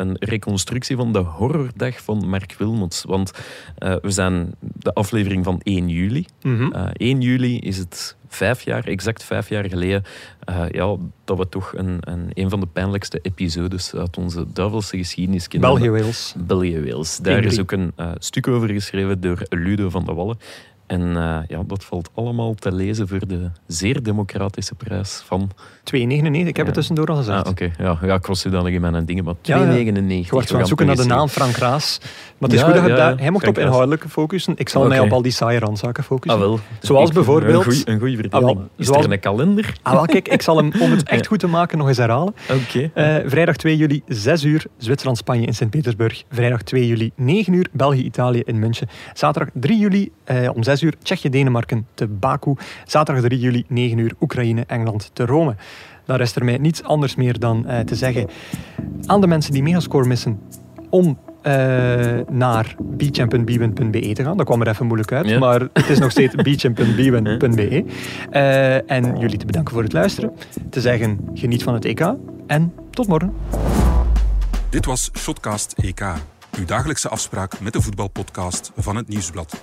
een 0.00 0.16
reconstructie 0.18 0.96
van 0.96 1.12
de 1.12 1.18
horrordag 1.18 2.02
van 2.02 2.28
Mark 2.28 2.54
Wilmots. 2.58 3.04
Want 3.04 3.30
we 3.78 4.10
zijn 4.10 4.54
de 4.58 4.92
aflevering 4.92 5.44
van 5.44 5.60
1 5.62 5.88
juli. 5.88 6.26
Mhm. 6.42 6.72
Eh, 6.72 6.88
1 6.92 7.20
juli 7.20 7.58
is 7.58 7.78
het 7.78 8.16
vijf 8.28 8.62
jaar, 8.62 8.84
exact 8.84 9.24
vijf 9.24 9.48
jaar 9.48 9.68
geleden, 9.68 10.02
ja, 10.70 10.96
dat 11.24 11.38
we 11.38 11.48
toch 11.48 11.72
een, 11.76 11.98
een, 12.00 12.30
een 12.32 12.50
van 12.50 12.60
de 12.60 12.66
pijnlijkste 12.66 13.18
episodes 13.22 13.94
uit 13.94 14.16
onze 14.16 14.46
duivelse 14.52 14.96
geschiedenis 14.96 15.48
kennen. 15.48 15.70
België-Wales. 15.70 16.34
België-Wales. 16.38 17.16
Daar 17.16 17.44
is 17.44 17.60
ook 17.60 17.72
een 17.72 17.92
stuk 18.18 18.48
over 18.48 18.68
geschreven 18.68 19.20
door 19.20 19.46
Ludo 19.48 19.90
van 19.90 20.04
de 20.04 20.12
Wallen. 20.12 20.38
En 20.86 21.16
eh, 21.16 21.36
ja, 21.48 21.62
dat 21.66 21.84
valt 21.84 22.10
allemaal 22.14 22.54
te 22.54 22.72
lezen 22.72 23.08
voor 23.08 23.26
de 23.26 23.50
zeer 23.66 24.02
democratische 24.02 24.74
prijs 24.74 25.22
van... 25.26 25.50
2,99. 25.50 25.92
Ik 25.92 26.46
heb 26.46 26.56
Ja. 26.56 26.64
het 26.64 26.74
tussendoor 26.74 27.06
al 27.06 27.16
gezegd. 27.16 27.44
Ah, 27.44 27.50
oké. 27.50 27.70
Ja, 27.78 27.98
ja, 28.02 28.14
ik 28.14 28.26
was 28.26 28.40
zodanig 28.40 28.72
in 28.74 28.80
mijn 28.80 29.04
dingen, 29.04 29.24
maar 29.24 29.34
2,99. 29.34 29.40
Ja, 29.42 29.56
ja. 29.56 29.64
We 29.66 30.14
Ik 30.14 30.30
was 30.30 30.44
gaan 30.44 30.52
aan 30.54 30.58
het 30.58 30.68
zoeken 30.68 30.86
naar 30.86 30.96
de 30.96 31.04
nog 31.06 31.16
naam 31.18 31.28
Frank 31.28 31.56
Raas. 31.56 31.98
Maar 32.38 32.48
het 32.50 32.52
is 32.52 32.62
goed 32.64 32.74
dat 32.74 32.82
je 32.86 32.94
daar... 32.94 33.16
Hij 33.18 33.30
mocht 33.30 33.42
Frank 33.42 33.56
op 33.56 33.62
inhoudelijke 33.62 34.08
focussen. 34.08 34.54
Ik 34.56 34.68
zal 34.68 34.86
mij 34.86 35.00
op 35.00 35.12
al 35.12 35.22
die 35.22 35.32
saaie 35.32 35.58
randzaken 35.58 36.04
focussen. 36.04 36.40
Ah, 36.40 36.46
wel. 36.46 36.58
Zoals 36.80 37.08
Ik- 37.08 37.14
bijvoorbeeld- 37.14 37.88
Een 37.88 37.98
goede 37.98 38.16
vertelling. 38.16 38.58
Ah. 38.58 38.64
Is 38.76 38.86
Zoals- 38.86 39.04
er 39.04 39.12
een 39.12 39.20
kalender? 39.20 39.72
Ah, 39.82 39.92
wel, 39.92 40.04
kijk, 40.04 40.28
ik 40.28 40.42
zal 40.42 40.56
hem, 40.56 40.72
om 40.80 40.90
het 40.90 41.02
echt 41.08 41.26
goed 41.26 41.38
te 41.38 41.46
maken, 41.46 41.78
nog 41.78 41.88
eens 41.88 41.96
herhalen. 41.96 42.34
Oké. 42.50 42.90
Eh, 42.94 43.14
vrijdag 43.26 43.56
2 43.56 43.76
juli, 43.76 44.02
6 44.06 44.42
uur, 44.44 44.64
Zwitserland-Spanje 44.78 45.46
in 45.46 45.54
Sint-Petersburg. 45.54 46.22
Vrijdag 46.30 46.62
2 46.62 46.86
juli, 46.86 47.10
9 47.16 47.52
uur, 47.52 47.68
België-Italië 47.72 48.42
in 48.44 48.58
München. 48.58 48.88
Zaterdag 49.14 49.52
3 49.54 49.78
juli, 49.78 50.10
eh, 50.24 50.50
om 50.54 50.62
6 50.62 50.73
uur, 50.82 50.94
Tsjechië-Denemarken 51.02 51.86
te 51.94 52.06
Baku. 52.06 52.54
Zaterdag 52.86 53.24
3 53.24 53.40
juli, 53.40 53.64
9 53.68 53.98
uur, 53.98 54.12
Oekraïne-Engeland 54.20 55.10
te 55.12 55.26
Rome. 55.26 55.54
Dan 56.06 56.16
rest 56.16 56.36
er 56.36 56.44
mij 56.44 56.58
niets 56.58 56.82
anders 56.82 57.14
meer 57.14 57.38
dan 57.38 57.66
eh, 57.66 57.80
te 57.80 57.94
zeggen 57.94 58.28
aan 59.06 59.20
de 59.20 59.26
mensen 59.26 59.52
die 59.52 59.62
Megascore 59.62 60.06
missen 60.06 60.40
om 60.90 61.18
eh, 61.42 61.52
naar 62.30 62.74
beachamp.bwin.be 62.82 64.12
te 64.12 64.22
gaan. 64.24 64.36
Dat 64.36 64.46
kwam 64.46 64.60
er 64.60 64.68
even 64.68 64.86
moeilijk 64.86 65.12
uit, 65.12 65.28
Ja. 65.28 65.38
maar 65.38 65.60
het 65.72 65.88
is 65.88 65.98
nog 65.98 66.10
steeds 66.16 66.34
beachamp.bwin.be. 66.34 67.84
Eh, 68.30 68.90
en 68.90 69.18
jullie 69.18 69.38
te 69.38 69.46
bedanken 69.46 69.74
voor 69.74 69.82
het 69.82 69.92
luisteren. 69.92 70.32
Te 70.70 70.80
zeggen, 70.80 71.18
geniet 71.34 71.62
van 71.62 71.74
het 71.74 71.84
EK 71.84 72.14
en 72.46 72.72
tot 72.90 73.06
morgen. 73.06 73.32
Dit 74.70 74.86
was 74.86 75.10
Shotcast 75.18 75.72
EK, 75.76 76.02
uw 76.58 76.64
dagelijkse 76.64 77.08
afspraak 77.08 77.60
met 77.60 77.72
de 77.72 77.80
voetbalpodcast 77.80 78.72
van 78.76 78.96
het 78.96 79.08
Nieuwsblad. 79.08 79.62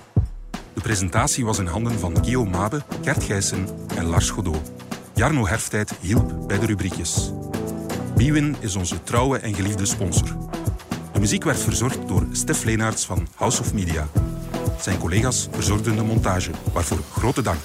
De 0.74 0.80
presentatie 0.80 1.44
was 1.44 1.58
in 1.58 1.66
handen 1.66 1.98
van 1.98 2.16
Guillaume 2.22 2.50
Mabe, 2.50 2.82
Gert 3.02 3.24
Gijssen 3.24 3.68
en 3.96 4.04
Lars 4.04 4.30
Godot. 4.30 4.72
Jarno 5.14 5.46
Herftijd 5.46 5.94
hielp 6.00 6.48
bij 6.48 6.58
de 6.58 6.66
rubriekjes. 6.66 7.32
Bwin 8.14 8.56
is 8.60 8.76
onze 8.76 9.02
trouwe 9.02 9.38
en 9.38 9.54
geliefde 9.54 9.86
sponsor. 9.86 10.36
De 11.12 11.20
muziek 11.20 11.44
werd 11.44 11.60
verzorgd 11.60 12.08
door 12.08 12.26
Stef 12.32 12.64
Leenaerts 12.64 13.04
van 13.04 13.28
House 13.34 13.60
of 13.60 13.74
Media. 13.74 14.08
Zijn 14.80 14.98
collega's 14.98 15.48
verzorgden 15.50 15.96
de 15.96 16.02
montage, 16.02 16.50
waarvoor 16.72 16.98
grote 17.10 17.42
dank. 17.42 17.64